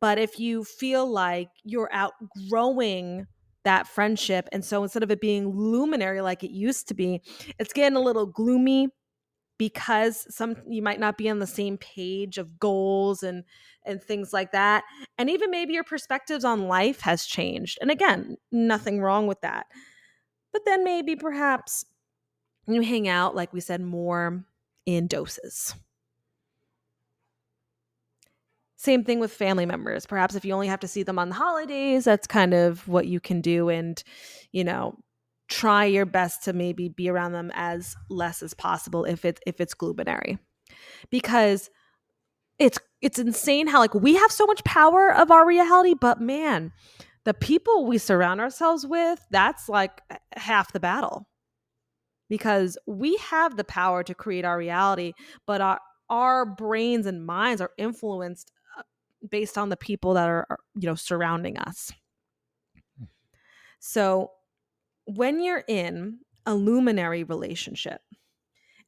But 0.00 0.18
if 0.18 0.40
you 0.40 0.64
feel 0.64 1.06
like 1.06 1.50
you're 1.64 1.90
outgrowing 1.92 3.26
that 3.68 3.86
friendship, 3.86 4.48
and 4.50 4.64
so 4.64 4.82
instead 4.82 5.02
of 5.02 5.10
it 5.10 5.20
being 5.20 5.50
luminary 5.50 6.22
like 6.22 6.42
it 6.42 6.50
used 6.50 6.88
to 6.88 6.94
be, 6.94 7.20
it's 7.58 7.74
getting 7.74 7.96
a 7.96 8.00
little 8.00 8.24
gloomy 8.24 8.88
because 9.58 10.26
some 10.34 10.56
you 10.66 10.80
might 10.80 11.00
not 11.00 11.18
be 11.18 11.28
on 11.28 11.38
the 11.38 11.46
same 11.46 11.76
page 11.76 12.38
of 12.38 12.58
goals 12.58 13.22
and 13.22 13.44
and 13.84 14.02
things 14.02 14.32
like 14.32 14.52
that 14.52 14.84
and 15.18 15.28
even 15.28 15.50
maybe 15.50 15.72
your 15.72 15.84
perspectives 15.84 16.44
on 16.44 16.68
life 16.68 17.00
has 17.00 17.24
changed 17.24 17.76
and 17.80 17.90
again 17.90 18.36
nothing 18.52 19.00
wrong 19.00 19.26
with 19.26 19.40
that 19.40 19.66
but 20.52 20.62
then 20.64 20.84
maybe 20.84 21.16
perhaps 21.16 21.84
you 22.68 22.82
hang 22.82 23.08
out 23.08 23.34
like 23.34 23.52
we 23.52 23.60
said 23.60 23.80
more 23.80 24.44
in 24.86 25.06
doses 25.06 25.74
same 28.88 29.04
thing 29.04 29.20
with 29.20 29.30
family 29.30 29.66
members. 29.66 30.06
Perhaps 30.06 30.34
if 30.34 30.46
you 30.46 30.54
only 30.54 30.66
have 30.66 30.80
to 30.80 30.88
see 30.88 31.02
them 31.02 31.18
on 31.18 31.28
the 31.28 31.34
holidays 31.34 32.04
that's 32.04 32.26
kind 32.26 32.54
of 32.54 32.88
what 32.88 33.06
you 33.06 33.20
can 33.20 33.42
do 33.42 33.68
and 33.68 34.02
you 34.50 34.64
know 34.64 34.96
try 35.48 35.84
your 35.84 36.06
best 36.06 36.42
to 36.44 36.54
maybe 36.54 36.88
be 36.88 37.10
around 37.10 37.32
them 37.32 37.50
as 37.54 37.94
less 38.08 38.42
as 38.42 38.54
possible 38.54 39.04
if 39.04 39.26
it's 39.26 39.42
if 39.46 39.60
it's 39.60 39.74
gloominary. 39.74 40.38
Because 41.10 41.68
it's 42.58 42.78
it's 43.02 43.18
insane 43.18 43.66
how 43.66 43.78
like 43.78 43.92
we 43.92 44.14
have 44.14 44.32
so 44.32 44.46
much 44.46 44.64
power 44.64 45.14
of 45.14 45.30
our 45.30 45.46
reality 45.46 45.94
but 45.94 46.20
man 46.20 46.72
the 47.24 47.34
people 47.34 47.84
we 47.84 47.98
surround 47.98 48.40
ourselves 48.40 48.86
with 48.86 49.20
that's 49.30 49.68
like 49.68 50.00
half 50.34 50.72
the 50.72 50.80
battle. 50.80 51.28
Because 52.30 52.78
we 52.86 53.16
have 53.16 53.56
the 53.58 53.64
power 53.64 54.02
to 54.02 54.14
create 54.14 54.46
our 54.46 54.56
reality 54.56 55.12
but 55.46 55.60
our 55.60 55.78
our 56.08 56.46
brains 56.46 57.04
and 57.04 57.26
minds 57.26 57.60
are 57.60 57.72
influenced 57.76 58.50
based 59.28 59.58
on 59.58 59.68
the 59.68 59.76
people 59.76 60.14
that 60.14 60.28
are 60.28 60.58
you 60.74 60.86
know 60.86 60.94
surrounding 60.94 61.58
us 61.58 61.92
hmm. 62.98 63.04
so 63.78 64.30
when 65.06 65.40
you're 65.40 65.64
in 65.66 66.18
a 66.44 66.54
luminary 66.54 67.24
relationship, 67.24 68.00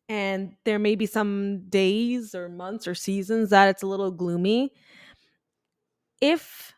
and 0.09 0.55
there 0.65 0.79
may 0.79 0.97
be 0.97 1.07
some 1.07 1.69
days 1.69 2.35
or 2.35 2.49
months 2.49 2.87
or 2.87 2.95
seasons 2.95 3.51
that 3.51 3.69
it's 3.69 3.83
a 3.83 3.87
little 3.87 4.11
gloomy, 4.11 4.73
if 6.21 6.75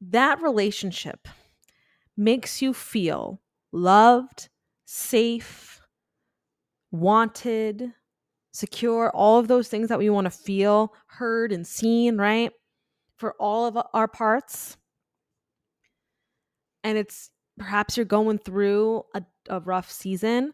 that 0.00 0.40
relationship 0.40 1.26
makes 2.16 2.62
you 2.62 2.72
feel 2.72 3.40
loved, 3.72 4.48
safe, 4.84 5.80
wanted, 6.90 7.92
secure, 8.52 9.10
all 9.10 9.38
of 9.40 9.48
those 9.48 9.68
things 9.68 9.88
that 9.88 9.98
we 9.98 10.08
want 10.10 10.26
to 10.26 10.30
feel 10.30 10.92
heard 11.08 11.50
and 11.50 11.66
seen, 11.66 12.16
right? 12.16 12.52
For 13.24 13.34
all 13.40 13.64
of 13.64 13.78
our 13.94 14.06
parts. 14.06 14.76
And 16.82 16.98
it's 16.98 17.30
perhaps 17.58 17.96
you're 17.96 18.04
going 18.04 18.36
through 18.36 19.04
a, 19.14 19.22
a 19.48 19.60
rough 19.60 19.90
season, 19.90 20.52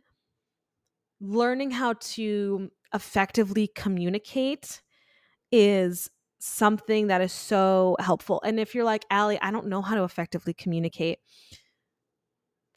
learning 1.21 1.73
how 1.73 1.95
to 1.95 2.71
effectively 2.95 3.73
communicate 3.75 4.83
is 5.51 6.11
something 6.39 7.09
that 7.09 7.21
is 7.21 7.33
so 7.33 7.97
helpful. 7.99 8.41
And 8.45 8.61
if 8.61 8.73
you're 8.73 8.85
like, 8.85 9.05
Allie, 9.11 9.41
I 9.43 9.51
don't 9.51 9.67
know 9.67 9.83
how 9.83 9.97
to 9.97 10.05
effectively 10.05 10.55
communicate, 10.55 11.19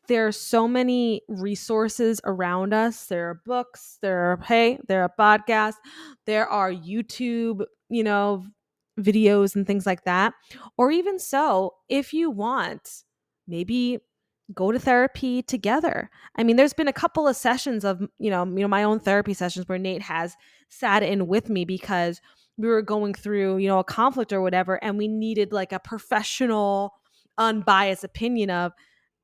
there 0.08 0.26
are 0.26 0.32
so 0.32 0.68
many 0.68 1.22
resources 1.28 2.20
around 2.24 2.74
us. 2.74 3.06
There 3.06 3.30
are 3.30 3.42
books, 3.46 4.00
there 4.02 4.32
are, 4.32 4.38
hey, 4.38 4.80
there 4.88 5.04
are 5.04 5.14
podcasts, 5.20 5.78
there 6.26 6.48
are 6.48 6.72
YouTube, 6.72 7.64
you 7.90 8.04
know, 8.04 8.44
videos 9.00 9.56
and 9.56 9.66
things 9.66 9.86
like 9.86 10.04
that. 10.04 10.34
Or 10.78 10.92
even 10.92 11.20
so, 11.20 11.76
if 11.90 12.14
you 12.14 12.30
want, 12.30 13.04
maybe 13.48 14.00
go 14.54 14.72
to 14.72 14.80
therapy 14.80 15.42
together. 15.42 16.10
I 16.36 16.44
mean, 16.44 16.58
there's 16.58 16.74
been 16.74 16.88
a 16.88 16.94
couple 16.94 17.28
of 17.28 17.36
sessions 17.36 17.86
of, 17.86 18.02
you 18.20 18.30
know, 18.30 18.44
you 18.46 18.62
know, 18.62 18.68
my 18.68 18.84
own 18.84 19.00
therapy 19.00 19.34
sessions 19.34 19.68
where 19.68 19.78
Nate 19.78 20.02
has 20.02 20.36
sat 20.70 21.02
in 21.04 21.28
with 21.28 21.50
me 21.50 21.66
because 21.66 22.22
we 22.58 22.68
were 22.68 22.82
going 22.82 23.14
through, 23.14 23.58
you 23.58 23.68
know, 23.68 23.80
a 23.80 23.84
conflict 23.84 24.34
or 24.34 24.42
whatever 24.42 24.84
and 24.84 24.98
we 24.98 25.08
needed 25.08 25.52
like 25.52 25.72
a 25.72 25.80
professional 25.80 26.94
unbiased 27.38 28.04
opinion 28.04 28.50
of 28.50 28.74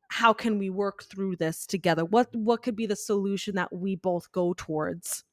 how 0.07 0.33
can 0.33 0.57
we 0.57 0.69
work 0.69 1.03
through 1.03 1.35
this 1.35 1.67
together? 1.67 2.03
What 2.03 2.35
what 2.35 2.63
could 2.63 2.75
be 2.75 2.87
the 2.87 2.95
solution 2.95 3.55
that 3.55 3.71
we 3.71 3.95
both 3.95 4.31
go 4.31 4.53
towards 4.53 5.23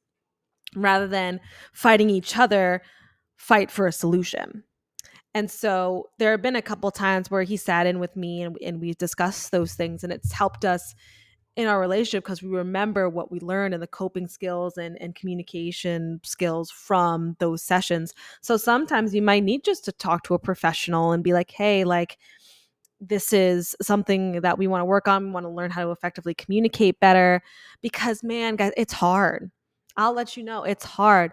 rather 0.75 1.07
than 1.07 1.39
fighting 1.73 2.09
each 2.09 2.37
other, 2.37 2.83
fight 3.37 3.71
for 3.71 3.87
a 3.87 3.91
solution. 3.91 4.63
And 5.33 5.49
so 5.49 6.09
there 6.17 6.31
have 6.31 6.41
been 6.41 6.55
a 6.55 6.61
couple 6.61 6.89
times 6.91 7.29
where 7.29 7.43
he 7.43 7.57
sat 7.57 7.85
in 7.85 7.99
with 7.99 8.15
me 8.15 8.41
and, 8.41 8.57
and 8.63 8.81
we 8.81 8.93
discussed 8.93 9.51
those 9.51 9.73
things, 9.73 10.03
and 10.03 10.11
it's 10.11 10.31
helped 10.31 10.65
us 10.65 10.95
in 11.55 11.67
our 11.67 11.79
relationship 11.79 12.23
because 12.23 12.43
we 12.43 12.49
remember 12.49 13.09
what 13.09 13.31
we 13.31 13.39
learned 13.39 13.73
and 13.73 13.81
the 13.81 13.87
coping 13.87 14.27
skills 14.27 14.77
and, 14.77 14.99
and 15.01 15.15
communication 15.15 16.19
skills 16.23 16.69
from 16.69 17.35
those 17.39 17.63
sessions. 17.63 18.13
So 18.41 18.57
sometimes 18.57 19.13
you 19.13 19.23
might 19.23 19.43
need 19.43 19.63
just 19.63 19.83
to 19.85 19.91
talk 19.91 20.23
to 20.23 20.35
a 20.35 20.39
professional 20.39 21.13
and 21.13 21.23
be 21.23 21.33
like, 21.33 21.51
hey, 21.51 21.83
like, 21.83 22.17
this 22.99 23.33
is 23.33 23.75
something 23.81 24.41
that 24.41 24.57
we 24.57 24.67
want 24.67 24.81
to 24.81 24.85
work 24.85 25.07
on. 25.07 25.25
We 25.25 25.31
want 25.31 25.45
to 25.45 25.51
learn 25.51 25.71
how 25.71 25.83
to 25.83 25.91
effectively 25.91 26.33
communicate 26.33 26.99
better 26.99 27.41
because, 27.81 28.23
man, 28.23 28.55
guys, 28.55 28.71
it's 28.77 28.93
hard. 28.93 29.51
I'll 29.97 30.13
let 30.13 30.37
you 30.37 30.43
know 30.43 30.63
it's 30.63 30.85
hard 30.85 31.31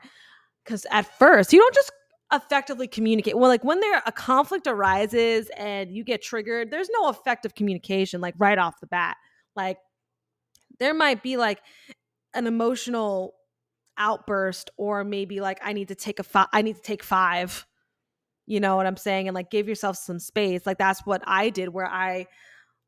because 0.65 0.87
at 0.91 1.07
first 1.19 1.53
you 1.53 1.61
don't 1.61 1.75
just 1.75 1.93
effectively 2.33 2.89
communicate. 2.89 3.37
Well, 3.37 3.49
like 3.49 3.65
when 3.65 3.81
there 3.81 4.03
a 4.07 4.13
conflict 4.13 4.67
arises 4.67 5.51
and 5.57 5.95
you 5.95 6.05
get 6.05 6.23
triggered, 6.23 6.71
there's 6.71 6.89
no 6.91 7.09
effective 7.09 7.55
communication 7.55 8.21
like 8.21 8.35
right 8.39 8.59
off 8.59 8.81
the 8.81 8.87
bat. 8.87 9.17
Like 9.55 9.79
there 10.79 10.95
might 10.95 11.23
be 11.23 11.37
like 11.37 11.61
an 12.35 12.47
emotional 12.47 13.35
outburst 13.97 14.71
or 14.77 15.05
maybe 15.05 15.41
like 15.41 15.61
I 15.63 15.73
need 15.73 15.89
to 15.89 15.95
take 15.95 16.19
a 16.19 16.25
five 16.25 16.49
I 16.53 16.63
need 16.63 16.77
to 16.77 16.83
take 16.83 17.03
5. 17.03 17.67
You 18.47 18.61
know 18.61 18.77
what 18.77 18.87
I'm 18.87 18.97
saying? 18.97 19.29
And 19.29 19.35
like 19.35 19.51
give 19.51 19.69
yourself 19.69 19.97
some 19.97 20.19
space. 20.19 20.67
Like 20.67 20.79
that's 20.79 21.07
what 21.07 21.23
I 21.25 21.51
did 21.51 21.69
where 21.69 21.87
I 21.87 22.27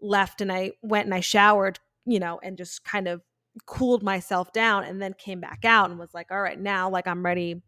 left 0.01 0.41
and 0.41 0.53
I 0.53 0.73
went 0.83 1.07
and 1.07 1.15
I 1.15 1.21
showered, 1.21 1.79
you 2.05 2.19
know, 2.19 2.39
and 2.43 2.59
just 2.59 2.85
kind 2.85 3.09
of 3.09 3.23
cooled 3.65 4.03
myself 4.03 4.53
down 4.53 4.85
and 4.85 5.01
then 5.01 5.15
came 5.15 5.41
back 5.41 5.65
out 5.65 5.91
and 5.91 5.99
was 5.99 6.13
like, 6.13 6.31
all 6.31 6.41
right, 6.41 6.61
now 6.61 6.91
like 6.91 7.07
I'm 7.07 7.25
ready 7.25 7.63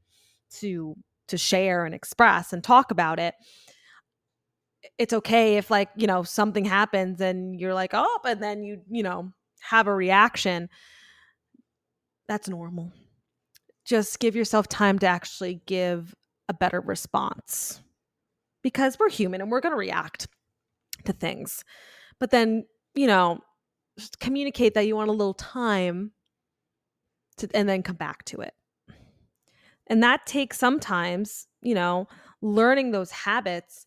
to 0.57 0.95
to 1.29 1.39
share 1.39 1.85
and 1.85 1.95
express 1.95 2.53
and 2.53 2.63
talk 2.65 2.91
about 2.91 3.19
it. 3.19 3.35
It's 4.97 5.13
okay 5.13 5.57
if 5.57 5.71
like 5.71 5.89
you 5.97 6.07
know 6.07 6.23
something 6.23 6.65
happens 6.65 7.21
and 7.21 7.59
you're 7.59 7.75
like 7.75 7.91
oh 7.95 8.19
and 8.25 8.43
then 8.43 8.63
you 8.63 8.81
you 8.91 9.03
know 9.03 9.33
have 9.61 9.87
a 9.87 9.95
reaction. 9.95 10.69
That's 12.29 12.49
normal. 12.49 12.93
Just 13.85 14.19
give 14.21 14.37
yourself 14.37 14.69
time 14.69 14.99
to 14.99 15.07
actually 15.07 15.63
give 15.67 16.15
a 16.49 16.55
better 16.55 16.81
response 16.81 17.81
because 18.63 18.99
we're 18.99 19.09
human 19.09 19.41
and 19.41 19.51
we're 19.51 19.61
going 19.61 19.73
to 19.73 19.79
react 19.79 20.29
to 21.05 21.13
things. 21.13 21.65
But 22.19 22.31
then 22.31 22.67
you 22.95 23.07
know 23.07 23.41
communicate 24.21 24.75
that 24.75 24.87
you 24.87 24.97
want 24.97 25.09
a 25.09 25.13
little 25.13 25.35
time 25.35 26.13
to 27.39 27.49
and 27.55 27.69
then 27.69 27.83
come 27.83 27.97
back 27.97 28.25
to 28.25 28.41
it 28.41 28.55
and 29.89 30.03
that 30.03 30.27
takes 30.27 30.59
sometimes, 30.59 31.47
you 31.63 31.75
know, 31.75 32.07
learning 32.43 32.91
those 32.93 33.11
habits, 33.11 33.87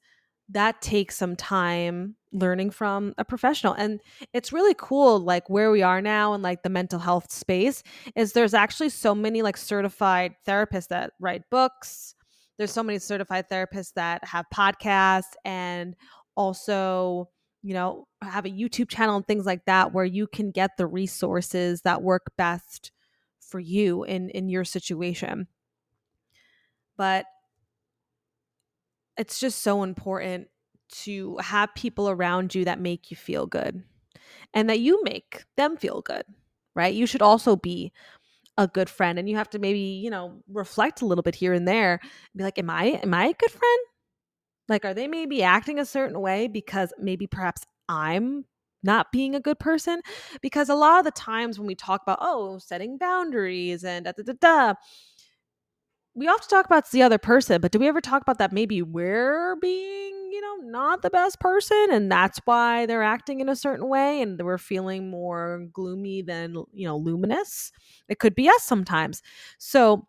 that 0.49 0.81
takes 0.81 1.15
some 1.15 1.35
time 1.35 2.15
learning 2.33 2.71
from 2.71 3.13
a 3.17 3.23
professional. 3.23 3.73
And 3.73 4.01
it's 4.33 4.51
really 4.51 4.75
cool, 4.77 5.19
like 5.19 5.49
where 5.49 5.71
we 5.71 5.81
are 5.81 6.01
now 6.01 6.33
in 6.33 6.41
like 6.41 6.63
the 6.63 6.69
mental 6.69 6.99
health 6.99 7.31
space, 7.31 7.83
is 8.15 8.33
there's 8.33 8.53
actually 8.53 8.89
so 8.89 9.15
many 9.15 9.41
like 9.41 9.57
certified 9.57 10.35
therapists 10.47 10.87
that 10.89 11.13
write 11.19 11.43
books. 11.49 12.15
There's 12.57 12.71
so 12.71 12.83
many 12.83 12.99
certified 12.99 13.49
therapists 13.49 13.93
that 13.95 14.25
have 14.25 14.45
podcasts 14.53 15.33
and 15.45 15.95
also 16.35 17.29
you 17.63 17.73
know 17.73 18.07
have 18.21 18.45
a 18.45 18.49
youtube 18.49 18.89
channel 18.89 19.15
and 19.15 19.27
things 19.27 19.45
like 19.45 19.65
that 19.65 19.93
where 19.93 20.05
you 20.05 20.27
can 20.27 20.51
get 20.51 20.71
the 20.77 20.87
resources 20.87 21.81
that 21.83 22.01
work 22.01 22.31
best 22.37 22.91
for 23.39 23.59
you 23.59 24.03
in 24.03 24.29
in 24.29 24.49
your 24.49 24.63
situation 24.63 25.47
but 26.97 27.25
it's 29.17 29.39
just 29.39 29.61
so 29.61 29.83
important 29.83 30.47
to 30.89 31.37
have 31.37 31.73
people 31.75 32.09
around 32.09 32.53
you 32.53 32.65
that 32.65 32.79
make 32.79 33.11
you 33.11 33.17
feel 33.17 33.45
good 33.45 33.83
and 34.53 34.69
that 34.69 34.79
you 34.79 35.03
make 35.03 35.45
them 35.57 35.77
feel 35.77 36.01
good, 36.01 36.23
right? 36.75 36.93
You 36.93 37.05
should 37.07 37.21
also 37.21 37.55
be 37.55 37.93
a 38.57 38.67
good 38.67 38.89
friend 38.89 39.19
and 39.19 39.29
you 39.29 39.37
have 39.37 39.49
to 39.51 39.59
maybe, 39.59 39.79
you 39.79 40.09
know, 40.09 40.41
reflect 40.49 41.01
a 41.01 41.05
little 41.05 41.23
bit 41.23 41.35
here 41.35 41.53
and 41.53 41.67
there. 41.67 41.99
and 42.03 42.37
Be 42.37 42.43
like, 42.43 42.59
am 42.59 42.69
I 42.69 42.85
am 43.03 43.13
I 43.13 43.27
a 43.27 43.33
good 43.33 43.51
friend? 43.51 43.81
Like 44.71 44.85
are 44.85 44.93
they 44.95 45.07
maybe 45.07 45.43
acting 45.43 45.79
a 45.79 45.85
certain 45.85 46.19
way 46.21 46.47
because 46.47 46.93
maybe 46.99 47.27
perhaps 47.27 47.63
I'm 47.89 48.45
not 48.83 49.11
being 49.11 49.35
a 49.35 49.39
good 49.41 49.59
person? 49.59 50.01
Because 50.41 50.69
a 50.69 50.75
lot 50.75 50.99
of 50.99 51.05
the 51.05 51.11
times 51.11 51.59
when 51.59 51.67
we 51.67 51.75
talk 51.75 52.01
about 52.03 52.19
oh 52.21 52.57
setting 52.59 52.97
boundaries 52.97 53.83
and 53.83 54.05
da 54.05 54.13
da 54.13 54.23
da 54.23 54.33
da 54.41 54.73
we 56.13 56.27
often 56.27 56.49
talk 56.49 56.65
about 56.65 56.89
the 56.91 57.01
other 57.01 57.17
person 57.17 57.61
but 57.61 57.71
do 57.71 57.79
we 57.79 57.87
ever 57.87 58.01
talk 58.01 58.21
about 58.21 58.37
that 58.37 58.51
maybe 58.51 58.81
we're 58.81 59.55
being 59.61 60.29
you 60.31 60.41
know 60.41 60.55
not 60.69 61.01
the 61.01 61.09
best 61.09 61.39
person 61.39 61.87
and 61.91 62.11
that's 62.11 62.39
why 62.45 62.85
they're 62.85 63.03
acting 63.03 63.39
in 63.39 63.49
a 63.49 63.55
certain 63.55 63.87
way 63.87 64.21
and 64.21 64.41
we're 64.41 64.57
feeling 64.57 65.09
more 65.09 65.65
gloomy 65.73 66.21
than 66.21 66.55
you 66.73 66.87
know 66.87 66.97
luminous? 66.97 67.71
It 68.09 68.19
could 68.19 68.35
be 68.35 68.49
us 68.49 68.63
sometimes. 68.63 69.21
So 69.57 70.07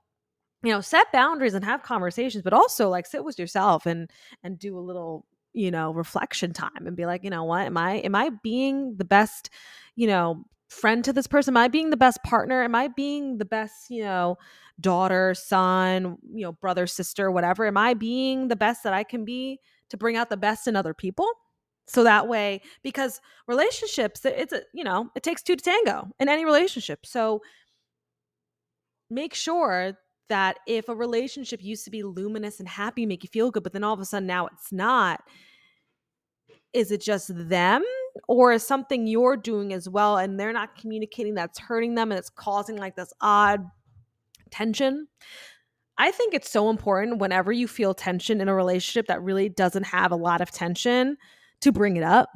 you 0.62 0.72
know 0.72 0.81
set 0.81 1.11
boundaries 1.12 1.55
and 1.55 1.64
have 1.64 1.83
conversations 1.83 2.42
but 2.42 2.53
also 2.53 2.88
like 2.88 3.07
sit 3.07 3.25
with 3.25 3.38
yourself 3.38 3.87
and 3.87 4.11
and 4.42 4.59
do 4.59 4.79
a 4.79 4.81
little 4.81 5.27
you 5.53 5.70
know 5.70 5.92
reflection 5.92 6.53
time 6.53 6.87
and 6.87 6.96
be 6.96 7.07
like 7.07 7.25
you 7.25 7.31
know 7.31 7.44
what? 7.44 7.66
Am 7.66 7.77
i 7.77 7.94
am 7.96 8.14
i 8.14 8.31
being 8.42 8.96
the 8.96 9.05
best 9.05 9.51
you 9.96 10.07
know 10.07 10.44
friend 10.68 11.05
to 11.05 11.12
this 11.12 11.27
person? 11.27 11.53
Am 11.53 11.59
i 11.59 11.68
being 11.68 11.90
the 11.90 11.96
best 11.96 12.22
partner? 12.22 12.62
Am 12.62 12.75
i 12.75 12.88
being 12.88 13.38
the 13.38 13.44
best 13.44 13.90
you 13.90 14.03
know 14.03 14.37
daughter 14.81 15.35
son 15.35 16.16
you 16.33 16.42
know 16.42 16.53
brother 16.53 16.87
sister 16.87 17.31
whatever? 17.31 17.66
Am 17.66 17.77
i 17.77 17.94
being 17.94 18.48
the 18.48 18.57
best 18.57 18.83
that 18.85 18.92
i 18.92 19.05
can 19.05 19.25
be 19.25 19.59
to 19.90 19.96
bring 19.96 20.16
out 20.16 20.31
the 20.31 20.37
best 20.37 20.66
in 20.66 20.77
other 20.77 20.94
people? 20.94 21.27
So 21.87 22.05
that 22.05 22.29
way 22.29 22.62
because 22.83 23.20
relationships 23.46 24.25
it's 24.25 24.53
a 24.53 24.62
you 24.72 24.85
know 24.85 25.11
it 25.14 25.22
takes 25.22 25.42
two 25.42 25.57
to 25.57 25.62
tango 25.62 26.09
in 26.18 26.29
any 26.29 26.44
relationship. 26.44 27.05
So 27.05 27.42
make 29.11 29.35
sure 29.35 29.98
that 30.33 30.61
if 30.66 30.88
a 30.88 30.95
relationship 30.95 31.62
used 31.62 31.85
to 31.85 31.90
be 31.90 32.03
luminous 32.03 32.59
and 32.59 32.66
happy, 32.66 33.05
make 33.05 33.23
you 33.23 33.29
feel 33.29 33.51
good, 33.51 33.62
but 33.62 33.75
then 33.75 33.85
all 33.85 33.92
of 33.92 34.01
a 34.01 34.05
sudden 34.07 34.27
now 34.27 34.47
it's 34.47 34.73
not, 34.73 35.21
is 36.73 36.90
it 36.90 37.03
just 37.03 37.31
them? 37.51 37.85
Or 38.29 38.51
is 38.53 38.66
something 38.66 39.07
you're 39.07 39.37
doing 39.37 39.75
as 39.75 39.90
well 39.90 40.16
and 40.16 40.40
they're 40.40 40.55
not 40.55 40.75
communicating 40.75 41.35
that's 41.35 41.59
hurting 41.59 41.97
them 41.97 42.11
and 42.11 42.18
it's 42.18 42.31
causing 42.31 42.77
like 42.77 42.97
this 42.97 43.12
odd 43.21 43.61
tension? 44.51 45.07
I 45.99 46.11
think 46.12 46.33
it's 46.33 46.51
so 46.51 46.71
important 46.71 47.18
whenever 47.18 47.53
you 47.53 47.68
feel 47.68 47.92
tension 47.92 48.40
in 48.40 48.49
a 48.49 48.55
relationship 48.55 49.07
that 49.09 49.23
really 49.23 49.51
doesn't 49.51 49.85
have 49.85 50.12
a 50.12 50.16
lot 50.16 50.40
of 50.40 50.51
tension 50.51 51.18
to 51.61 51.73
bring 51.73 51.99
it 51.99 52.03
up. 52.03 52.31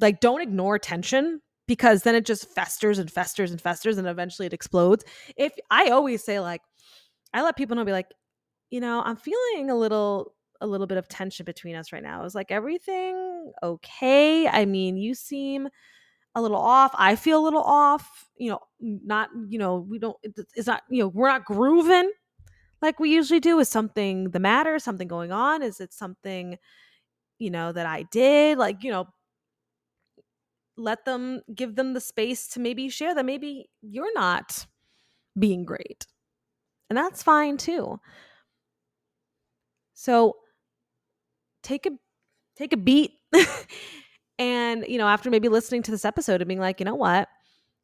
Like, 0.00 0.20
don't 0.20 0.40
ignore 0.40 0.78
tension 0.78 1.42
because 1.66 2.02
then 2.02 2.14
it 2.14 2.24
just 2.24 2.48
festers 2.54 2.98
and 2.98 3.10
festers 3.10 3.50
and 3.50 3.60
festers 3.60 3.98
and 3.98 4.06
eventually 4.08 4.46
it 4.46 4.52
explodes. 4.54 5.04
If 5.36 5.52
I 5.70 5.88
always 5.88 6.24
say, 6.24 6.40
like, 6.40 6.62
I 7.34 7.42
let 7.42 7.56
people 7.56 7.76
know, 7.76 7.84
be 7.84 7.92
like, 7.92 8.14
you 8.70 8.80
know, 8.80 9.02
I'm 9.04 9.16
feeling 9.16 9.70
a 9.70 9.76
little 9.76 10.34
a 10.60 10.66
little 10.66 10.86
bit 10.86 10.98
of 10.98 11.08
tension 11.08 11.44
between 11.44 11.76
us 11.76 11.92
right 11.92 12.02
now. 12.02 12.24
Is 12.24 12.34
like 12.34 12.50
everything 12.50 13.52
okay? 13.62 14.46
I 14.48 14.64
mean, 14.64 14.96
you 14.96 15.14
seem 15.14 15.68
a 16.34 16.40
little 16.42 16.56
off. 16.56 16.92
I 16.94 17.16
feel 17.16 17.40
a 17.40 17.44
little 17.44 17.62
off. 17.62 18.28
You 18.36 18.52
know, 18.52 18.60
not 18.80 19.30
you 19.48 19.58
know 19.58 19.78
we 19.78 19.98
don't. 19.98 20.16
It's 20.22 20.66
not 20.66 20.82
you 20.88 21.02
know 21.02 21.08
we're 21.08 21.28
not 21.28 21.44
grooving 21.44 22.10
like 22.82 23.00
we 23.00 23.10
usually 23.10 23.40
do. 23.40 23.58
Is 23.58 23.68
something 23.68 24.30
the 24.30 24.40
matter? 24.40 24.78
Something 24.78 25.08
going 25.08 25.32
on? 25.32 25.62
Is 25.62 25.80
it 25.80 25.92
something 25.92 26.58
you 27.38 27.50
know 27.50 27.72
that 27.72 27.86
I 27.86 28.04
did? 28.04 28.58
Like 28.58 28.84
you 28.84 28.90
know, 28.92 29.08
let 30.76 31.04
them 31.04 31.42
give 31.54 31.76
them 31.76 31.94
the 31.94 32.00
space 32.00 32.48
to 32.48 32.60
maybe 32.60 32.88
share 32.88 33.14
that 33.14 33.26
maybe 33.26 33.68
you're 33.82 34.14
not 34.14 34.66
being 35.38 35.64
great 35.64 36.06
and 36.96 37.04
that's 37.04 37.22
fine 37.22 37.56
too. 37.56 37.98
So 39.94 40.36
take 41.62 41.86
a 41.86 41.90
take 42.56 42.72
a 42.72 42.76
beat 42.76 43.12
and 44.38 44.84
you 44.86 44.98
know 44.98 45.08
after 45.08 45.30
maybe 45.30 45.48
listening 45.48 45.82
to 45.82 45.90
this 45.90 46.04
episode 46.04 46.40
and 46.40 46.48
being 46.48 46.60
like, 46.60 46.78
you 46.78 46.86
know 46.86 46.94
what? 46.94 47.28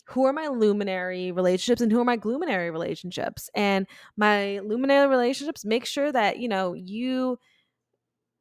Who 0.07 0.27
are 0.27 0.33
my 0.33 0.47
luminary 0.49 1.33
relationships 1.33 1.81
and 1.81 1.91
who 1.91 2.01
are 2.01 2.05
my 2.05 2.17
gloominary 2.17 2.71
relationships? 2.71 3.51
And 3.55 3.87
my 4.17 4.61
luminary 4.61 5.09
relationships, 5.09 5.65
make 5.65 5.87
sure 5.87 6.11
that, 6.13 6.39
you 6.39 6.49
know, 6.49 6.75
you 6.75 7.39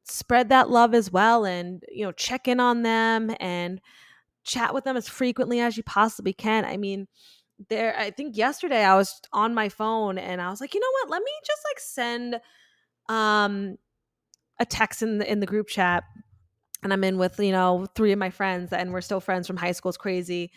spread 0.04 0.48
that 0.48 0.70
love 0.70 0.94
as 0.94 1.12
well 1.12 1.44
and, 1.44 1.82
you 1.88 2.04
know, 2.04 2.12
check 2.12 2.48
in 2.48 2.58
on 2.58 2.82
them 2.82 3.34
and 3.38 3.80
chat 4.44 4.74
with 4.74 4.84
them 4.84 4.96
as 4.96 5.08
frequently 5.08 5.60
as 5.60 5.76
you 5.76 5.84
possibly 5.84 6.32
can. 6.32 6.64
I 6.64 6.76
mean, 6.76 7.06
there 7.68 7.94
i 7.98 8.10
think 8.10 8.36
yesterday 8.36 8.82
i 8.82 8.96
was 8.96 9.20
on 9.32 9.54
my 9.54 9.68
phone 9.68 10.16
and 10.16 10.40
i 10.40 10.48
was 10.48 10.60
like 10.60 10.74
you 10.74 10.80
know 10.80 10.90
what? 11.02 11.10
Let 11.10 11.22
me 11.22 11.32
just 11.46 11.62
like 11.70 11.80
send 11.80 12.40
um 13.08 13.76
a 14.58 14.64
text 14.64 15.02
in 15.02 15.18
the 15.18 15.30
in 15.30 15.40
the 15.40 15.46
group 15.46 15.68
chat. 15.68 16.04
And 16.82 16.94
i'm 16.94 17.04
in 17.04 17.18
with 17.18 17.38
you 17.38 17.52
know 17.52 17.86
three 17.94 18.12
of 18.12 18.18
my 18.18 18.30
friends 18.30 18.72
and 18.72 18.92
we're 18.92 19.02
still 19.02 19.20
friends 19.20 19.46
from 19.46 19.56
high 19.56 19.72
school 19.72 19.90
it's 19.90 19.98
crazy. 19.98 20.50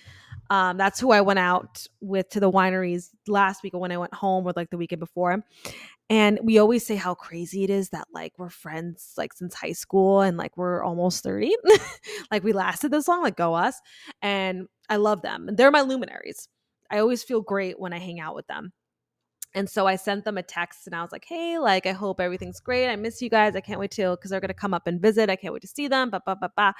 Um 0.49 0.77
that's 0.77 0.99
who 0.99 1.11
i 1.11 1.19
went 1.21 1.39
out 1.39 1.85
with 1.99 2.29
to 2.29 2.39
the 2.39 2.51
wineries 2.51 3.09
last 3.27 3.63
week 3.63 3.73
when 3.73 3.91
i 3.91 3.97
went 3.97 4.13
home 4.13 4.45
or 4.45 4.53
like 4.55 4.69
the 4.69 4.77
weekend 4.77 5.01
before. 5.01 5.43
And 6.09 6.39
we 6.43 6.59
always 6.59 6.85
say 6.85 6.95
how 6.95 7.15
crazy 7.15 7.63
it 7.63 7.69
is 7.69 7.89
that 7.89 8.07
like 8.13 8.33
we're 8.37 8.49
friends 8.49 9.13
like 9.17 9.33
since 9.33 9.55
high 9.55 9.71
school 9.71 10.21
and 10.21 10.37
like 10.37 10.55
we're 10.55 10.83
almost 10.83 11.23
30 11.23 11.53
like 12.31 12.43
we 12.43 12.53
lasted 12.53 12.91
this 12.91 13.07
long 13.07 13.21
like 13.21 13.35
go 13.35 13.53
us. 13.53 13.81
And 14.21 14.67
i 14.89 14.95
love 14.95 15.23
them. 15.23 15.49
They're 15.51 15.71
my 15.71 15.81
luminaries 15.81 16.47
I 16.93 16.99
always 16.99 17.23
feel 17.23 17.41
great 17.41 17.79
when 17.79 17.91
I 17.91 17.97
hang 17.97 18.19
out 18.19 18.35
with 18.35 18.45
them. 18.45 18.71
And 19.55 19.67
so 19.69 19.87
I 19.87 19.95
sent 19.95 20.25
them 20.25 20.37
a 20.37 20.43
text 20.43 20.85
and 20.85 20.95
I 20.95 21.01
was 21.01 21.11
like, 21.11 21.25
hey, 21.27 21.57
like, 21.57 21.87
I 21.87 21.91
hope 21.91 22.19
everything's 22.19 22.59
great. 22.59 22.87
I 22.87 22.95
miss 22.95 23.21
you 23.21 23.29
guys. 23.29 23.55
I 23.55 23.61
can't 23.61 23.79
wait 23.79 23.91
to, 23.91 24.11
because 24.11 24.29
they're 24.29 24.39
going 24.39 24.47
to 24.49 24.53
come 24.53 24.73
up 24.73 24.85
and 24.85 25.01
visit. 25.01 25.29
I 25.29 25.35
can't 25.35 25.53
wait 25.53 25.63
to 25.63 25.67
see 25.67 25.87
them. 25.87 26.11
Ba, 26.11 26.21
ba, 26.25 26.35
ba, 26.35 26.51
ba 26.55 26.73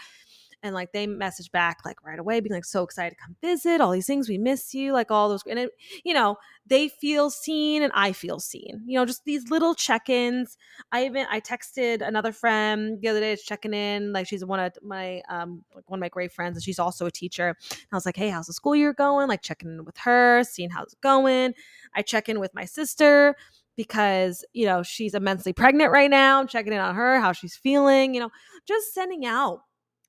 and 0.64 0.74
like 0.74 0.92
they 0.94 1.06
message 1.06 1.52
back 1.52 1.80
like 1.86 2.04
right 2.04 2.18
away 2.18 2.40
being 2.40 2.54
like 2.54 2.66
so 2.66 2.84
excited 2.84 3.16
to 3.16 3.24
come 3.24 3.36
visit 3.42 3.82
all 3.82 3.92
these 3.92 4.08
things 4.08 4.30
we 4.30 4.38
miss 4.38 4.74
you 4.74 4.94
like 4.94 5.12
all 5.12 5.30
those 5.30 5.44
and 5.48 5.60
it, 5.60 5.72
you 6.04 6.14
know 6.14 6.38
they 6.66 6.88
feel 6.88 7.30
seen 7.30 7.84
and 7.84 7.92
i 7.94 8.12
feel 8.14 8.40
seen 8.40 8.82
you 8.86 8.98
know 8.98 9.06
just 9.06 9.26
these 9.26 9.50
little 9.52 9.76
check-ins. 9.76 10.58
I 10.92 11.06
even 11.06 11.28
i 11.30 11.40
texted 11.40 12.06
another 12.06 12.32
friend 12.32 13.00
the 13.02 13.10
other 13.10 13.20
day 13.20 13.36
checking 13.36 13.74
in 13.74 14.14
like 14.14 14.28
she's 14.28 14.46
one 14.46 14.60
of 14.60 14.74
my 14.82 15.22
um 15.30 15.64
like 15.76 15.90
one 15.90 16.00
of 16.00 16.02
my 16.02 16.10
great 16.10 16.32
friends 16.32 16.56
and 16.56 16.64
she's 16.64 16.80
also 16.80 17.06
a 17.06 17.12
teacher. 17.12 17.50
And 17.50 17.88
i 17.92 17.96
was 17.96 18.06
like 18.06 18.18
hey 18.18 18.30
how's 18.30 18.48
the 18.48 18.54
school 18.54 18.76
year 18.76 18.94
going? 18.94 19.28
Like 19.28 19.42
checking 19.42 19.70
in 19.70 19.86
with 19.86 19.98
her 19.98 20.44
seeing 20.44 20.70
how's 20.70 20.94
it 20.94 21.02
going. 21.02 21.54
I 21.94 22.02
check 22.02 22.30
in 22.30 22.40
with 22.40 22.54
my 22.54 22.66
sister 22.66 23.36
because 23.76 24.46
you 24.54 24.66
know 24.66 24.84
she's 24.84 25.14
immensely 25.14 25.52
pregnant 25.52 25.92
right 25.92 26.10
now 26.10 26.46
checking 26.46 26.74
in 26.74 26.80
on 26.80 26.96
her 26.96 27.20
how 27.20 27.32
she's 27.32 27.56
feeling 27.56 28.14
you 28.14 28.20
know 28.20 28.30
just 28.68 28.94
sending 28.94 29.26
out 29.26 29.62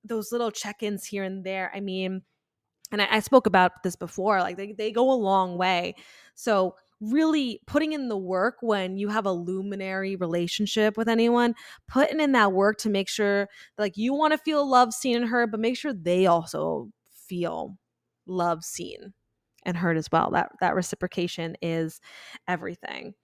those 0.04 0.32
little 0.32 0.50
check-ins 0.50 1.04
here 1.04 1.24
and 1.24 1.44
there 1.44 1.70
i 1.74 1.80
mean 1.80 2.22
and 2.92 3.02
I, 3.02 3.16
I, 3.16 3.20
spoke 3.20 3.46
about 3.46 3.82
this 3.82 3.96
before 3.96 4.40
like 4.40 4.56
they, 4.56 4.72
they 4.72 4.92
go 4.92 5.10
a 5.10 5.14
long 5.14 5.56
way. 5.56 5.94
So 6.34 6.76
really 7.00 7.60
putting 7.66 7.92
in 7.92 8.08
the 8.08 8.16
work 8.16 8.56
when 8.60 8.96
you 8.96 9.08
have 9.08 9.26
a 9.26 9.32
luminary 9.32 10.16
relationship 10.16 10.96
with 10.96 11.08
anyone 11.08 11.54
putting 11.88 12.20
in 12.20 12.32
that 12.32 12.52
work 12.52 12.78
to 12.78 12.88
make 12.88 13.08
sure 13.08 13.48
like 13.78 13.96
you 13.96 14.14
want 14.14 14.32
to 14.32 14.38
feel 14.38 14.68
love 14.68 14.94
seen 14.94 15.16
and 15.16 15.26
heard 15.26 15.50
but 15.50 15.60
make 15.60 15.76
sure 15.76 15.92
they 15.92 16.26
also 16.26 16.88
feel 17.26 17.76
love 18.26 18.64
seen 18.64 19.12
and 19.64 19.76
heard 19.76 19.96
as 19.96 20.08
well. 20.12 20.30
That 20.32 20.52
that 20.60 20.74
reciprocation 20.74 21.56
is 21.60 22.00
everything. 22.46 23.14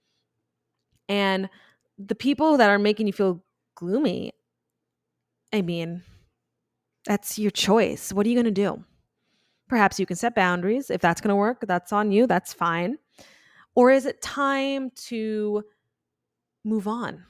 And 1.07 1.49
the 1.97 2.15
people 2.15 2.57
that 2.57 2.69
are 2.69 2.79
making 2.79 3.07
you 3.07 3.13
feel 3.13 3.43
gloomy 3.75 4.31
i 5.53 5.61
mean 5.61 6.03
that's 7.05 7.39
your 7.39 7.51
choice. 7.51 8.13
What 8.13 8.25
are 8.25 8.29
you 8.29 8.35
going 8.35 8.45
to 8.45 8.51
do? 8.51 8.83
Perhaps 9.67 9.99
you 9.99 10.05
can 10.05 10.15
set 10.15 10.35
boundaries. 10.35 10.89
If 10.89 11.01
that's 11.01 11.21
going 11.21 11.29
to 11.29 11.35
work, 11.35 11.63
that's 11.67 11.93
on 11.93 12.11
you. 12.11 12.27
That's 12.27 12.53
fine. 12.53 12.97
Or 13.75 13.89
is 13.89 14.05
it 14.05 14.21
time 14.21 14.91
to 15.07 15.63
move 16.65 16.87
on? 16.87 17.23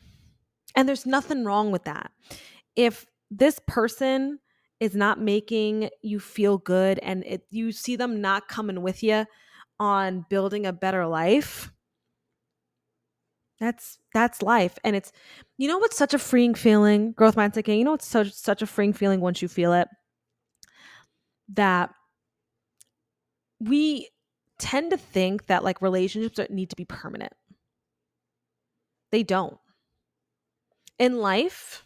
And 0.76 0.88
there's 0.88 1.06
nothing 1.06 1.46
wrong 1.46 1.72
with 1.72 1.84
that. 1.84 2.12
If 2.76 3.06
this 3.30 3.60
person 3.68 4.40
is 4.80 4.96
not 4.96 5.22
making 5.22 5.90
you 6.02 6.20
feel 6.20 6.58
good 6.58 7.00
and 7.00 7.24
it, 7.26 7.44
you 7.52 7.72
see 7.72 7.96
them 7.96 8.22
not 8.22 8.48
coming 8.48 8.82
with 8.82 9.04
you 9.04 9.26
on 9.80 10.26
building 10.30 10.66
a 10.66 10.74
better 10.74 11.06
life, 11.06 11.72
that's 13.62 14.00
that's 14.12 14.42
life 14.42 14.80
and 14.84 14.96
it's 14.96 15.12
you 15.60 15.68
know 15.68 15.78
what's 15.78 15.96
such 15.96 16.16
a 16.16 16.20
freeing 16.20 16.56
feeling? 16.56 17.14
Growth 17.14 17.36
mindset 17.36 17.64
gang 17.64 17.78
you 17.78 17.86
know 17.86 17.94
it's 17.94 18.08
such 18.08 18.34
such 18.34 18.62
a 18.62 18.68
freeing 18.68 18.92
feeling 18.92 19.22
once 19.22 19.42
you 19.42 19.48
feel 19.48 19.72
it? 19.72 19.88
That 21.54 21.92
we 23.60 24.10
tend 24.58 24.92
to 24.92 24.98
think 24.98 25.46
that 25.46 25.64
like 25.64 25.82
relationships 25.82 26.40
need 26.50 26.72
to 26.72 26.76
be 26.76 26.86
permanent. 26.86 27.34
They 29.12 29.24
don't. 29.24 29.58
In 30.98 31.20
life 31.20 31.86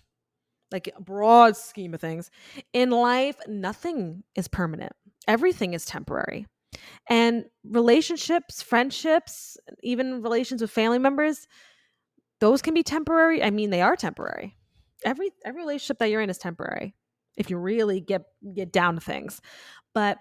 like 0.71 0.89
a 0.95 1.01
broad 1.01 1.55
scheme 1.55 1.93
of 1.93 2.01
things 2.01 2.31
in 2.73 2.89
life 2.89 3.35
nothing 3.47 4.23
is 4.35 4.47
permanent. 4.47 4.93
Everything 5.27 5.73
is 5.73 5.85
temporary. 5.85 6.47
And 7.09 7.45
relationships, 7.63 8.61
friendships, 8.61 9.57
even 9.83 10.21
relations 10.21 10.61
with 10.61 10.71
family 10.71 10.99
members, 10.99 11.47
those 12.45 12.61
can 12.61 12.75
be 12.75 12.83
temporary. 12.83 13.41
I 13.41 13.49
mean, 13.49 13.71
they 13.71 13.81
are 13.81 13.95
temporary. 13.95 14.55
Every 15.03 15.31
every 15.43 15.61
relationship 15.61 15.97
that 15.97 16.11
you're 16.11 16.21
in 16.21 16.29
is 16.29 16.37
temporary 16.37 16.93
if 17.37 17.49
you 17.49 17.57
really 17.57 17.99
get 17.99 18.21
get 18.53 18.71
down 18.71 18.93
to 18.93 19.01
things. 19.01 19.41
But 19.95 20.19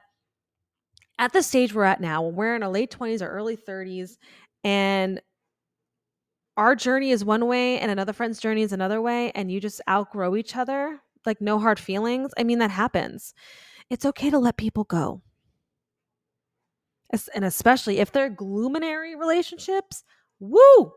at 1.19 1.35
the 1.35 1.43
stage 1.43 1.75
we're 1.75 1.85
at 1.85 2.01
now, 2.01 2.23
when 2.23 2.35
we're 2.35 2.57
in 2.57 2.63
our 2.63 2.71
late 2.71 2.91
20s 2.91 3.21
or 3.21 3.29
early 3.29 3.59
30s, 3.59 4.17
and 4.65 5.21
our 6.57 6.75
journey 6.75 7.11
is 7.11 7.27
one 7.27 7.47
way 7.47 7.79
and 7.79 7.91
another 7.91 8.15
friend's 8.15 8.41
journey 8.41 8.63
is 8.63 8.73
another 8.73 9.03
way, 9.03 9.31
and 9.35 9.53
you 9.53 9.61
just 9.61 9.83
outgrow 9.87 10.35
each 10.35 10.57
other, 10.57 11.01
like 11.27 11.43
no 11.43 11.59
hard 11.59 11.79
feelings. 11.79 12.33
I 12.39 12.45
mean, 12.45 12.59
that 12.61 12.71
happens. 12.71 13.35
It's 13.91 14.07
okay 14.07 14.31
to 14.31 14.39
let 14.39 14.57
people 14.57 14.85
go. 14.85 15.21
And 17.35 17.45
especially 17.45 17.99
if 17.99 18.13
they're 18.13 18.31
gloominary 18.31 19.15
relationships, 19.15 20.05
woo, 20.41 20.95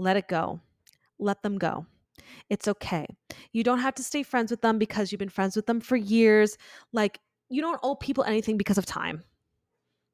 let 0.00 0.16
it 0.16 0.28
go. 0.28 0.60
Let 1.18 1.42
them 1.42 1.58
go. 1.58 1.86
It's 2.48 2.66
okay. 2.66 3.06
You 3.52 3.62
don't 3.62 3.78
have 3.78 3.94
to 3.96 4.02
stay 4.02 4.22
friends 4.22 4.50
with 4.50 4.62
them 4.62 4.78
because 4.78 5.12
you've 5.12 5.18
been 5.18 5.28
friends 5.28 5.56
with 5.56 5.66
them 5.66 5.80
for 5.80 5.96
years. 5.96 6.56
Like, 6.92 7.20
you 7.48 7.60
don't 7.60 7.80
owe 7.82 7.94
people 7.94 8.24
anything 8.24 8.56
because 8.56 8.78
of 8.78 8.86
time. 8.86 9.24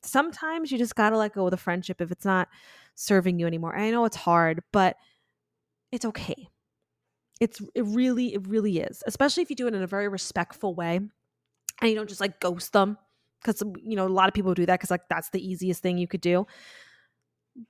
Sometimes 0.02 0.70
you 0.70 0.78
just 0.78 0.96
got 0.96 1.10
to 1.10 1.18
let 1.18 1.34
go 1.34 1.46
of 1.46 1.50
the 1.50 1.56
friendship 1.56 2.00
if 2.00 2.10
it's 2.10 2.24
not 2.24 2.48
serving 2.94 3.38
you 3.38 3.46
anymore. 3.46 3.76
I 3.76 3.90
know 3.90 4.04
it's 4.04 4.16
hard, 4.16 4.62
but 4.72 4.96
it's 5.92 6.04
okay. 6.04 6.48
It's 7.40 7.60
it 7.74 7.82
really 7.82 8.34
it 8.34 8.46
really 8.46 8.78
is. 8.78 9.02
Especially 9.06 9.42
if 9.42 9.50
you 9.50 9.56
do 9.56 9.66
it 9.66 9.74
in 9.74 9.82
a 9.82 9.86
very 9.86 10.08
respectful 10.08 10.74
way 10.74 10.96
and 10.96 11.90
you 11.90 11.94
don't 11.94 12.08
just 12.08 12.20
like 12.20 12.40
ghost 12.40 12.72
them 12.72 12.96
cuz 13.44 13.62
you 13.82 13.94
know 13.94 14.06
a 14.06 14.08
lot 14.08 14.28
of 14.28 14.34
people 14.34 14.54
do 14.54 14.64
that 14.64 14.80
cuz 14.80 14.90
like 14.90 15.06
that's 15.10 15.28
the 15.30 15.46
easiest 15.46 15.82
thing 15.82 15.98
you 15.98 16.08
could 16.08 16.22
do 16.22 16.46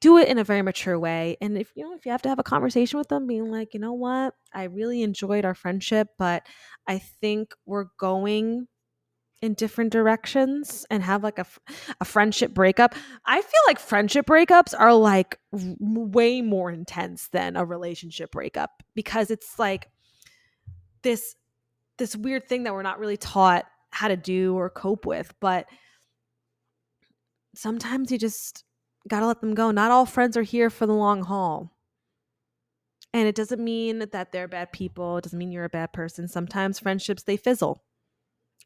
do 0.00 0.18
it 0.18 0.28
in 0.28 0.38
a 0.38 0.44
very 0.44 0.62
mature 0.62 0.98
way 0.98 1.36
and 1.40 1.56
if 1.56 1.70
you 1.76 1.84
know 1.84 1.94
if 1.94 2.04
you 2.04 2.12
have 2.12 2.22
to 2.22 2.28
have 2.28 2.38
a 2.38 2.44
conversation 2.44 2.98
with 2.98 3.08
them 3.08 3.26
being 3.26 3.50
like 3.50 3.72
you 3.74 3.80
know 3.80 3.92
what? 3.92 4.34
I 4.52 4.64
really 4.64 5.02
enjoyed 5.02 5.44
our 5.44 5.54
friendship 5.54 6.08
but 6.18 6.46
i 6.86 6.98
think 6.98 7.52
we're 7.66 7.86
going 7.98 8.66
in 9.42 9.54
different 9.54 9.92
directions 9.92 10.86
and 10.90 11.02
have 11.02 11.22
like 11.22 11.38
a, 11.38 11.46
a 12.00 12.04
friendship 12.04 12.54
breakup 12.54 12.94
i 13.26 13.40
feel 13.40 13.60
like 13.66 13.78
friendship 13.78 14.26
breakups 14.26 14.74
are 14.78 14.94
like 14.94 15.38
way 15.52 16.40
more 16.40 16.70
intense 16.70 17.28
than 17.28 17.56
a 17.56 17.64
relationship 17.64 18.30
breakup 18.32 18.82
because 18.94 19.30
it's 19.30 19.58
like 19.58 19.90
this 21.02 21.36
this 21.98 22.16
weird 22.16 22.48
thing 22.48 22.64
that 22.64 22.72
we're 22.72 22.82
not 22.82 22.98
really 22.98 23.16
taught 23.16 23.66
how 23.90 24.08
to 24.08 24.16
do 24.16 24.54
or 24.54 24.70
cope 24.70 25.06
with 25.06 25.34
but 25.40 25.66
sometimes 27.54 28.10
you 28.10 28.18
just 28.18 28.64
Gotta 29.08 29.26
let 29.26 29.40
them 29.40 29.54
go. 29.54 29.70
Not 29.70 29.90
all 29.90 30.06
friends 30.06 30.36
are 30.36 30.42
here 30.42 30.70
for 30.70 30.86
the 30.86 30.94
long 30.94 31.22
haul. 31.22 31.72
And 33.12 33.28
it 33.28 33.34
doesn't 33.34 33.62
mean 33.62 34.00
that 34.00 34.32
they're 34.32 34.48
bad 34.48 34.72
people. 34.72 35.16
It 35.16 35.24
doesn't 35.24 35.38
mean 35.38 35.52
you're 35.52 35.64
a 35.64 35.70
bad 35.70 35.92
person. 35.92 36.28
Sometimes 36.28 36.78
friendships, 36.78 37.22
they 37.22 37.36
fizzle. 37.36 37.82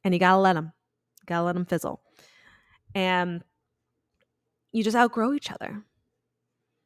And 0.03 0.14
you 0.14 0.20
gotta 0.20 0.41
let 0.41 0.55
them. 0.55 0.72
You 1.20 1.26
gotta 1.26 1.45
let 1.45 1.55
them 1.55 1.66
fizzle. 1.66 2.01
And 2.95 3.45
you 4.72 4.82
just 4.82 4.97
outgrow 4.97 5.34
each 5.34 5.53
other. 5.53 5.84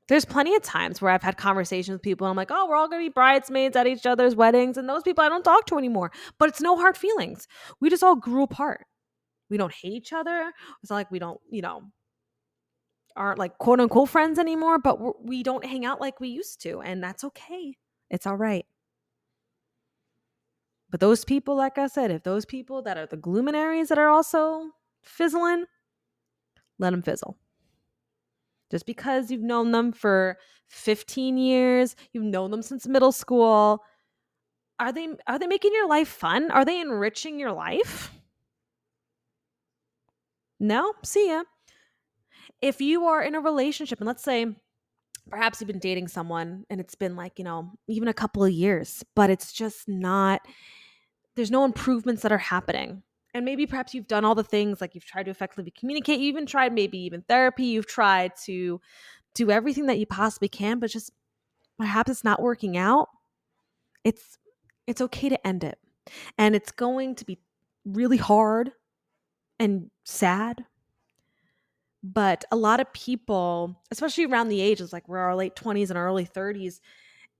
There's 0.08 0.26
plenty 0.26 0.54
of 0.54 0.62
times 0.62 1.00
where 1.00 1.10
I've 1.10 1.22
had 1.22 1.38
conversations 1.38 1.94
with 1.94 2.02
people 2.02 2.26
and 2.26 2.32
I'm 2.32 2.36
like, 2.36 2.50
oh, 2.50 2.68
we're 2.68 2.76
all 2.76 2.88
gonna 2.88 3.04
be 3.04 3.08
bridesmaids 3.08 3.76
at 3.76 3.86
each 3.86 4.04
other's 4.04 4.34
weddings. 4.34 4.76
And 4.76 4.88
those 4.88 5.02
people 5.02 5.24
I 5.24 5.30
don't 5.30 5.44
talk 5.44 5.64
to 5.66 5.78
anymore. 5.78 6.10
But 6.38 6.50
it's 6.50 6.60
no 6.60 6.76
hard 6.76 6.98
feelings. 6.98 7.48
We 7.80 7.88
just 7.88 8.02
all 8.02 8.16
grew 8.16 8.42
apart. 8.42 8.84
We 9.48 9.56
don't 9.56 9.72
hate 9.72 9.92
each 9.92 10.12
other. 10.12 10.52
It's 10.82 10.90
not 10.90 10.96
like 10.96 11.10
we 11.10 11.18
don't, 11.18 11.40
you 11.50 11.62
know, 11.62 11.84
aren't 13.16 13.38
like 13.38 13.58
quote 13.58 13.80
unquote 13.80 14.08
friends 14.08 14.38
anymore, 14.38 14.78
but 14.78 15.00
we're, 15.00 15.42
do 15.42 15.52
not 15.54 15.64
hang 15.64 15.84
out 15.84 16.00
like 16.00 16.20
we 16.20 16.28
used 16.28 16.60
to. 16.62 16.80
And 16.80 17.02
that's 17.02 17.24
okay. 17.24 17.76
It's 18.10 18.26
all 18.26 18.36
right. 18.36 18.66
But 20.90 21.00
those 21.00 21.24
people, 21.24 21.56
like 21.56 21.78
I 21.78 21.88
said, 21.88 22.10
if 22.10 22.22
those 22.22 22.44
people 22.44 22.82
that 22.82 22.96
are 22.96 23.06
the 23.06 23.16
gloominaries 23.16 23.88
that 23.88 23.98
are 23.98 24.08
also 24.08 24.70
fizzling, 25.02 25.64
let 26.78 26.90
them 26.90 27.02
fizzle. 27.02 27.36
Just 28.70 28.86
because 28.86 29.30
you've 29.30 29.42
known 29.42 29.72
them 29.72 29.92
for 29.92 30.38
15 30.68 31.36
years, 31.36 31.96
you've 32.12 32.24
known 32.24 32.50
them 32.50 32.62
since 32.62 32.86
middle 32.86 33.12
school, 33.12 33.82
are 34.78 34.92
they 34.92 35.08
are 35.26 35.38
they 35.38 35.46
making 35.46 35.72
your 35.72 35.88
life 35.88 36.08
fun? 36.08 36.50
Are 36.50 36.64
they 36.64 36.80
enriching 36.80 37.38
your 37.38 37.52
life? 37.52 38.12
No, 40.58 40.94
see 41.04 41.28
ya 41.28 41.44
if 42.64 42.80
you 42.80 43.04
are 43.04 43.22
in 43.22 43.34
a 43.34 43.40
relationship 43.40 44.00
and 44.00 44.06
let's 44.06 44.22
say 44.22 44.46
perhaps 45.28 45.60
you've 45.60 45.68
been 45.68 45.78
dating 45.78 46.08
someone 46.08 46.64
and 46.70 46.80
it's 46.80 46.94
been 46.94 47.14
like, 47.14 47.38
you 47.38 47.44
know, 47.44 47.70
even 47.88 48.08
a 48.08 48.14
couple 48.14 48.42
of 48.42 48.50
years, 48.50 49.04
but 49.14 49.28
it's 49.28 49.52
just 49.52 49.86
not 49.86 50.40
there's 51.36 51.50
no 51.50 51.66
improvements 51.66 52.22
that 52.22 52.32
are 52.32 52.38
happening. 52.38 53.02
And 53.34 53.44
maybe 53.44 53.66
perhaps 53.66 53.92
you've 53.92 54.06
done 54.06 54.24
all 54.24 54.34
the 54.34 54.42
things 54.42 54.80
like 54.80 54.94
you've 54.94 55.04
tried 55.04 55.24
to 55.24 55.30
effectively 55.30 55.72
communicate, 55.78 56.20
you 56.20 56.28
even 56.28 56.46
tried 56.46 56.72
maybe 56.72 56.96
even 57.00 57.20
therapy, 57.22 57.64
you've 57.64 57.86
tried 57.86 58.32
to 58.44 58.80
do 59.34 59.50
everything 59.50 59.86
that 59.86 59.98
you 59.98 60.06
possibly 60.06 60.48
can, 60.48 60.78
but 60.78 60.88
just 60.88 61.10
perhaps 61.76 62.10
it's 62.10 62.24
not 62.24 62.40
working 62.40 62.78
out. 62.78 63.08
It's 64.04 64.38
it's 64.86 65.02
okay 65.02 65.28
to 65.28 65.46
end 65.46 65.64
it. 65.64 65.78
And 66.38 66.56
it's 66.56 66.72
going 66.72 67.14
to 67.16 67.26
be 67.26 67.38
really 67.84 68.16
hard 68.16 68.72
and 69.58 69.90
sad 70.04 70.64
but 72.04 72.44
a 72.52 72.56
lot 72.56 72.80
of 72.80 72.92
people 72.92 73.80
especially 73.90 74.24
around 74.24 74.48
the 74.48 74.60
ages 74.60 74.92
like 74.92 75.08
we're 75.08 75.18
our 75.18 75.34
late 75.34 75.56
20s 75.56 75.88
and 75.88 75.98
early 75.98 76.26
30s 76.26 76.80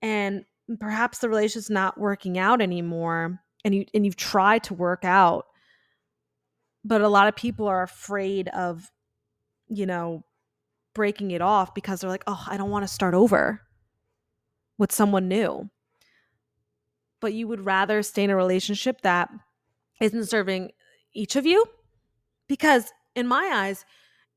and 0.01 0.43
perhaps 0.79 1.19
the 1.19 1.29
relationship's 1.29 1.69
not 1.69 1.97
working 1.97 2.37
out 2.37 2.61
anymore 2.61 3.39
and 3.63 3.75
you 3.75 3.85
and 3.93 4.05
you've 4.05 4.15
tried 4.15 4.63
to 4.63 4.73
work 4.73 5.05
out 5.05 5.45
but 6.83 7.01
a 7.01 7.09
lot 7.09 7.27
of 7.27 7.35
people 7.35 7.67
are 7.67 7.83
afraid 7.83 8.47
of 8.49 8.91
you 9.69 9.85
know 9.85 10.23
breaking 10.93 11.31
it 11.31 11.41
off 11.41 11.73
because 11.75 12.01
they're 12.01 12.09
like 12.09 12.23
oh 12.25 12.43
i 12.47 12.57
don't 12.57 12.71
want 12.71 12.83
to 12.83 12.93
start 12.93 13.13
over 13.13 13.61
with 14.77 14.91
someone 14.91 15.27
new. 15.27 15.69
But 17.21 17.33
you 17.33 17.47
would 17.47 17.65
rather 17.65 18.03
stay 18.03 18.23
in 18.23 18.29
a 18.29 18.35
relationship 18.35 19.01
that 19.01 19.29
isn't 20.01 20.25
serving 20.25 20.71
each 21.13 21.35
of 21.35 21.45
you? 21.45 21.65
Because 22.47 22.91
in 23.15 23.27
my 23.27 23.49
eyes 23.53 23.85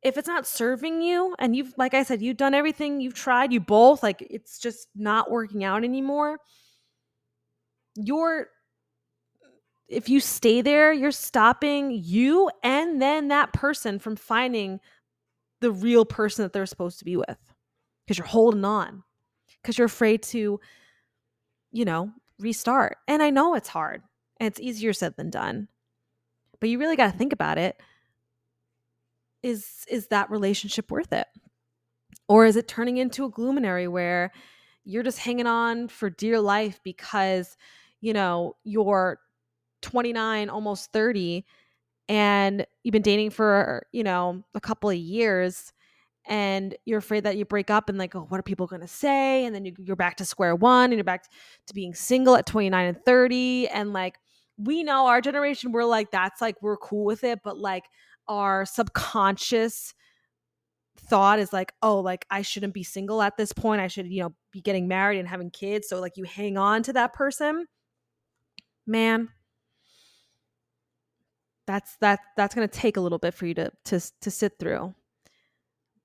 if 0.03 0.17
it's 0.17 0.29
not 0.29 0.47
serving 0.47 1.03
you 1.03 1.35
and 1.39 1.57
you've 1.57 1.75
like 1.77 1.95
i 1.95 2.03
said 2.03 2.23
you've 2.23 2.37
done 2.37 2.55
everything 2.55 3.01
you've 3.01 3.15
tried 3.15 3.53
you 3.53 3.61
both 3.61 4.03
like 4.03 4.27
it's 4.31 4.59
just 4.59 4.89
not 4.95 5.31
working 5.31 5.65
out 5.65 5.85
anymore 5.85 6.39
you're 7.97 8.49
if 9.89 10.09
you 10.09 10.21
stay 10.21 10.61
there 10.61 10.93
you're 10.93 11.11
stopping 11.11 11.91
you 11.91 12.51
and 12.63 13.01
then 13.03 13.29
that 13.29 13.53
person 13.53 13.99
from 13.99 14.15
finding 14.17 14.79
the 15.61 15.73
real 15.73 16.05
person 16.05 16.45
that 16.45 16.53
they're 16.53 16.67
supposed 16.67 16.99
to 16.99 17.05
be 17.05 17.17
with 17.17 17.39
because 18.07 18.19
you're 18.19 18.27
holding 18.27 18.65
on 18.65 19.03
because 19.61 19.77
you're 19.77 19.87
afraid 19.87 20.23
to 20.23 20.61
you 21.73 21.85
know 21.85 22.11
restart. 22.39 22.99
And 23.09 23.21
i 23.23 23.31
know 23.31 23.55
it's 23.55 23.69
hard 23.69 24.03
and 24.39 24.47
it's 24.47 24.61
easier 24.61 24.93
said 24.93 25.17
than 25.17 25.31
done 25.31 25.67
but 26.61 26.69
you 26.69 26.79
really 26.79 26.97
got 26.97 27.11
to 27.11 27.19
think 27.19 27.33
about 27.33 27.59
it 27.59 27.81
is 29.43 29.85
is 29.91 30.09
that 30.09 30.31
relationship 30.31 30.91
worth 30.91 31.13
it? 31.13 31.27
Or 32.29 32.45
is 32.45 32.57
it 32.57 32.69
turning 32.69 32.99
into 32.99 33.25
a 33.25 33.31
gloominary 33.31 33.89
where 33.89 34.33
you're 34.85 35.03
just 35.03 35.19
hanging 35.19 35.47
on 35.47 35.89
for 35.89 36.11
dear 36.11 36.41
life 36.41 36.81
because 36.83 37.57
you 38.01 38.13
know 38.13 38.57
you're 38.65 39.19
29 39.83 40.49
almost 40.49 40.93
30 40.93 41.45
and 42.09 42.67
you've 42.83 42.93
been 42.93 43.03
dating 43.03 43.31
for 43.31 43.87
you 43.93 44.03
know 44.03 44.43
a 44.55 44.61
couple 44.61 44.91
of 44.91 44.97
years 44.97 45.73
and 46.27 46.77
you're 46.85 46.99
afraid 46.99 47.25
that 47.25 47.37
you 47.37 47.45
break 47.45 47.71
up 47.71 47.89
and 47.89 47.99
like 47.99 48.15
oh 48.15 48.27
what 48.29 48.41
are 48.41 48.43
people 48.43 48.67
going 48.67 48.83
to 48.83 48.89
say? 48.89 49.45
And 49.45 49.55
then 49.55 49.65
you, 49.65 49.75
you're 49.79 49.97
back 49.97 50.17
to 50.17 50.25
square 50.25 50.55
one 50.55 50.87
and 50.87 50.95
you're 50.95 51.05
back 51.05 51.25
to 51.67 51.75
being 51.75 51.95
single 51.95 52.37
at 52.37 52.47
29 52.47 52.87
and 52.87 53.05
30 53.05 53.69
and 53.69 53.93
like 53.93 54.17
we 54.59 54.83
know 54.83 55.07
our 55.07 55.21
generation 55.21 55.71
we're 55.71 55.85
like 55.85 56.11
that's 56.11 56.41
like 56.41 56.57
we're 56.61 56.77
cool 56.77 57.05
with 57.05 57.25
it 57.25 57.41
but 57.45 57.57
like 57.59 57.85
our 58.29 58.65
subconscious 58.67 59.95
thought 60.99 61.39
is 61.39 61.53
like, 61.53 61.73
oh, 61.83 62.01
like 62.01 62.27
I 62.31 62.43
shouldn't 62.43 62.75
be 62.75 62.83
single 62.83 63.23
at 63.23 63.37
this 63.37 63.53
point. 63.53 63.81
I 63.81 63.89
should, 63.89 64.07
you 64.07 64.23
know, 64.23 64.35
be 64.53 64.61
getting 64.61 64.89
married 64.89 65.19
and 65.19 65.29
having 65.29 65.51
kids. 65.51 65.89
So 65.89 66.01
like 66.01 66.17
you 66.17 66.25
hang 66.25 66.59
on 66.59 66.83
to 66.85 66.93
that 66.95 67.13
person. 67.13 67.67
Man, 68.87 69.29
that's 71.67 71.97
that 72.01 72.21
that's 72.37 72.55
going 72.55 72.69
to 72.69 72.79
take 72.79 72.97
a 72.97 73.01
little 73.01 73.19
bit 73.19 73.35
for 73.35 73.47
you 73.47 73.55
to 73.55 73.71
to 73.87 74.01
to 74.23 74.31
sit 74.31 74.59
through. 74.59 74.95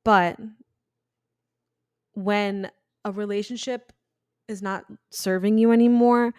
But 0.03 0.37
when 2.13 2.69
a 3.05 3.11
relationship 3.11 3.93
is 4.47 4.61
not 4.61 4.85
serving 5.09 5.57
you 5.57 5.71
anymore, 5.71 6.33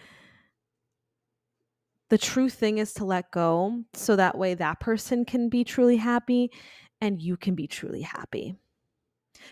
the 2.11 2.19
true 2.19 2.49
thing 2.49 2.79
is 2.79 2.93
to 2.95 3.05
let 3.05 3.31
go 3.31 3.83
so 3.95 4.17
that 4.17 4.37
way 4.37 4.55
that 4.55 4.81
person 4.81 5.25
can 5.25 5.49
be 5.49 5.65
truly 5.65 5.97
happy 5.97 6.51
and 7.01 7.21
you 7.21 7.37
can 7.37 7.55
be 7.55 7.67
truly 7.67 8.03
happy. 8.03 8.55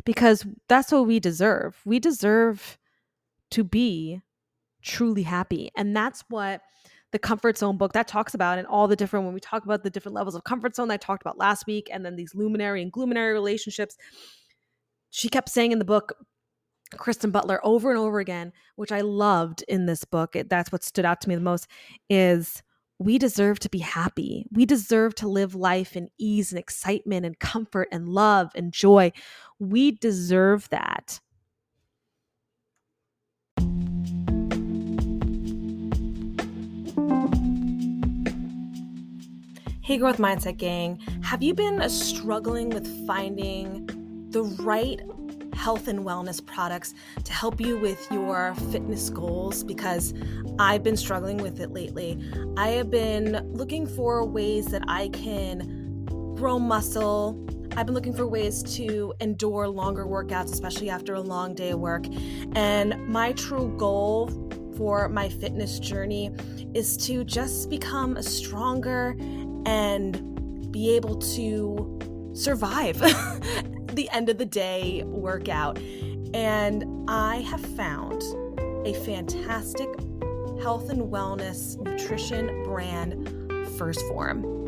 Because 0.04 0.46
that's 0.68 0.92
what 0.92 1.06
we 1.06 1.20
deserve. 1.20 1.80
We 1.84 1.98
deserve 1.98 2.78
to 3.50 3.64
be 3.64 4.20
truly 4.82 5.22
happy. 5.22 5.70
And 5.76 5.94
that's 5.94 6.24
what 6.28 6.62
the 7.12 7.18
comfort 7.18 7.58
zone 7.58 7.76
book 7.76 7.92
that 7.92 8.08
talks 8.08 8.34
about 8.34 8.58
and 8.58 8.66
all 8.66 8.88
the 8.88 8.96
different 8.96 9.26
when 9.26 9.34
we 9.34 9.40
talk 9.40 9.64
about 9.64 9.82
the 9.82 9.90
different 9.90 10.14
levels 10.14 10.34
of 10.34 10.44
comfort 10.44 10.74
zone 10.74 10.90
I 10.90 10.96
talked 10.96 11.22
about 11.22 11.38
last 11.38 11.66
week 11.66 11.88
and 11.92 12.04
then 12.04 12.16
these 12.16 12.34
luminary 12.34 12.82
and 12.82 12.90
gloominary 12.90 13.34
relationships 13.34 13.96
she 15.10 15.28
kept 15.28 15.50
saying 15.50 15.72
in 15.72 15.78
the 15.78 15.84
book 15.84 16.14
Kristen 16.96 17.30
Butler 17.30 17.60
over 17.64 17.90
and 17.90 17.98
over 17.98 18.20
again 18.20 18.52
which 18.76 18.92
I 18.92 19.00
loved 19.00 19.64
in 19.68 19.86
this 19.86 20.04
book 20.04 20.36
it, 20.36 20.48
that's 20.48 20.72
what 20.72 20.84
stood 20.84 21.04
out 21.04 21.20
to 21.22 21.28
me 21.28 21.34
the 21.34 21.40
most 21.40 21.66
is 22.10 22.62
we 23.02 23.18
deserve 23.18 23.58
to 23.60 23.68
be 23.68 23.78
happy. 23.78 24.46
We 24.52 24.64
deserve 24.64 25.14
to 25.16 25.28
live 25.28 25.54
life 25.54 25.96
in 25.96 26.08
ease 26.18 26.52
and 26.52 26.58
excitement 26.58 27.26
and 27.26 27.38
comfort 27.38 27.88
and 27.90 28.08
love 28.08 28.52
and 28.54 28.72
joy. 28.72 29.12
We 29.58 29.92
deserve 29.92 30.68
that. 30.70 31.20
Hey, 39.82 39.98
Growth 39.98 40.18
Mindset 40.18 40.58
Gang. 40.58 41.00
Have 41.22 41.42
you 41.42 41.54
been 41.54 41.88
struggling 41.90 42.70
with 42.70 43.06
finding 43.06 43.86
the 44.30 44.44
right 44.62 45.00
health 45.62 45.86
and 45.86 46.00
wellness 46.00 46.44
products 46.44 46.92
to 47.22 47.32
help 47.32 47.60
you 47.60 47.78
with 47.78 48.10
your 48.10 48.52
fitness 48.72 49.08
goals? 49.10 49.62
Because 49.62 50.12
I've 50.58 50.82
been 50.82 50.96
struggling 50.96 51.36
with 51.36 51.60
it 51.60 51.72
lately. 51.72 52.18
I 52.56 52.70
have 52.70 52.90
been 52.90 53.48
looking 53.52 53.86
for 53.86 54.24
ways 54.24 54.66
that 54.66 54.82
I 54.88 55.08
can 55.10 56.04
grow 56.34 56.58
muscle. 56.58 57.38
I've 57.76 57.86
been 57.86 57.94
looking 57.94 58.12
for 58.12 58.26
ways 58.26 58.64
to 58.76 59.14
endure 59.20 59.68
longer 59.68 60.04
workouts, 60.04 60.52
especially 60.52 60.90
after 60.90 61.14
a 61.14 61.20
long 61.20 61.54
day 61.54 61.70
of 61.70 61.78
work. 61.78 62.06
And 62.56 63.06
my 63.06 63.30
true 63.32 63.72
goal 63.78 64.30
for 64.76 65.08
my 65.08 65.28
fitness 65.28 65.78
journey 65.78 66.32
is 66.74 66.96
to 67.06 67.22
just 67.22 67.70
become 67.70 68.20
stronger 68.20 69.14
and 69.64 70.72
be 70.72 70.90
able 70.96 71.18
to 71.36 72.00
survive 72.34 72.98
the 73.94 74.08
end 74.12 74.28
of 74.28 74.38
the 74.38 74.46
day 74.46 75.02
workout. 75.04 75.78
And 76.34 76.84
I 77.08 77.36
have 77.42 77.60
found 77.76 78.22
a 78.86 78.94
fantastic 79.04 79.88
health 80.62 80.90
and 80.90 81.02
wellness 81.02 81.78
nutrition 81.80 82.62
brand, 82.64 83.26
1st 83.78 84.08
Phorm. 84.08 84.62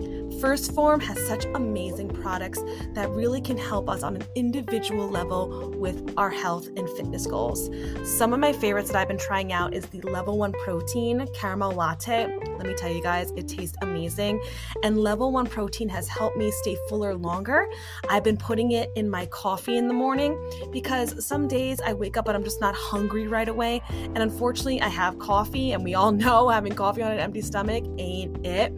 1st 0.45 0.75
Phorm 0.75 1.01
has 1.01 1.19
such 1.27 1.47
amazing 1.55 2.07
products 2.07 2.63
that 2.93 3.09
really 3.09 3.41
can 3.41 3.57
help 3.57 3.89
us 3.89 4.03
on 4.03 4.15
an 4.15 4.25
individual 4.35 5.09
level 5.09 5.71
with 5.71 6.13
our 6.19 6.29
health 6.29 6.67
and 6.77 6.87
fitness 6.91 7.27
goals. 7.27 7.71
Some 8.05 8.35
of 8.35 8.41
my 8.41 8.53
favorites 8.53 8.91
that 8.91 8.99
I've 8.99 9.09
been 9.09 9.17
trying 9.17 9.55
out 9.55 9.73
is 9.73 9.87
the 9.87 10.03
Level 10.03 10.37
1 10.37 10.53
Protein 10.63 11.27
Caramel 11.33 11.73
Latte. 11.73 12.27
Let 12.59 12.67
me 12.67 12.75
tell 12.75 12.93
you 12.93 13.03
guys, 13.03 13.31
it 13.37 13.49
tastes 13.49 13.79
amazing. 13.81 14.39
And 14.83 14.99
Level 14.99 15.33
1 15.33 15.47
Protein 15.47 15.89
has 15.89 16.09
helped 16.09 16.37
me 16.37 16.51
stay 16.51 16.77
fuller 16.91 17.15
longer. 17.15 17.67
I've 18.11 18.23
been 18.23 18.37
putting 18.37 18.73
it 18.73 18.91
in 18.97 19.09
my 19.09 19.25
coffee 19.25 19.79
in 19.79 19.89
the 19.89 19.95
morning 19.95 20.39
because 20.71 21.25
some 21.27 21.49
days 21.49 21.81
I 21.81 21.95
wake 21.95 22.19
up 22.19 22.29
and 22.29 22.37
I'm 22.37 22.45
just 22.45 22.61
not 22.61 22.75
hungry 22.75 23.29
right 23.29 23.49
away. 23.49 23.81
And 23.89 24.19
unfortunately, 24.19 24.83
I 24.83 24.89
have 24.89 25.19
coffee, 25.19 25.73
and 25.73 25.83
we 25.83 25.95
all 25.95 26.13
know 26.25 26.51
having 26.51 26.75
coffee 26.75 27.01
on 27.01 27.13
an 27.13 27.19
empty 27.19 27.41
stomach 27.41 27.83
ain't 27.97 28.47
it. 28.47 28.75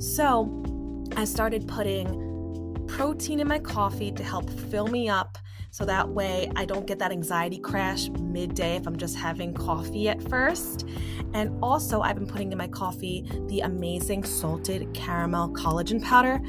So, 0.00 0.59
I 1.16 1.24
started 1.24 1.66
putting 1.66 2.84
protein 2.88 3.40
in 3.40 3.48
my 3.48 3.58
coffee 3.58 4.10
to 4.12 4.22
help 4.22 4.50
fill 4.50 4.86
me 4.86 5.08
up 5.08 5.38
so 5.70 5.84
that 5.84 6.08
way 6.08 6.50
I 6.56 6.64
don't 6.64 6.86
get 6.86 6.98
that 6.98 7.12
anxiety 7.12 7.58
crash 7.58 8.08
midday 8.08 8.76
if 8.76 8.86
I'm 8.86 8.96
just 8.96 9.16
having 9.16 9.54
coffee 9.54 10.08
at 10.08 10.20
first. 10.28 10.88
And 11.32 11.56
also, 11.62 12.00
I've 12.00 12.16
been 12.16 12.26
putting 12.26 12.50
in 12.50 12.58
my 12.58 12.66
coffee 12.66 13.24
the 13.48 13.60
amazing 13.60 14.24
salted 14.24 14.92
caramel 14.94 15.50
collagen 15.50 16.02
powder. 16.02 16.40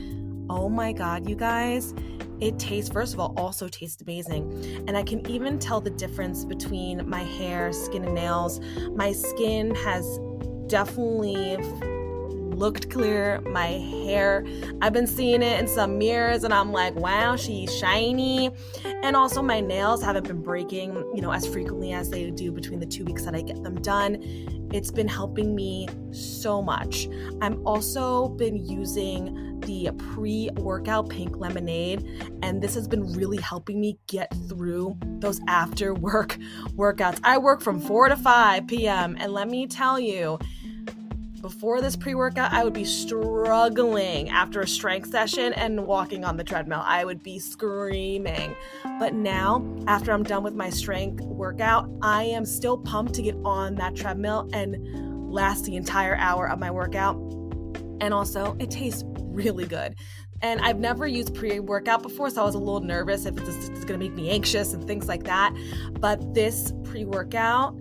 Oh 0.49 0.69
my 0.69 0.91
god, 0.91 1.29
you 1.29 1.35
guys. 1.35 1.93
It 2.39 2.57
tastes, 2.57 2.91
first 2.91 3.13
of 3.13 3.19
all, 3.19 3.35
also 3.37 3.67
tastes 3.67 4.01
amazing. 4.01 4.83
And 4.87 4.97
I 4.97 5.03
can 5.03 5.25
even 5.29 5.59
tell 5.59 5.79
the 5.79 5.91
difference 5.91 6.43
between 6.43 7.07
my 7.07 7.21
hair, 7.21 7.71
skin, 7.71 8.03
and 8.03 8.15
nails. 8.15 8.59
My 8.95 9.11
skin 9.11 9.75
has 9.75 10.19
definitely 10.65 11.57
looked 12.61 12.91
clear. 12.91 13.41
My 13.41 13.65
hair, 13.65 14.45
I've 14.83 14.93
been 14.93 15.07
seeing 15.07 15.41
it 15.41 15.59
in 15.59 15.67
some 15.67 15.97
mirrors 15.97 16.43
and 16.43 16.53
I'm 16.53 16.71
like, 16.71 16.95
wow, 16.95 17.35
she's 17.35 17.75
shiny. 17.75 18.51
And 18.85 19.15
also, 19.15 19.41
my 19.41 19.59
nails 19.59 20.03
haven't 20.03 20.27
been 20.27 20.43
breaking, 20.43 20.93
you 21.15 21.21
know, 21.21 21.31
as 21.31 21.47
frequently 21.47 21.91
as 21.91 22.11
they 22.11 22.29
do 22.29 22.51
between 22.51 22.79
the 22.79 22.85
two 22.85 23.03
weeks 23.03 23.25
that 23.25 23.33
I 23.33 23.41
get 23.41 23.63
them 23.63 23.81
done. 23.81 24.21
It's 24.71 24.91
been 24.91 25.07
helping 25.07 25.55
me 25.55 25.89
so 26.11 26.61
much. 26.61 27.09
I'm 27.41 27.65
also 27.65 28.29
been 28.29 28.63
using 28.63 29.59
the 29.61 29.91
pre 30.13 30.49
workout 30.57 31.09
pink 31.09 31.37
lemonade, 31.37 32.07
and 32.43 32.61
this 32.61 32.75
has 32.75 32.87
been 32.87 33.11
really 33.13 33.37
helping 33.37 33.81
me 33.81 33.97
get 34.07 34.31
through 34.47 34.97
those 35.19 35.41
after 35.47 35.93
work 35.95 36.37
workouts. 36.75 37.19
I 37.23 37.39
work 37.39 37.61
from 37.61 37.79
4 37.81 38.09
to 38.09 38.17
5 38.17 38.67
p.m., 38.67 39.17
and 39.19 39.33
let 39.33 39.49
me 39.49 39.65
tell 39.65 39.99
you, 39.99 40.37
before 41.41 41.81
this 41.81 41.95
pre 41.95 42.15
workout, 42.15 42.53
I 42.53 42.63
would 42.63 42.73
be 42.73 42.85
struggling 42.85 44.29
after 44.29 44.61
a 44.61 44.67
strength 44.67 45.09
session 45.09 45.53
and 45.53 45.85
walking 45.85 46.23
on 46.23 46.37
the 46.37 46.43
treadmill. 46.43 46.83
I 46.85 47.03
would 47.03 47.23
be 47.23 47.39
screaming. 47.39 48.55
But 48.99 49.13
now, 49.13 49.65
after 49.87 50.11
I'm 50.11 50.23
done 50.23 50.43
with 50.43 50.53
my 50.53 50.69
strength 50.69 51.21
workout, 51.21 51.89
I 52.01 52.23
am 52.23 52.45
still 52.45 52.77
pumped 52.77 53.15
to 53.15 53.21
get 53.21 53.35
on 53.43 53.75
that 53.75 53.95
treadmill 53.95 54.49
and 54.53 55.31
last 55.31 55.65
the 55.65 55.75
entire 55.75 56.15
hour 56.15 56.49
of 56.49 56.59
my 56.59 56.69
workout. 56.69 57.15
And 57.99 58.13
also, 58.13 58.55
it 58.59 58.69
tastes 58.69 59.03
really 59.07 59.65
good. 59.65 59.95
And 60.43 60.59
I've 60.61 60.79
never 60.79 61.07
used 61.07 61.33
pre 61.35 61.59
workout 61.59 62.03
before, 62.03 62.29
so 62.29 62.41
I 62.41 62.45
was 62.45 62.55
a 62.55 62.59
little 62.59 62.81
nervous 62.81 63.25
if 63.25 63.37
it's, 63.37 63.69
it's 63.69 63.85
gonna 63.85 63.99
make 63.99 64.13
me 64.13 64.29
anxious 64.29 64.73
and 64.73 64.85
things 64.85 65.07
like 65.07 65.23
that. 65.23 65.55
But 65.99 66.33
this 66.33 66.73
pre 66.83 67.05
workout 67.05 67.75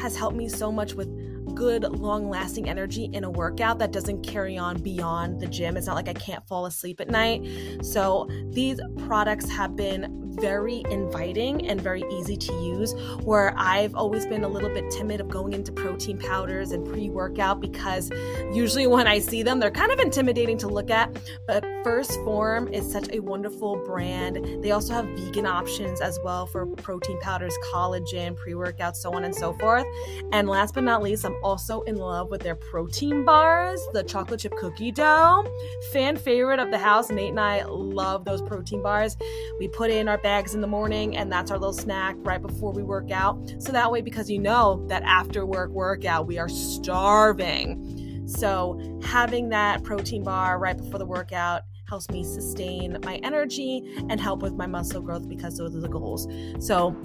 has 0.00 0.16
helped 0.16 0.36
me 0.36 0.48
so 0.48 0.72
much 0.72 0.94
with 0.94 1.08
good, 1.54 1.84
long 1.98 2.28
lasting 2.28 2.68
energy 2.68 3.10
in 3.12 3.24
a 3.24 3.30
workout 3.30 3.78
that 3.78 3.92
doesn't 3.92 4.22
carry 4.22 4.56
on 4.56 4.80
beyond 4.82 5.40
the 5.40 5.46
gym. 5.46 5.76
It's 5.76 5.86
not 5.86 5.96
like 5.96 6.08
I 6.08 6.14
can't 6.14 6.46
fall 6.46 6.66
asleep 6.66 7.00
at 7.00 7.08
night. 7.08 7.46
So 7.82 8.28
these 8.50 8.80
products 9.06 9.48
have 9.50 9.76
been 9.76 10.24
very 10.40 10.82
inviting 10.90 11.68
and 11.68 11.80
very 11.80 12.02
easy 12.10 12.36
to 12.36 12.52
use. 12.54 12.94
Where 13.22 13.54
I've 13.56 13.94
always 13.94 14.26
been 14.26 14.44
a 14.44 14.48
little 14.48 14.68
bit 14.70 14.90
timid 14.90 15.20
of 15.20 15.28
going 15.28 15.52
into 15.52 15.72
protein 15.72 16.18
powders 16.18 16.72
and 16.72 16.86
pre 16.86 17.08
workout 17.08 17.60
because 17.60 18.10
usually 18.52 18.86
when 18.86 19.06
I 19.06 19.18
see 19.18 19.42
them, 19.42 19.60
they're 19.60 19.70
kind 19.70 19.92
of 19.92 19.98
intimidating 20.00 20.58
to 20.58 20.68
look 20.68 20.90
at. 20.90 21.16
But 21.46 21.64
1st 21.84 22.24
Phorm 22.24 22.68
is 22.68 22.90
such 22.90 23.08
a 23.12 23.20
wonderful 23.20 23.76
brand. 23.84 24.62
They 24.62 24.70
also 24.70 24.94
have 24.94 25.06
vegan 25.06 25.46
options 25.46 26.00
as 26.00 26.18
well 26.24 26.46
for 26.46 26.66
protein 26.66 27.20
powders, 27.20 27.54
collagen, 27.72 28.36
pre 28.36 28.54
workout, 28.54 28.96
so 28.96 29.12
on 29.12 29.24
and 29.24 29.34
so 29.34 29.52
forth. 29.54 29.86
And 30.32 30.48
last 30.48 30.74
but 30.74 30.84
not 30.84 31.02
least, 31.02 31.24
I'm 31.24 31.36
also 31.44 31.82
in 31.82 31.96
love 31.96 32.30
with 32.30 32.40
their 32.40 32.56
protein 32.56 33.24
bars, 33.24 33.80
the 33.92 34.02
chocolate 34.02 34.40
chip 34.40 34.56
cookie 34.56 34.90
dough. 34.90 35.44
Fan 35.92 36.16
favorite 36.16 36.58
of 36.58 36.70
the 36.70 36.78
house. 36.78 37.10
Nate 37.10 37.30
and 37.30 37.38
I 37.38 37.64
love 37.64 38.24
those 38.24 38.42
protein 38.42 38.82
bars. 38.82 39.16
We 39.58 39.68
put 39.68 39.90
in 39.90 40.08
our 40.08 40.18
bags 40.18 40.54
in 40.54 40.60
the 40.60 40.66
morning, 40.66 41.16
and 41.16 41.30
that's 41.30 41.50
our 41.50 41.58
little 41.58 41.74
snack 41.74 42.16
right 42.20 42.40
before 42.40 42.72
we 42.72 42.82
work 42.82 43.10
out. 43.10 43.38
So 43.58 43.70
that 43.72 43.92
way, 43.92 44.00
because 44.00 44.30
you 44.30 44.38
know 44.38 44.84
that 44.88 45.02
after 45.04 45.44
work 45.46 45.70
workout, 45.70 46.26
we 46.26 46.38
are 46.38 46.48
starving. 46.48 48.24
So 48.26 49.00
having 49.04 49.50
that 49.50 49.84
protein 49.84 50.24
bar 50.24 50.58
right 50.58 50.76
before 50.76 50.98
the 50.98 51.06
workout 51.06 51.62
helps 51.86 52.08
me 52.08 52.24
sustain 52.24 52.98
my 53.04 53.16
energy 53.16 53.94
and 54.08 54.18
help 54.18 54.40
with 54.40 54.54
my 54.54 54.66
muscle 54.66 55.02
growth 55.02 55.28
because 55.28 55.58
those 55.58 55.76
are 55.76 55.80
the 55.80 55.88
goals. 55.88 56.26
So 56.58 56.96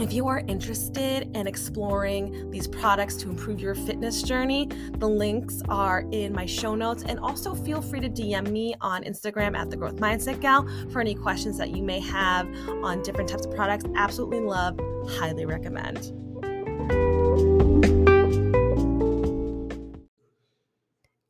if 0.00 0.12
you 0.12 0.26
are 0.26 0.42
interested 0.48 1.30
in 1.36 1.46
exploring 1.46 2.50
these 2.50 2.66
products 2.66 3.14
to 3.16 3.28
improve 3.28 3.60
your 3.60 3.76
fitness 3.76 4.22
journey, 4.22 4.68
the 4.98 5.08
links 5.08 5.62
are 5.68 6.04
in 6.10 6.32
my 6.32 6.46
show 6.46 6.74
notes. 6.74 7.04
And 7.04 7.20
also 7.20 7.54
feel 7.54 7.80
free 7.80 8.00
to 8.00 8.08
DM 8.08 8.50
me 8.50 8.74
on 8.80 9.04
Instagram 9.04 9.56
at 9.56 9.70
the 9.70 9.76
Growth 9.76 9.96
Mindset 9.96 10.40
Gal 10.40 10.68
for 10.90 11.00
any 11.00 11.14
questions 11.14 11.56
that 11.58 11.70
you 11.70 11.82
may 11.82 12.00
have 12.00 12.48
on 12.82 13.02
different 13.02 13.30
types 13.30 13.46
of 13.46 13.54
products. 13.54 13.84
Absolutely 13.94 14.40
love, 14.40 14.78
highly 15.08 15.46
recommend. 15.46 16.12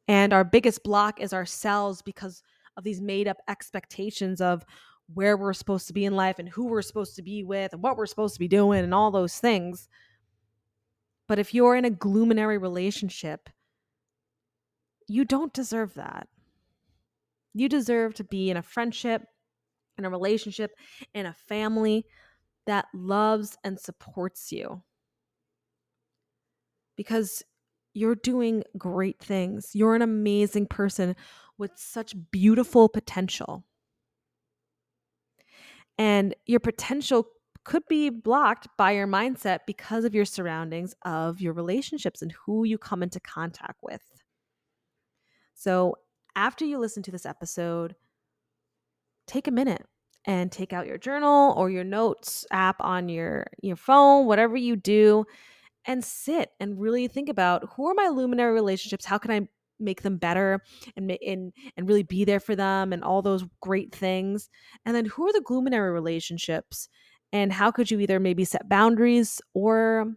And 0.09 0.33
our 0.33 0.45
biggest 0.45 0.83
block 0.83 1.21
is 1.21 1.35
ourselves 1.35 2.01
because 2.01 2.43
of 2.77 2.85
these 2.85 3.01
made 3.01 3.29
up 3.29 3.37
expectations 3.49 4.41
of 4.41 4.65
where 5.13 5.37
we're 5.37 5.53
supposed 5.53 5.87
to 5.89 5.93
be 5.93 6.05
in 6.05 6.17
life 6.17 6.39
and 6.39 6.49
who 6.49 6.67
we're 6.67 6.83
supposed 6.83 7.17
to 7.17 7.23
be 7.23 7.43
with 7.45 7.73
and 7.73 7.83
what 7.83 7.97
we're 7.97 8.07
supposed 8.07 8.35
to 8.35 8.41
be 8.41 8.49
doing 8.49 8.83
and 8.83 8.95
all 8.95 9.11
those 9.11 9.39
things. 9.39 9.89
But 11.29 11.39
if 11.39 11.55
you're 11.55 11.77
in 11.77 11.85
a 11.85 11.91
gloominary 11.91 12.59
relationship, 12.59 13.51
you 15.07 15.25
don't 15.25 15.53
deserve 15.53 15.95
that. 15.95 16.29
You 17.53 17.69
deserve 17.69 18.15
to 18.15 18.25
be 18.25 18.51
in 18.51 18.57
a 18.57 18.63
friendship, 18.63 19.23
in 19.99 20.05
a 20.05 20.11
relationship, 20.11 20.73
in 21.15 21.27
a 21.27 21.33
family 21.33 22.07
that 22.67 22.87
loves 22.95 23.57
and 23.63 23.79
supports 23.79 24.51
you. 24.51 24.83
Because 26.97 27.43
you're 27.93 28.17
doing 28.17 28.65
great 28.77 29.21
things. 29.21 29.71
You're 29.73 29.95
an 29.95 30.03
amazing 30.03 30.67
person 30.67 31.15
with 31.59 31.73
such 31.77 32.15
beautiful 32.31 32.89
potential. 32.89 33.65
And 35.99 36.35
your 36.47 36.61
potential 36.61 37.27
could 37.65 37.83
be 37.89 38.11
blocked 38.11 38.69
by 38.77 38.93
your 38.93 39.07
mindset 39.07 39.61
because 39.67 40.05
of 40.05 40.15
your 40.15 40.25
surroundings, 40.25 40.95
of 41.03 41.41
your 41.41 41.53
relationships, 41.53 42.21
and 42.21 42.33
who 42.45 42.65
you 42.65 42.79
come 42.79 43.03
into 43.03 43.21
contact 43.21 43.79
with. 43.83 44.03
So, 45.55 45.97
after 46.37 46.65
you 46.65 46.79
listen 46.79 47.03
to 47.05 47.11
this 47.11 47.27
episode, 47.27 47.95
take 49.27 49.47
a 49.47 49.53
minute 49.53 49.87
and 50.27 50.51
take 50.51 50.73
out 50.73 50.87
your 50.87 50.99
journal 50.99 51.55
or 51.57 51.71
your 51.71 51.85
notes 51.85 52.45
app 52.51 52.77
on 52.81 53.09
your, 53.09 53.47
your 53.63 53.77
phone, 53.77 54.27
whatever 54.27 54.57
you 54.57 54.75
do, 54.75 55.25
and 55.87 56.05
sit 56.05 56.51
and 56.61 56.81
really 56.81 57.09
think 57.09 57.29
about 57.29 57.69
who 57.77 57.87
are 57.87 57.95
my 57.95 58.09
luminary 58.09 58.53
relationships? 58.53 59.05
How 59.05 59.19
can 59.19 59.31
I 59.31 59.49
make 59.85 60.03
them 60.03 60.17
better 60.17 60.61
and 60.97 61.11
and 61.27 61.53
and 61.77 61.89
really 61.89 62.03
be 62.03 62.25
there 62.25 62.41
for 62.41 62.57
them 62.57 62.93
and 62.93 63.05
all 63.05 63.23
those 63.23 63.45
great 63.61 63.95
things? 63.95 64.49
And 64.85 64.97
then 64.97 65.05
who 65.07 65.27
are 65.29 65.33
the 65.33 65.43
gloominary 65.45 65.93
relationships? 65.93 66.89
And 67.33 67.53
how 67.53 67.71
could 67.71 67.91
you 67.91 68.01
either 68.01 68.21
maybe 68.21 68.45
set 68.45 68.69
boundaries 68.69 69.41
or 69.55 70.15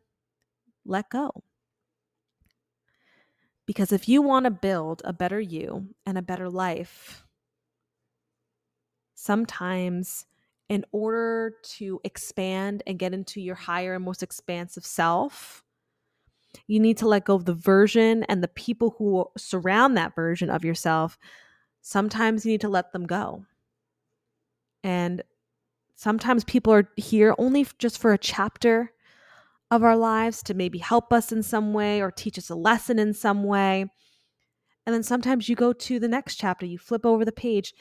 let 0.86 1.10
go? 1.10 1.32
Because 3.66 3.92
if 3.92 4.08
you 4.08 4.22
want 4.22 4.46
to 4.46 4.52
build 4.52 5.02
a 5.04 5.12
better 5.12 5.40
you 5.40 5.90
and 6.06 6.18
a 6.18 6.22
better 6.22 6.50
life, 6.50 7.26
sometimes 9.16 10.26
in 10.70 10.86
order 10.92 11.54
to 11.64 12.00
expand 12.04 12.84
and 12.88 13.00
get 13.00 13.14
into 13.14 13.42
your 13.42 13.56
higher 13.56 13.96
and 13.96 14.06
most 14.06 14.24
expansive 14.24 14.86
self, 14.86 15.64
you 16.66 16.80
need 16.80 16.98
to 16.98 17.08
let 17.08 17.26
go 17.26 17.36
of 17.36 17.46
the 17.46 17.54
version 17.54 18.24
and 18.24 18.44
the 18.44 18.48
people 18.48 18.96
who 18.98 19.26
surround 19.38 19.96
that 19.96 20.16
version 20.16 20.50
of 20.50 20.66
yourself. 20.66 21.18
Sometimes 21.82 22.46
you 22.46 22.52
need 22.52 22.62
to 22.62 22.70
let 22.70 22.92
them 22.92 23.06
go. 23.06 23.46
And 24.84 25.22
sometimes 25.96 26.44
people 26.44 26.74
are 26.74 26.90
here 26.96 27.36
only 27.38 27.68
just 27.78 28.00
for 28.00 28.14
a 28.14 28.18
chapter 28.18 28.92
of 29.72 29.84
our 29.84 29.98
lives 29.98 30.42
to 30.44 30.54
maybe 30.54 30.78
help 30.78 31.12
us 31.12 31.32
in 31.32 31.44
some 31.44 31.74
way 31.74 32.02
or 32.02 32.12
teach 32.12 32.38
us 32.38 32.50
a 32.50 32.56
lesson 32.56 33.00
in 33.00 33.14
some 33.14 33.44
way. 33.44 33.86
And 34.86 34.94
then 34.94 35.04
sometimes 35.04 35.50
you 35.50 35.56
go 35.56 35.74
to 35.74 36.00
the 36.00 36.08
next 36.08 36.36
chapter, 36.36 36.66
you 36.66 36.78
flip 36.78 37.06
over 37.06 37.26
the 37.26 37.32
page, 37.32 37.74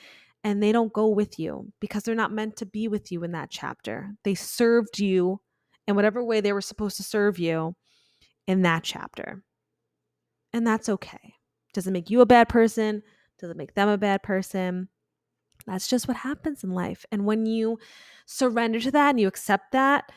and 0.43 0.63
they 0.63 0.73
don't 0.73 0.93
go 0.93 1.09
with 1.09 1.39
you 1.39 1.73
because 1.81 2.03
they're 2.03 2.15
not 2.15 2.33
meant 2.33 2.57
to 2.57 2.67
be 2.67 2.89
with 2.89 3.13
you 3.13 3.23
in 3.23 3.33
that 3.33 3.51
chapter. 3.51 4.11
They 4.25 4.35
served 4.35 4.99
you 4.99 5.41
in 5.87 5.95
whatever 5.95 6.23
way 6.23 6.41
they 6.41 6.53
were 6.53 6.61
supposed 6.61 6.97
to 6.97 7.03
serve 7.03 7.39
you 7.39 7.77
in 8.47 8.63
that 8.63 8.83
chapter. 8.85 9.43
And 10.53 10.67
that's 10.67 10.89
okay. 10.89 11.35
Doesn't 11.75 11.93
make 11.93 12.11
you 12.11 12.21
a 12.21 12.27
bad 12.27 12.49
person, 12.49 13.03
doesn't 13.39 13.57
make 13.57 13.75
them 13.75 13.89
a 13.89 13.99
bad 13.99 14.23
person. 14.23 14.89
That's 15.67 15.89
just 15.89 16.07
what 16.07 16.19
happens 16.19 16.63
in 16.63 16.71
life. 16.71 17.05
And 17.11 17.27
when 17.27 17.47
you 17.47 17.79
surrender 18.25 18.81
to 18.81 18.91
that 18.93 19.11
and 19.11 19.21
you 19.21 19.29
accept 19.29 19.73
that, 19.73 20.11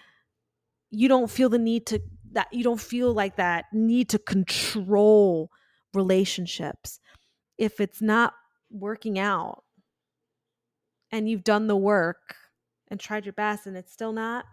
you 0.91 1.07
don't 1.07 1.29
feel 1.29 1.49
the 1.49 1.59
need 1.59 1.85
to 1.87 2.01
that 2.31 2.47
you 2.51 2.63
don't 2.63 2.79
feel 2.79 3.13
like 3.13 3.37
that 3.37 3.65
need 3.73 4.09
to 4.09 4.19
control 4.19 5.49
relationships. 5.93 6.99
If 7.57 7.79
it's 7.79 8.01
not 8.01 8.33
working 8.69 9.17
out 9.17 9.63
and 11.11 11.27
you've 11.27 11.43
done 11.43 11.67
the 11.67 11.75
work 11.75 12.35
and 12.89 12.99
tried 12.99 13.25
your 13.25 13.33
best 13.33 13.65
and 13.65 13.75
it's 13.75 13.91
still 13.91 14.13
not 14.13 14.45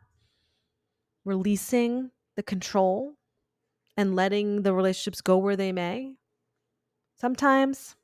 releasing 1.25 2.11
the 2.37 2.43
control 2.43 3.15
and 3.97 4.15
letting 4.15 4.63
the 4.63 4.73
relationships 4.73 5.21
go 5.21 5.39
where 5.39 5.57
they 5.57 5.73
may, 5.73 6.15
sometimes 7.19 7.97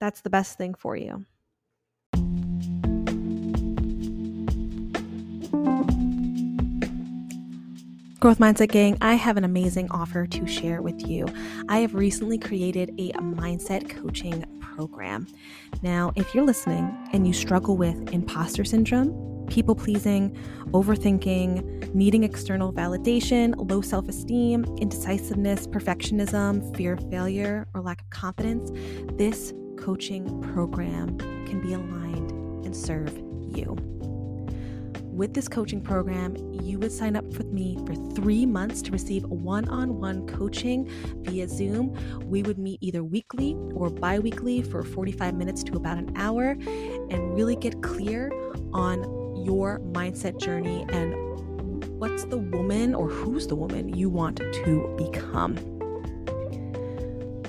that's 0.00 0.22
the 0.22 0.30
best 0.30 0.58
thing 0.58 0.74
for 0.74 0.96
you. 0.96 1.24
Growth 8.22 8.38
Mindset 8.38 8.70
Gang, 8.70 8.96
I 9.00 9.14
have 9.14 9.36
an 9.36 9.42
amazing 9.42 9.90
offer 9.90 10.28
to 10.28 10.46
share 10.46 10.80
with 10.80 11.04
you. 11.08 11.26
I 11.68 11.78
have 11.78 11.96
recently 11.96 12.38
created 12.38 12.90
a 12.90 13.10
mindset 13.14 13.90
coaching 13.90 14.44
program. 14.74 15.26
Now, 15.82 16.12
if 16.16 16.34
you're 16.34 16.44
listening 16.44 16.90
and 17.12 17.26
you 17.26 17.32
struggle 17.32 17.76
with 17.76 18.12
imposter 18.12 18.64
syndrome, 18.64 19.46
people 19.48 19.74
pleasing, 19.74 20.36
overthinking, 20.68 21.94
needing 21.94 22.24
external 22.24 22.72
validation, 22.72 23.54
low 23.70 23.80
self 23.80 24.08
esteem, 24.08 24.64
indecisiveness, 24.78 25.66
perfectionism, 25.66 26.74
fear 26.76 26.94
of 26.94 27.10
failure, 27.10 27.68
or 27.74 27.80
lack 27.80 28.00
of 28.00 28.10
confidence, 28.10 28.70
this 29.18 29.52
coaching 29.76 30.40
program 30.52 31.18
can 31.46 31.60
be 31.60 31.72
aligned 31.72 32.30
and 32.64 32.74
serve 32.74 33.16
you. 33.54 33.76
With 35.12 35.34
this 35.34 35.46
coaching 35.46 35.82
program, 35.82 36.36
you 36.62 36.78
would 36.78 36.90
sign 36.90 37.16
up 37.16 37.24
with 37.24 37.48
me 37.48 37.76
for 37.86 37.94
three 38.14 38.46
months 38.46 38.80
to 38.82 38.90
receive 38.90 39.24
one 39.24 39.68
on 39.68 40.00
one 40.00 40.26
coaching 40.26 40.88
via 41.18 41.46
Zoom. 41.46 41.94
We 42.30 42.42
would 42.42 42.56
meet 42.56 42.78
either 42.80 43.04
weekly 43.04 43.54
or 43.74 43.90
bi 43.90 44.18
weekly 44.18 44.62
for 44.62 44.82
45 44.82 45.34
minutes 45.34 45.62
to 45.64 45.76
about 45.76 45.98
an 45.98 46.14
hour 46.16 46.56
and 46.62 47.36
really 47.36 47.56
get 47.56 47.82
clear 47.82 48.32
on 48.72 49.02
your 49.44 49.80
mindset 49.80 50.40
journey 50.40 50.86
and 50.88 51.84
what's 52.00 52.24
the 52.24 52.38
woman 52.38 52.94
or 52.94 53.08
who's 53.08 53.46
the 53.46 53.56
woman 53.56 53.94
you 53.94 54.08
want 54.08 54.38
to 54.38 54.94
become 54.96 55.56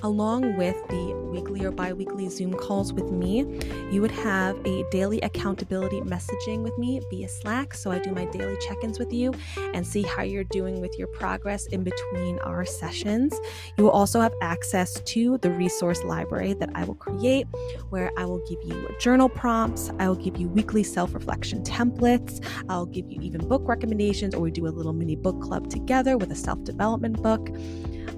along 0.03 0.57
with 0.57 0.75
the 0.89 1.22
weekly 1.33 1.65
or 1.65 1.71
bi 1.71 1.91
weekly 1.91 2.29
Zoom 2.29 2.53
calls 2.53 2.93
with 2.93 3.11
me, 3.11 3.59
you 3.91 3.99
would 4.01 4.11
have 4.11 4.55
a 4.65 4.85
daily 4.91 5.19
accountability 5.21 5.99
messaging 6.01 6.61
with 6.61 6.77
me 6.77 7.01
via 7.09 7.27
Slack. 7.27 7.73
So 7.73 7.91
I 7.91 7.99
do 7.99 8.11
my 8.11 8.25
daily 8.25 8.55
check 8.61 8.83
ins 8.83 8.99
with 8.99 9.11
you 9.11 9.33
and 9.73 9.85
see 9.85 10.03
how 10.03 10.21
you're 10.21 10.43
doing 10.45 10.79
with 10.79 10.97
your 10.97 11.07
progress 11.07 11.65
in 11.67 11.83
between 11.83 12.39
our 12.39 12.63
sessions. 12.63 13.33
You 13.77 13.83
will 13.83 13.91
also 13.91 14.21
have 14.21 14.33
access 14.41 15.01
to 15.01 15.37
the 15.39 15.49
resource 15.51 16.03
library 16.03 16.53
that 16.53 16.69
I 16.75 16.83
will 16.85 16.95
create, 16.95 17.47
where 17.89 18.11
I 18.17 18.25
will 18.25 18.43
give 18.47 18.59
you 18.63 18.87
journal 18.99 19.27
prompts, 19.27 19.91
I 19.99 20.07
will 20.07 20.15
give 20.15 20.37
you 20.37 20.47
weekly 20.47 20.83
self 20.83 21.13
reflection 21.13 21.63
templates, 21.63 22.43
I'll 22.69 22.85
give 22.85 23.11
you 23.11 23.19
even 23.21 23.47
book 23.47 23.63
recommendations, 23.65 24.35
or 24.35 24.41
we 24.41 24.51
do 24.51 24.67
a 24.67 24.69
little 24.69 24.93
mini 24.93 25.15
book 25.15 25.41
club 25.41 25.69
together 25.69 26.17
with 26.17 26.31
a 26.31 26.35
self 26.35 26.63
development 26.63 27.21
book. 27.21 27.49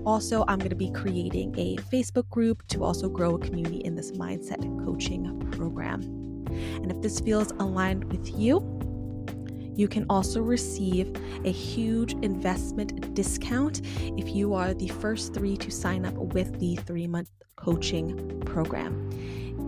Also, 0.06 0.46
I'm 0.48 0.60
going 0.60 0.70
to 0.70 0.76
be 0.76 0.92
creating 0.92 1.56
a 1.58 1.78
Facebook 1.78 2.30
group 2.30 2.66
to 2.68 2.84
also 2.84 3.10
grow 3.10 3.36
a 3.36 3.40
community 3.40 3.78
in 3.78 3.96
this 3.96 4.12
mindset 4.12 4.62
coaching 4.86 5.40
program. 5.52 6.02
And 6.52 6.92
if 6.92 7.02
this 7.02 7.20
feels 7.20 7.52
aligned 7.54 8.06
with 8.12 8.38
you, 8.38 8.60
you 9.76 9.88
can 9.88 10.06
also 10.10 10.42
receive 10.42 11.12
a 11.44 11.52
huge 11.52 12.14
investment 12.22 13.14
discount 13.14 13.82
if 14.18 14.34
you 14.34 14.54
are 14.54 14.74
the 14.74 14.88
first 14.88 15.34
three 15.34 15.58
to 15.58 15.70
sign 15.70 16.06
up 16.06 16.14
with 16.14 16.60
the 16.60 16.76
three 16.78 17.08
month 17.08 17.30
coaching 17.56 18.42
program. 18.46 19.10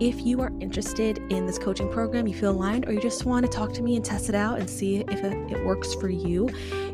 If 0.00 0.24
you 0.24 0.40
are 0.40 0.52
interested 0.60 1.18
in 1.32 1.46
this 1.46 1.58
coaching 1.58 1.90
program, 1.90 2.28
you 2.28 2.34
feel 2.34 2.52
aligned, 2.52 2.88
or 2.88 2.92
you 2.92 3.00
just 3.00 3.24
want 3.24 3.44
to 3.44 3.50
talk 3.50 3.72
to 3.72 3.82
me 3.82 3.96
and 3.96 4.04
test 4.04 4.28
it 4.28 4.34
out 4.36 4.60
and 4.60 4.70
see 4.70 4.98
if 4.98 5.24
it 5.24 5.64
works 5.64 5.92
for 5.94 6.08
you, 6.08 6.48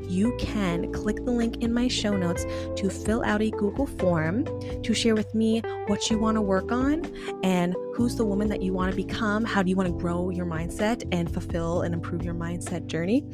you 0.09 0.37
can 0.39 0.93
click 0.93 1.17
the 1.25 1.31
link 1.31 1.63
in 1.63 1.73
my 1.73 1.89
show 1.89 2.17
notes 2.17 2.45
to 2.77 2.91
fill 2.91 3.25
out 3.25 3.43
a 3.43 3.51
Google 3.51 3.87
form 3.87 4.45
to 4.83 4.95
share 4.95 5.15
with 5.15 5.35
me 5.35 5.61
what 5.87 6.11
you 6.11 6.19
want 6.19 6.37
to 6.37 6.43
work 6.43 6.73
on 6.73 7.05
and 7.43 7.75
who's 7.95 8.17
the 8.17 8.25
woman 8.25 8.49
that 8.49 8.63
you 8.63 8.73
want 8.73 8.91
to 8.91 8.97
become, 8.97 9.45
how 9.45 9.63
do 9.63 9.71
you 9.71 9.77
want 9.77 9.89
to 9.89 9.99
grow 9.99 10.31
your 10.31 10.47
mindset 10.47 11.07
and 11.13 11.33
fulfill 11.33 11.83
and 11.83 11.95
improve 11.95 12.23
your 12.23 12.35
mindset 12.35 12.87
journey 12.87 13.25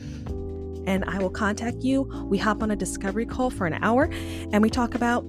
and 0.87 1.05
I 1.05 1.19
will 1.19 1.31
contact 1.31 1.83
you. 1.83 2.03
We 2.25 2.39
hop 2.39 2.63
on 2.63 2.71
a 2.71 2.77
discovery 2.77 3.27
call 3.27 3.51
for 3.51 3.67
an 3.67 3.75
hour 3.83 4.09
and 4.53 4.63
we 4.63 4.71
talk 4.71 4.95
about 4.95 5.21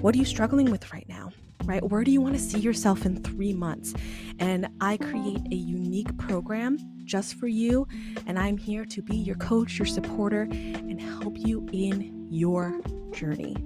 what 0.00 0.14
are 0.14 0.18
you 0.18 0.24
struggling 0.24 0.70
with 0.70 0.92
right 0.92 1.06
now? 1.08 1.30
Right? 1.64 1.82
Where 1.82 2.04
do 2.04 2.10
you 2.10 2.20
want 2.20 2.34
to 2.34 2.40
see 2.40 2.58
yourself 2.58 3.06
in 3.06 3.22
three 3.22 3.52
months? 3.52 3.94
And 4.38 4.68
I 4.80 4.96
create 4.96 5.40
a 5.50 5.56
unique 5.56 6.16
program 6.18 6.78
just 7.04 7.34
for 7.34 7.46
you. 7.46 7.86
And 8.26 8.38
I'm 8.38 8.56
here 8.56 8.84
to 8.84 9.02
be 9.02 9.16
your 9.16 9.36
coach, 9.36 9.78
your 9.78 9.86
supporter, 9.86 10.42
and 10.42 11.00
help 11.00 11.36
you 11.36 11.66
in 11.72 12.26
your 12.30 12.80
journey. 13.12 13.56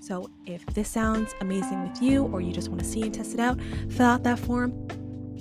So 0.00 0.30
if 0.46 0.64
this 0.66 0.88
sounds 0.88 1.34
amazing 1.40 1.88
with 1.88 2.02
you, 2.02 2.24
or 2.26 2.40
you 2.40 2.52
just 2.52 2.68
want 2.68 2.80
to 2.80 2.86
see 2.86 3.02
and 3.02 3.14
test 3.14 3.34
it 3.34 3.40
out, 3.40 3.60
fill 3.90 4.06
out 4.06 4.24
that 4.24 4.38
form. 4.38 4.72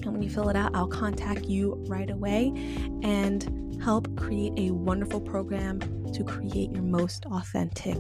And 0.04 0.14
when 0.14 0.22
you 0.22 0.30
fill 0.30 0.50
it 0.50 0.56
out, 0.56 0.74
I'll 0.76 0.88
contact 0.88 1.46
you 1.46 1.76
right 1.88 2.10
away 2.10 2.52
and 3.04 3.82
help 3.82 4.16
create 4.16 4.54
a 4.58 4.72
wonderful 4.72 5.22
program 5.22 5.80
to 6.14 6.24
create 6.24 6.72
your 6.72 6.84
most 6.84 7.26
authentic 7.26 7.98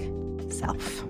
self. 0.52 1.04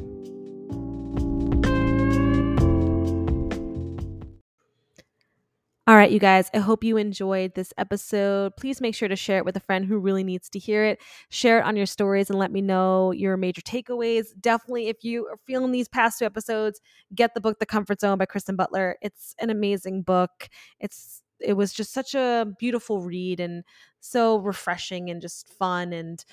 All 5.92 5.98
right, 5.98 6.10
you 6.10 6.20
guys, 6.20 6.50
I 6.54 6.60
hope 6.60 6.86
you 6.86 6.96
enjoyed 6.96 7.54
this 7.54 7.74
episode. 7.78 8.56
Please 8.56 8.80
make 8.80 8.96
sure 8.96 9.10
to 9.10 9.16
share 9.18 9.40
it 9.40 9.44
with 9.44 9.58
a 9.58 9.60
friend 9.60 9.84
who 9.84 10.00
really 10.00 10.24
needs 10.24 10.48
to 10.52 10.58
hear 10.58 10.86
it. 10.86 11.02
Share 11.28 11.60
it 11.60 11.66
on 11.66 11.76
your 11.76 11.86
stories 11.86 12.30
and 12.30 12.40
let 12.40 12.50
me 12.50 12.62
know 12.62 13.12
your 13.12 13.36
major 13.36 13.60
takeaways. 13.60 14.28
Definitely, 14.40 14.88
if 14.88 15.04
you 15.04 15.28
are 15.28 15.36
feeling 15.46 15.74
these 15.74 15.90
past 15.90 16.18
two 16.18 16.24
episodes, 16.24 16.80
get 17.14 17.34
the 17.34 17.42
book 17.42 17.60
The 17.60 17.66
Comfort 17.66 18.00
Zone 18.00 18.18
by 18.18 18.26
Kristen 18.26 18.56
Butler. 18.56 18.96
It's 19.02 19.36
an 19.40 19.50
amazing 19.50 20.04
book. 20.04 20.48
It's 20.80 21.22
it 21.42 21.56
was 21.58 21.74
just 21.74 21.92
such 21.92 22.16
a 22.16 22.48
beautiful 22.58 23.02
read 23.02 23.42
and 23.42 23.66
so 24.00 24.38
refreshing 24.38 25.10
and 25.10 25.22
just 25.22 25.50
fun 25.50 25.92
and 25.92 26.24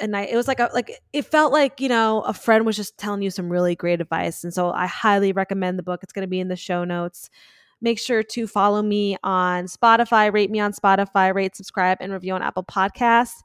and 0.00 0.16
I 0.16 0.22
it 0.22 0.36
was 0.36 0.48
like 0.48 0.60
a 0.60 0.70
like 0.72 1.02
it 1.12 1.26
felt 1.26 1.52
like 1.52 1.82
you 1.82 1.90
know 1.90 2.22
a 2.22 2.32
friend 2.32 2.64
was 2.64 2.76
just 2.76 2.96
telling 2.96 3.20
you 3.20 3.30
some 3.30 3.52
really 3.52 3.76
great 3.76 4.00
advice 4.00 4.42
and 4.42 4.54
so 4.54 4.70
I 4.70 4.86
highly 4.86 5.32
recommend 5.32 5.78
the 5.78 5.82
book. 5.82 6.00
It's 6.02 6.14
going 6.14 6.22
to 6.22 6.28
be 6.30 6.40
in 6.40 6.48
the 6.48 6.56
show 6.56 6.84
notes. 6.84 7.28
Make 7.86 8.00
sure 8.00 8.24
to 8.24 8.48
follow 8.48 8.82
me 8.82 9.16
on 9.22 9.66
Spotify, 9.66 10.32
rate 10.32 10.50
me 10.50 10.58
on 10.58 10.72
Spotify, 10.72 11.32
rate, 11.32 11.54
subscribe, 11.54 11.98
and 12.00 12.12
review 12.12 12.34
on 12.34 12.42
Apple 12.42 12.64
Podcasts. 12.64 13.44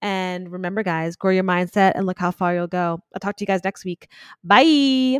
And 0.00 0.50
remember, 0.50 0.82
guys, 0.82 1.16
grow 1.16 1.32
your 1.32 1.44
mindset 1.44 1.92
and 1.94 2.06
look 2.06 2.18
how 2.18 2.30
far 2.30 2.54
you'll 2.54 2.66
go. 2.66 3.02
I'll 3.14 3.20
talk 3.20 3.36
to 3.36 3.42
you 3.42 3.46
guys 3.46 3.60
next 3.62 3.84
week. 3.84 4.08
Bye. 4.42 5.18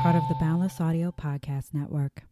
Part 0.00 0.14
of 0.14 0.22
the 0.28 0.36
Boundless 0.38 0.80
Audio 0.80 1.12
Podcast 1.20 1.74
Network. 1.74 2.22